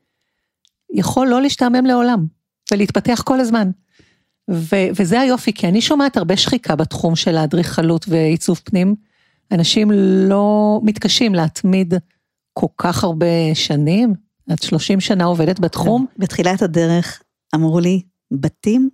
יכול 0.94 1.28
לא 1.28 1.42
להשתעמם 1.42 1.86
לעולם, 1.86 2.26
ולהתפתח 2.72 3.22
כל 3.26 3.40
הזמן. 3.40 3.72
ו- 4.52 4.90
וזה 4.96 5.20
היופי, 5.20 5.54
כי 5.54 5.68
אני 5.68 5.82
שומעת 5.82 6.18
הרבה 6.18 6.38
שחיקה 6.38 6.76
בתחום 6.76 7.16
של 7.16 7.38
האדריכלות 7.38 8.06
ועיצוב 8.10 8.62
פנים. 8.64 8.96
אנשים 9.52 9.92
לא 10.30 10.80
מתקשים 10.84 11.36
להתמיד 11.36 11.94
כל 12.54 12.68
כך 12.78 13.04
הרבה 13.04 13.26
שנים, 13.54 14.14
את 14.54 14.64
30 14.64 15.00
שנה 15.00 15.24
עובדת 15.24 15.60
בתחום, 15.60 16.06
בתחילת 16.18 16.62
הדרך 16.62 17.22
אמרו 17.56 17.80
לי, 17.80 18.02
בתים 18.32 18.90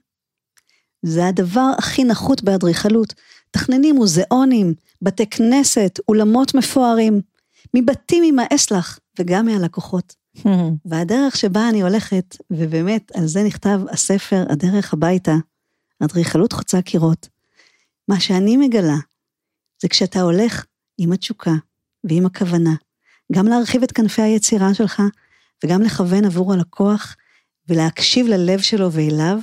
זה 1.03 1.27
הדבר 1.27 1.71
הכי 1.77 2.03
נחות 2.03 2.43
באדריכלות. 2.43 3.13
תכנני 3.51 3.91
מוזיאונים, 3.91 4.73
בתי 5.01 5.29
כנסת, 5.29 5.99
אולמות 6.07 6.55
מפוארים. 6.55 7.21
מבתים 7.73 8.23
יימאס 8.23 8.71
לך, 8.71 8.99
וגם 9.19 9.45
מהלקוחות. 9.45 10.15
והדרך 10.85 11.37
שבה 11.37 11.69
אני 11.69 11.81
הולכת, 11.81 12.37
ובאמת 12.51 13.11
על 13.15 13.27
זה 13.27 13.43
נכתב 13.43 13.79
הספר 13.91 14.45
הדרך 14.49 14.93
הביתה, 14.93 15.35
אדריכלות 16.03 16.53
חוצה 16.53 16.81
קירות. 16.81 17.29
מה 18.07 18.19
שאני 18.19 18.57
מגלה, 18.57 18.97
זה 19.81 19.87
כשאתה 19.89 20.21
הולך 20.21 20.65
עם 20.97 21.11
התשוקה 21.11 21.53
ועם 22.03 22.25
הכוונה, 22.25 22.73
גם 23.31 23.47
להרחיב 23.47 23.83
את 23.83 23.91
כנפי 23.91 24.21
היצירה 24.21 24.73
שלך, 24.73 25.01
וגם 25.63 25.81
לכוון 25.81 26.25
עבור 26.25 26.53
הלקוח, 26.53 27.15
ולהקשיב 27.69 28.27
ללב 28.27 28.59
שלו 28.59 28.91
ואליו, 28.91 29.39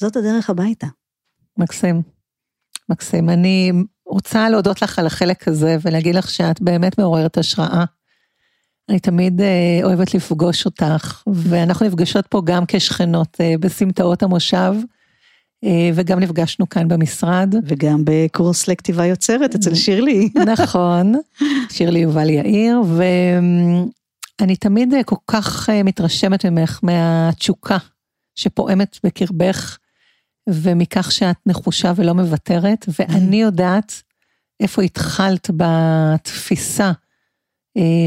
זאת 0.00 0.16
הדרך 0.16 0.50
הביתה. 0.50 0.86
מקסים, 1.58 2.02
מקסים. 2.88 3.30
אני 3.30 3.72
רוצה 4.06 4.48
להודות 4.48 4.82
לך 4.82 4.98
על 4.98 5.06
החלק 5.06 5.48
הזה 5.48 5.76
ולהגיד 5.82 6.14
לך 6.14 6.30
שאת 6.30 6.60
באמת 6.60 6.98
מעוררת 6.98 7.38
השראה. 7.38 7.84
אני 8.90 8.98
תמיד 8.98 9.40
אה, 9.40 9.80
אוהבת 9.84 10.14
לפגוש 10.14 10.66
אותך, 10.66 11.22
ואנחנו 11.26 11.86
נפגשות 11.86 12.26
פה 12.26 12.42
גם 12.44 12.64
כשכנות 12.68 13.36
אה, 13.40 13.54
בסמטאות 13.60 14.22
המושב, 14.22 14.74
אה, 15.64 15.90
וגם 15.94 16.20
נפגשנו 16.20 16.68
כאן 16.68 16.88
במשרד. 16.88 17.54
וגם 17.64 18.02
בקורס 18.04 18.68
לכתיבה 18.68 19.06
יוצרת 19.06 19.54
אצל 19.54 19.74
שירלי. 19.74 20.28
נכון, 20.52 21.14
שירלי 21.70 21.98
יובל 21.98 22.30
יאיר, 22.30 22.82
ואני 22.96 24.56
תמיד 24.56 24.94
כל 25.04 25.16
כך 25.26 25.68
מתרשמת 25.84 26.46
ממך 26.46 26.80
מהתשוקה 26.82 27.78
שפועמת 28.34 28.98
בקרבך, 29.04 29.78
ומכך 30.48 31.12
שאת 31.12 31.36
נחושה 31.46 31.92
ולא 31.96 32.12
מוותרת, 32.12 32.86
ואני 32.98 33.42
יודעת 33.42 34.02
איפה 34.60 34.82
התחלת 34.82 35.50
בתפיסה 35.56 36.92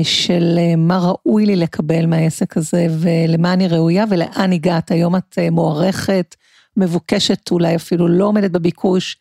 של 0.03 0.55
אה, 0.57 0.75
מה 0.75 0.97
ראוי 0.97 1.45
לי 1.45 1.55
לקבל 1.55 2.05
מהעסק 2.05 2.57
הזה, 2.57 2.87
ולמה 2.99 3.53
אני 3.53 3.67
ראויה 3.67 4.05
ולאן 4.09 4.53
הגעת. 4.53 4.91
היום 4.91 5.15
את 5.15 5.35
אה, 5.37 5.49
מוערכת, 5.49 6.35
מבוקשת, 6.77 7.51
אולי 7.51 7.75
אפילו 7.75 8.07
לא 8.07 8.25
עומדת 8.25 8.51
בביקוש, 8.51 9.17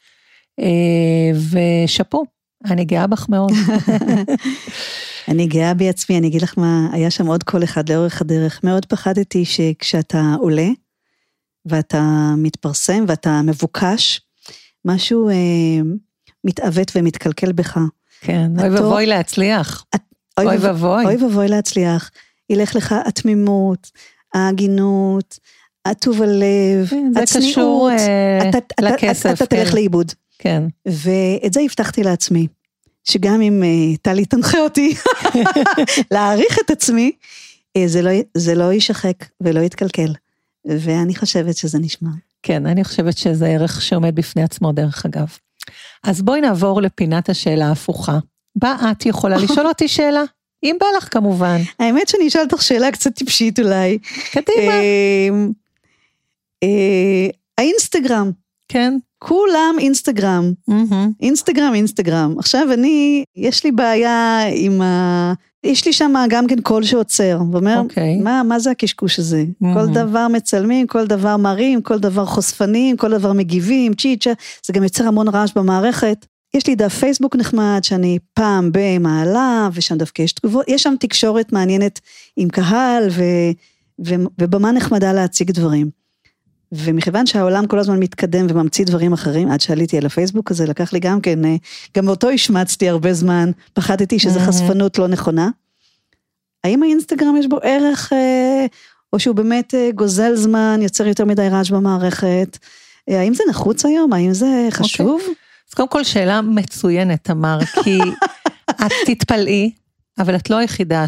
אה, 0.61 1.31
ושאפו, 1.51 2.25
אני 2.65 2.85
גאה 2.85 3.07
בך 3.07 3.29
מאוד. 3.29 3.53
אני 5.29 5.47
גאה 5.47 5.75
בי 5.75 5.89
עצמי, 5.89 6.19
אני 6.19 6.27
אגיד 6.27 6.43
לך 6.43 6.59
מה, 6.59 6.89
היה 6.93 7.11
שם 7.11 7.27
עוד 7.27 7.43
קול 7.43 7.65
אחד 7.65 7.89
לאורך 7.89 8.21
הדרך. 8.21 8.61
מאוד 8.65 8.87
פחדתי 8.87 9.45
שכשאתה 9.45 10.35
עולה, 10.41 10.69
ואתה 11.67 12.35
מתפרסם 12.37 13.05
ואתה 13.09 13.43
מבוקש, 13.43 14.21
משהו 14.85 15.29
אה, 15.29 15.35
מתעוות 16.45 16.93
ומתקלקל 16.97 17.53
בך. 17.53 17.79
כן, 18.21 18.51
אוי 18.59 18.69
ואבוי 18.69 19.07
להצליח. 19.07 19.85
אוי 20.39 20.47
ואב- 20.47 20.63
ואבוי. 20.63 21.05
אוי 21.05 21.17
ואבוי 21.25 21.49
להצליח. 21.49 22.11
ילך 22.51 22.77
לך 22.77 22.95
התמימות, 23.07 23.91
ההגינות, 24.35 25.39
הטוב 25.85 26.23
הלב, 26.23 26.87
כן, 26.91 27.11
זה 27.15 27.21
הצניעות. 27.23 27.53
קשור 27.53 27.91
אה, 27.91 28.49
אתה, 28.49 28.59
אתה, 28.59 28.83
לכסף. 28.83 29.27
אתה, 29.27 29.33
אתה 29.33 29.47
תלך 29.47 29.69
כן, 29.69 29.75
לאיבוד. 29.75 30.13
כן. 30.39 30.63
ואת 30.87 31.53
זה 31.53 31.61
הבטחתי 31.61 32.03
לעצמי, 32.03 32.47
שגם 33.05 33.41
אם 33.41 33.63
אה, 33.63 33.97
טלי 34.03 34.25
תנחה 34.25 34.59
אותי 34.59 34.95
להעריך 36.13 36.59
את 36.65 36.71
עצמי, 36.71 37.13
אה, 37.77 37.83
זה 37.87 38.03
לא, 38.03 38.11
זה 38.37 38.55
לא 38.55 38.73
יישחק 38.73 39.25
ולא 39.41 39.61
יתקלקל. 39.61 40.13
ואני 40.65 41.15
חושבת 41.15 41.57
שזה 41.57 41.79
נשמע. 41.79 42.11
כן, 42.43 42.67
אני 42.67 42.85
חושבת 42.85 43.19
שזה 43.19 43.47
ערך 43.47 43.83
שעומד 43.83 44.15
בפני 44.15 44.43
עצמו, 44.43 44.73
דרך 44.73 45.07
אגב. 45.07 45.29
אז 46.05 46.23
בואי 46.23 46.41
נעבור 46.41 46.83
לפינת 46.83 47.29
השאלה 47.29 47.67
ההפוכה. 47.69 48.19
בה 48.57 48.77
את 48.91 49.07
יכולה 49.07 49.37
לשאול 49.37 49.67
אותי 49.67 49.89
שאלה, 49.89 50.23
אם 50.63 50.77
בא 50.81 50.87
לך 50.97 51.09
כמובן. 51.11 51.57
האמת 51.79 52.09
שאני 52.09 52.29
אשאל 52.29 52.41
אותך 52.41 52.63
שאלה 52.63 52.93
קצת 52.93 53.15
טיפשית 53.15 53.61
אולי. 53.61 53.99
קדימה. 54.33 54.73
אה, 54.73 55.29
אה, 56.63 57.29
האינסטגרם, 57.59 58.31
כן. 58.69 58.95
כולם 59.19 59.75
אינסטגרם. 59.79 60.53
אינסטגרם, 61.21 61.75
אינסטגרם. 61.75 62.35
עכשיו 62.39 62.73
אני, 62.73 63.25
יש 63.37 63.65
לי 63.65 63.73
בעיה 63.73 64.41
עם 64.55 64.83
ה... 64.83 65.33
יש 65.65 65.87
לי 65.87 65.93
שם 65.93 66.15
גם 66.29 66.47
כן 66.47 66.61
קול 66.61 66.85
שעוצר, 66.85 67.41
ואומר, 67.53 67.79
אוקיי. 67.79 68.17
מה, 68.17 68.43
מה 68.43 68.59
זה 68.59 68.71
הקשקוש 68.71 69.19
הזה? 69.19 69.45
מהמם. 69.61 69.75
כל 69.75 69.87
דבר 69.95 70.29
מצלמים, 70.29 70.87
כל 70.87 71.07
דבר 71.07 71.37
מראים, 71.37 71.83
כל 71.83 71.99
דבר 71.99 72.27
חושפנים, 72.27 72.97
כל 72.97 73.11
דבר 73.11 73.33
מגיבים, 73.33 73.95
צ'יצ'ה, 73.95 74.33
זה 74.67 74.73
גם 74.73 74.83
יוצר 74.83 75.07
המון 75.07 75.29
רעש 75.29 75.53
במערכת. 75.57 76.27
יש 76.55 76.67
לי 76.67 76.75
דף 76.75 76.95
פייסבוק 76.95 77.37
נחמד 77.37 77.81
שאני 77.83 78.19
פעם 78.35 78.71
במעלה, 78.73 79.69
ושם 79.73 79.99
דווקא 79.99 80.23
יש 80.23 80.33
תגובות, 80.33 80.65
יש 80.69 80.83
שם 80.83 80.95
תקשורת 81.01 81.53
מעניינת 81.53 82.01
עם 82.37 82.49
קהל 82.49 83.09
ו, 83.11 83.23
ו, 84.07 84.15
ובמה 84.39 84.73
נחמדה 84.73 85.13
להציג 85.13 85.51
דברים. 85.51 85.91
ומכיוון 86.73 87.27
שהעולם 87.27 87.67
כל 87.67 87.79
הזמן 87.79 87.99
מתקדם 87.99 88.47
וממציא 88.51 88.85
דברים 88.85 89.13
אחרים, 89.13 89.51
עד 89.51 89.61
שעליתי 89.61 89.99
על 89.99 90.07
הפייסבוק 90.07 90.51
הזה, 90.51 90.67
לקח 90.67 90.93
לי 90.93 91.01
גם 91.01 91.21
כן, 91.21 91.45
אה, 91.45 91.57
גם 91.97 92.09
אותו 92.09 92.31
השמצתי 92.31 92.89
הרבה 92.89 93.13
זמן, 93.13 93.51
פחדתי 93.73 94.19
שזו 94.19 94.41
חשפנות 94.41 94.99
לא 94.99 95.09
נכונה. 95.09 95.51
האם 96.65 96.83
האינסטגרם 96.83 97.37
יש 97.37 97.47
בו 97.47 97.59
ערך, 97.63 98.13
אה, 98.13 98.67
או 99.13 99.21
שהוא 99.21 99.37
באמת 99.37 99.75
אה, 99.75 99.91
גוזל 99.95 100.37
זמן, 100.37 100.81
יוצר 100.83 101.07
יותר 101.07 101.25
מדי 101.25 101.49
רעש 101.49 101.71
במערכת? 101.71 102.59
האם 103.09 103.35
זה 103.35 103.45
נחוץ 103.51 103.85
היום? 103.85 104.13
האם 104.13 104.33
זה 104.33 104.69
חשוב? 104.71 105.21
Okay. 105.27 105.42
אז 105.73 105.75
קודם 105.75 105.89
כל 105.89 106.05
שאלה 106.05 106.41
מצוינת, 106.43 107.25
תמר, 107.25 107.59
כי 107.85 107.99
את 108.87 108.93
תתפלאי, 109.07 109.73
אבל 110.19 110.37
את 110.37 110.51
לא 110.51 110.57
היחידה 110.57 111.05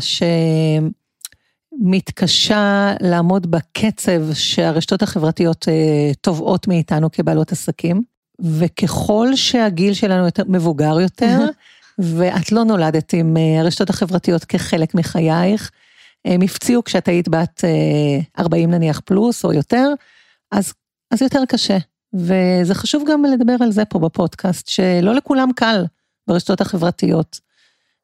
שמתקשה 1.80 2.94
לעמוד 3.00 3.50
בקצב 3.50 4.32
שהרשתות 4.34 5.02
החברתיות 5.02 5.68
תובעות 6.20 6.68
מאיתנו 6.68 7.12
כבעלות 7.12 7.52
עסקים, 7.52 8.02
וככל 8.40 9.28
שהגיל 9.36 9.94
שלנו 9.94 10.24
יותר 10.24 10.42
מבוגר 10.48 11.00
יותר, 11.00 11.38
ואת 12.16 12.52
לא 12.52 12.64
נולדת 12.64 13.12
עם 13.12 13.36
אה, 13.36 13.60
הרשתות 13.60 13.90
החברתיות 13.90 14.44
כחלק 14.44 14.94
מחייך, 14.94 15.70
הם 16.24 16.42
הפציעו 16.42 16.84
כשאת 16.84 17.08
היית 17.08 17.28
בת 17.28 17.64
40 18.38 18.72
אה, 18.72 18.78
נניח 18.78 19.00
פלוס 19.04 19.44
או 19.44 19.52
יותר, 19.52 19.88
אז, 20.52 20.72
אז 21.10 21.22
יותר 21.22 21.42
קשה. 21.48 21.78
וזה 22.14 22.74
חשוב 22.74 23.02
גם 23.08 23.24
לדבר 23.24 23.56
על 23.60 23.72
זה 23.72 23.84
פה 23.84 23.98
בפודקאסט, 23.98 24.68
שלא 24.68 25.14
לכולם 25.14 25.48
קל 25.56 25.84
ברשתות 26.28 26.60
החברתיות. 26.60 27.40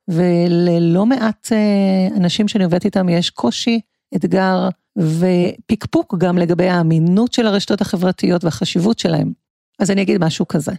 וללא 0.09 1.07
מעט 1.07 1.49
אה, 1.53 2.17
אנשים 2.17 2.49
שאני 2.49 2.65
עובדת 2.65 2.85
איתם 2.85 3.09
יש 3.09 3.31
קושי, 3.31 3.81
אתגר 4.17 4.69
ופקפוק 4.99 6.15
גם 6.19 6.39
לגבי 6.39 6.69
האמינות 6.69 7.33
של 7.33 7.47
הרשתות 7.47 7.81
החברתיות 7.81 8.45
והחשיבות 8.45 8.99
שלהם. 8.99 9.33
אז 9.79 9.91
אני 9.91 10.03
אגיד 10.03 10.25
משהו 10.25 10.49
כזה. 10.49 10.73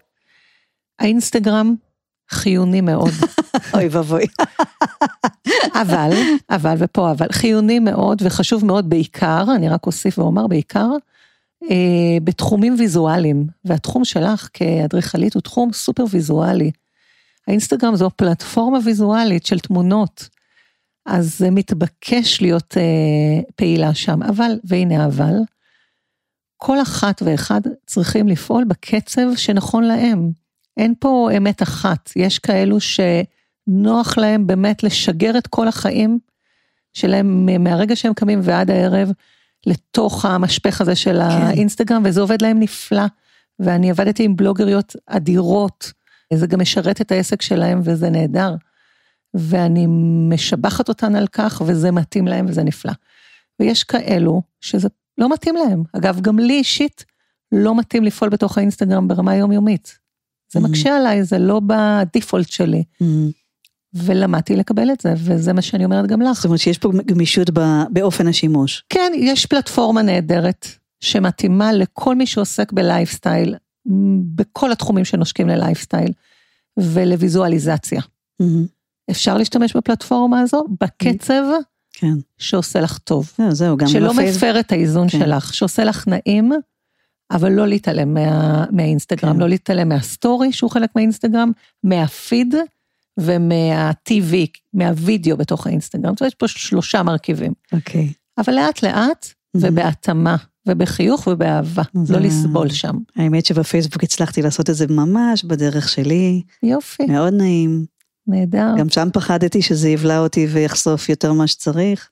האינסטגרם 0.99 1.75
חיוני 2.29 2.81
מאוד. 2.81 3.11
אוי 3.73 3.87
ואבוי. 3.91 4.25
אבל, 5.81 6.09
אבל 6.49 6.75
ופה 6.77 7.11
אבל, 7.11 7.27
חיוני 7.31 7.79
מאוד 7.79 8.21
וחשוב 8.25 8.65
מאוד 8.65 8.89
בעיקר, 8.89 9.45
אני 9.55 9.69
רק 9.69 9.85
אוסיף 9.85 10.19
ואומר 10.19 10.47
בעיקר, 10.47 10.89
בתחומים 12.23 12.75
ויזואליים, 12.79 13.47
והתחום 13.65 14.05
שלך 14.05 14.49
כאדריכלית 14.53 15.33
הוא 15.33 15.41
תחום 15.41 15.73
סופר 15.73 16.05
ויזואלי. 16.09 16.71
האינסטגרם 17.47 17.95
זו 17.95 18.09
פלטפורמה 18.15 18.79
ויזואלית 18.85 19.45
של 19.45 19.59
תמונות, 19.59 20.29
אז 21.05 21.37
זה 21.37 21.51
מתבקש 21.51 22.41
להיות 22.41 22.77
אה, 22.77 23.41
פעילה 23.55 23.93
שם, 23.93 24.23
אבל, 24.23 24.59
והנה 24.63 25.05
אבל, 25.05 25.35
כל 26.57 26.81
אחת 26.81 27.21
ואחד 27.25 27.61
צריכים 27.85 28.27
לפעול 28.27 28.63
בקצב 28.63 29.35
שנכון 29.35 29.83
להם. 29.83 30.31
אין 30.77 30.93
פה 30.99 31.29
אמת 31.37 31.63
אחת, 31.63 32.11
יש 32.15 32.39
כאלו 32.39 32.77
שנוח 32.79 34.17
להם 34.17 34.47
באמת 34.47 34.83
לשגר 34.83 35.37
את 35.37 35.47
כל 35.47 35.67
החיים 35.67 36.19
שלהם 36.93 37.49
מהרגע 37.63 37.95
שהם 37.95 38.13
קמים 38.13 38.39
ועד 38.43 38.71
הערב, 38.71 39.11
לתוך 39.65 40.25
המשפך 40.25 40.81
הזה 40.81 40.95
של 40.95 41.13
כן. 41.13 41.41
האינסטגרם, 41.41 42.01
וזה 42.05 42.21
עובד 42.21 42.41
להם 42.41 42.59
נפלא. 42.59 43.05
ואני 43.59 43.89
עבדתי 43.89 44.23
עם 44.23 44.35
בלוגריות 44.35 44.95
אדירות, 45.05 45.91
זה 46.33 46.47
גם 46.47 46.61
משרת 46.61 47.01
את 47.01 47.11
העסק 47.11 47.41
שלהם 47.41 47.81
וזה 47.83 48.09
נהדר. 48.09 48.55
ואני 49.33 49.85
משבחת 50.29 50.89
אותן 50.89 51.15
על 51.15 51.27
כך, 51.27 51.61
וזה 51.65 51.91
מתאים 51.91 52.27
להם 52.27 52.45
וזה 52.49 52.63
נפלא. 52.63 52.91
ויש 53.59 53.83
כאלו 53.83 54.41
שזה 54.61 54.87
לא 55.17 55.33
מתאים 55.33 55.55
להם. 55.55 55.83
אגב, 55.97 56.21
גם 56.21 56.39
לי 56.39 56.53
אישית 56.53 57.05
לא 57.51 57.77
מתאים 57.77 58.03
לפעול 58.03 58.29
בתוך 58.29 58.57
האינסטגרם 58.57 59.07
ברמה 59.07 59.35
יומיומית. 59.35 59.97
זה 60.53 60.59
mm-hmm. 60.59 60.63
מקשה 60.63 60.97
עליי, 60.97 61.23
זה 61.23 61.37
לא 61.37 61.61
בדיפולט 61.67 62.49
שלי. 62.49 62.83
Mm-hmm. 62.83 63.40
ולמדתי 63.93 64.55
לקבל 64.55 64.91
את 64.91 65.01
זה, 65.01 65.13
וזה 65.17 65.53
מה 65.53 65.61
שאני 65.61 65.85
אומרת 65.85 66.07
גם 66.07 66.21
לך. 66.21 66.35
זאת 66.35 66.45
אומרת 66.45 66.59
שיש 66.59 66.77
פה 66.77 66.91
גמישות 67.05 67.49
באופן 67.89 68.27
השימוש. 68.27 68.83
כן, 68.89 69.11
יש 69.15 69.45
פלטפורמה 69.45 70.01
נהדרת 70.01 70.67
שמתאימה 70.99 71.73
לכל 71.73 72.15
מי 72.15 72.25
שעוסק 72.25 72.71
בלייפסטייל, 72.71 73.55
בכל 74.35 74.71
התחומים 74.71 75.05
שנושקים 75.05 75.47
ללייפסטייל 75.47 76.11
ולוויזואליזציה. 76.77 78.01
Mm-hmm. 78.41 78.45
אפשר 79.11 79.37
להשתמש 79.37 79.75
בפלטפורמה 79.75 80.41
הזו 80.41 80.65
בקצב 80.81 81.43
כן. 81.93 82.13
שעושה 82.37 82.81
לך 82.81 82.97
טוב. 82.97 83.31
Yeah, 83.41 83.53
זהו, 83.53 83.77
גם 83.77 83.87
שלא 83.87 84.13
בפייס... 84.13 84.37
מפר 84.37 84.59
את 84.59 84.71
האיזון 84.71 85.09
כן. 85.09 85.19
שלך, 85.19 85.53
שעושה 85.53 85.83
לך 85.83 86.07
נעים, 86.07 86.51
אבל 87.31 87.51
לא 87.51 87.67
להתעלם 87.67 88.13
מה, 88.13 88.65
מהאינסטגרם, 88.71 89.33
כן. 89.33 89.39
לא 89.39 89.49
להתעלם 89.49 89.89
מהסטורי 89.89 90.51
שהוא 90.51 90.71
חלק 90.71 90.89
מהאינסטגרם, 90.95 91.51
מהפיד. 91.83 92.55
ומה-TV, 93.19 94.35
מהווידאו 94.73 95.37
בתוך 95.37 95.67
האינסטגרם. 95.67 96.13
זאת 96.13 96.21
אומרת, 96.21 96.31
יש 96.31 96.35
פה 96.35 96.47
שלושה 96.47 97.03
מרכיבים. 97.03 97.53
אוקיי. 97.73 98.07
Okay. 98.11 98.43
אבל 98.43 98.53
לאט 98.53 98.83
לאט 98.83 99.25
mm-hmm. 99.25 99.59
ובהתאמה. 99.61 100.35
ובחיוך 100.67 101.27
ובאהבה, 101.27 101.81
זה... 102.03 102.13
לא 102.13 102.19
לסבול 102.19 102.69
שם. 102.69 102.97
האמת 103.15 103.45
שבפייסבוק 103.45 104.03
הצלחתי 104.03 104.41
לעשות 104.41 104.69
את 104.69 104.75
זה 104.75 104.85
ממש 104.89 105.43
בדרך 105.43 105.89
שלי. 105.89 106.41
יופי. 106.63 107.05
מאוד 107.05 107.33
נעים. 107.33 107.85
נהדר. 108.27 108.73
גם 108.77 108.89
שם 108.89 109.07
פחדתי 109.13 109.61
שזה 109.61 109.89
יבלע 109.89 110.19
אותי 110.19 110.45
ויחשוף 110.45 111.09
יותר 111.09 111.33
ממה 111.33 111.47
שצריך. 111.47 112.09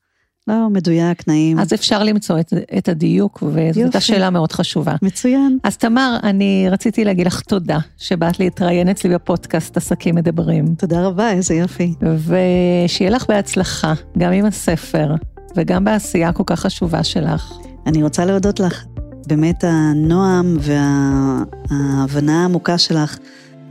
לא, 0.49 0.69
מדויק, 0.69 1.27
נעים. 1.27 1.59
אז 1.59 1.73
אפשר 1.73 2.03
למצוא 2.03 2.39
את, 2.39 2.53
את 2.77 2.89
הדיוק, 2.89 3.43
וזו 3.43 3.81
הייתה 3.81 3.99
שאלה 3.99 4.29
מאוד 4.29 4.51
חשובה. 4.51 4.95
מצוין. 5.01 5.57
אז 5.63 5.77
תמר, 5.77 6.17
אני 6.23 6.67
רציתי 6.71 7.05
להגיד 7.05 7.27
לך 7.27 7.41
תודה 7.41 7.79
שבאת 7.97 8.39
להתראיין 8.39 8.89
אצלי 8.89 9.09
בפודקאסט 9.13 9.77
עסקים 9.77 10.15
מדברים. 10.15 10.75
תודה 10.75 11.07
רבה, 11.07 11.31
איזה 11.31 11.55
יופי. 11.55 11.93
ושיהיה 12.01 13.11
לך 13.11 13.25
בהצלחה, 13.27 13.93
גם 14.17 14.31
עם 14.31 14.45
הספר, 14.45 15.15
וגם 15.55 15.83
בעשייה 15.83 16.31
כל 16.31 16.43
כך 16.45 16.59
חשובה 16.59 17.03
שלך. 17.03 17.53
אני 17.87 18.03
רוצה 18.03 18.25
להודות 18.25 18.59
לך. 18.59 18.85
באמת 19.27 19.63
הנועם 19.67 20.57
וההבנה 20.59 22.41
העמוקה 22.41 22.77
שלך, 22.77 23.17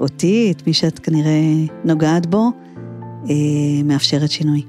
אותי, 0.01 0.53
את 0.57 0.67
מי 0.67 0.73
שאת 0.73 0.99
כנראה 0.99 1.41
נוגעת 1.85 2.27
בו, 2.27 2.51
אה, 3.31 3.35
מאפשרת 3.85 4.31
שינוי. 4.31 4.63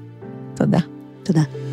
תודה. 0.54 0.78
תודה. 1.22 1.69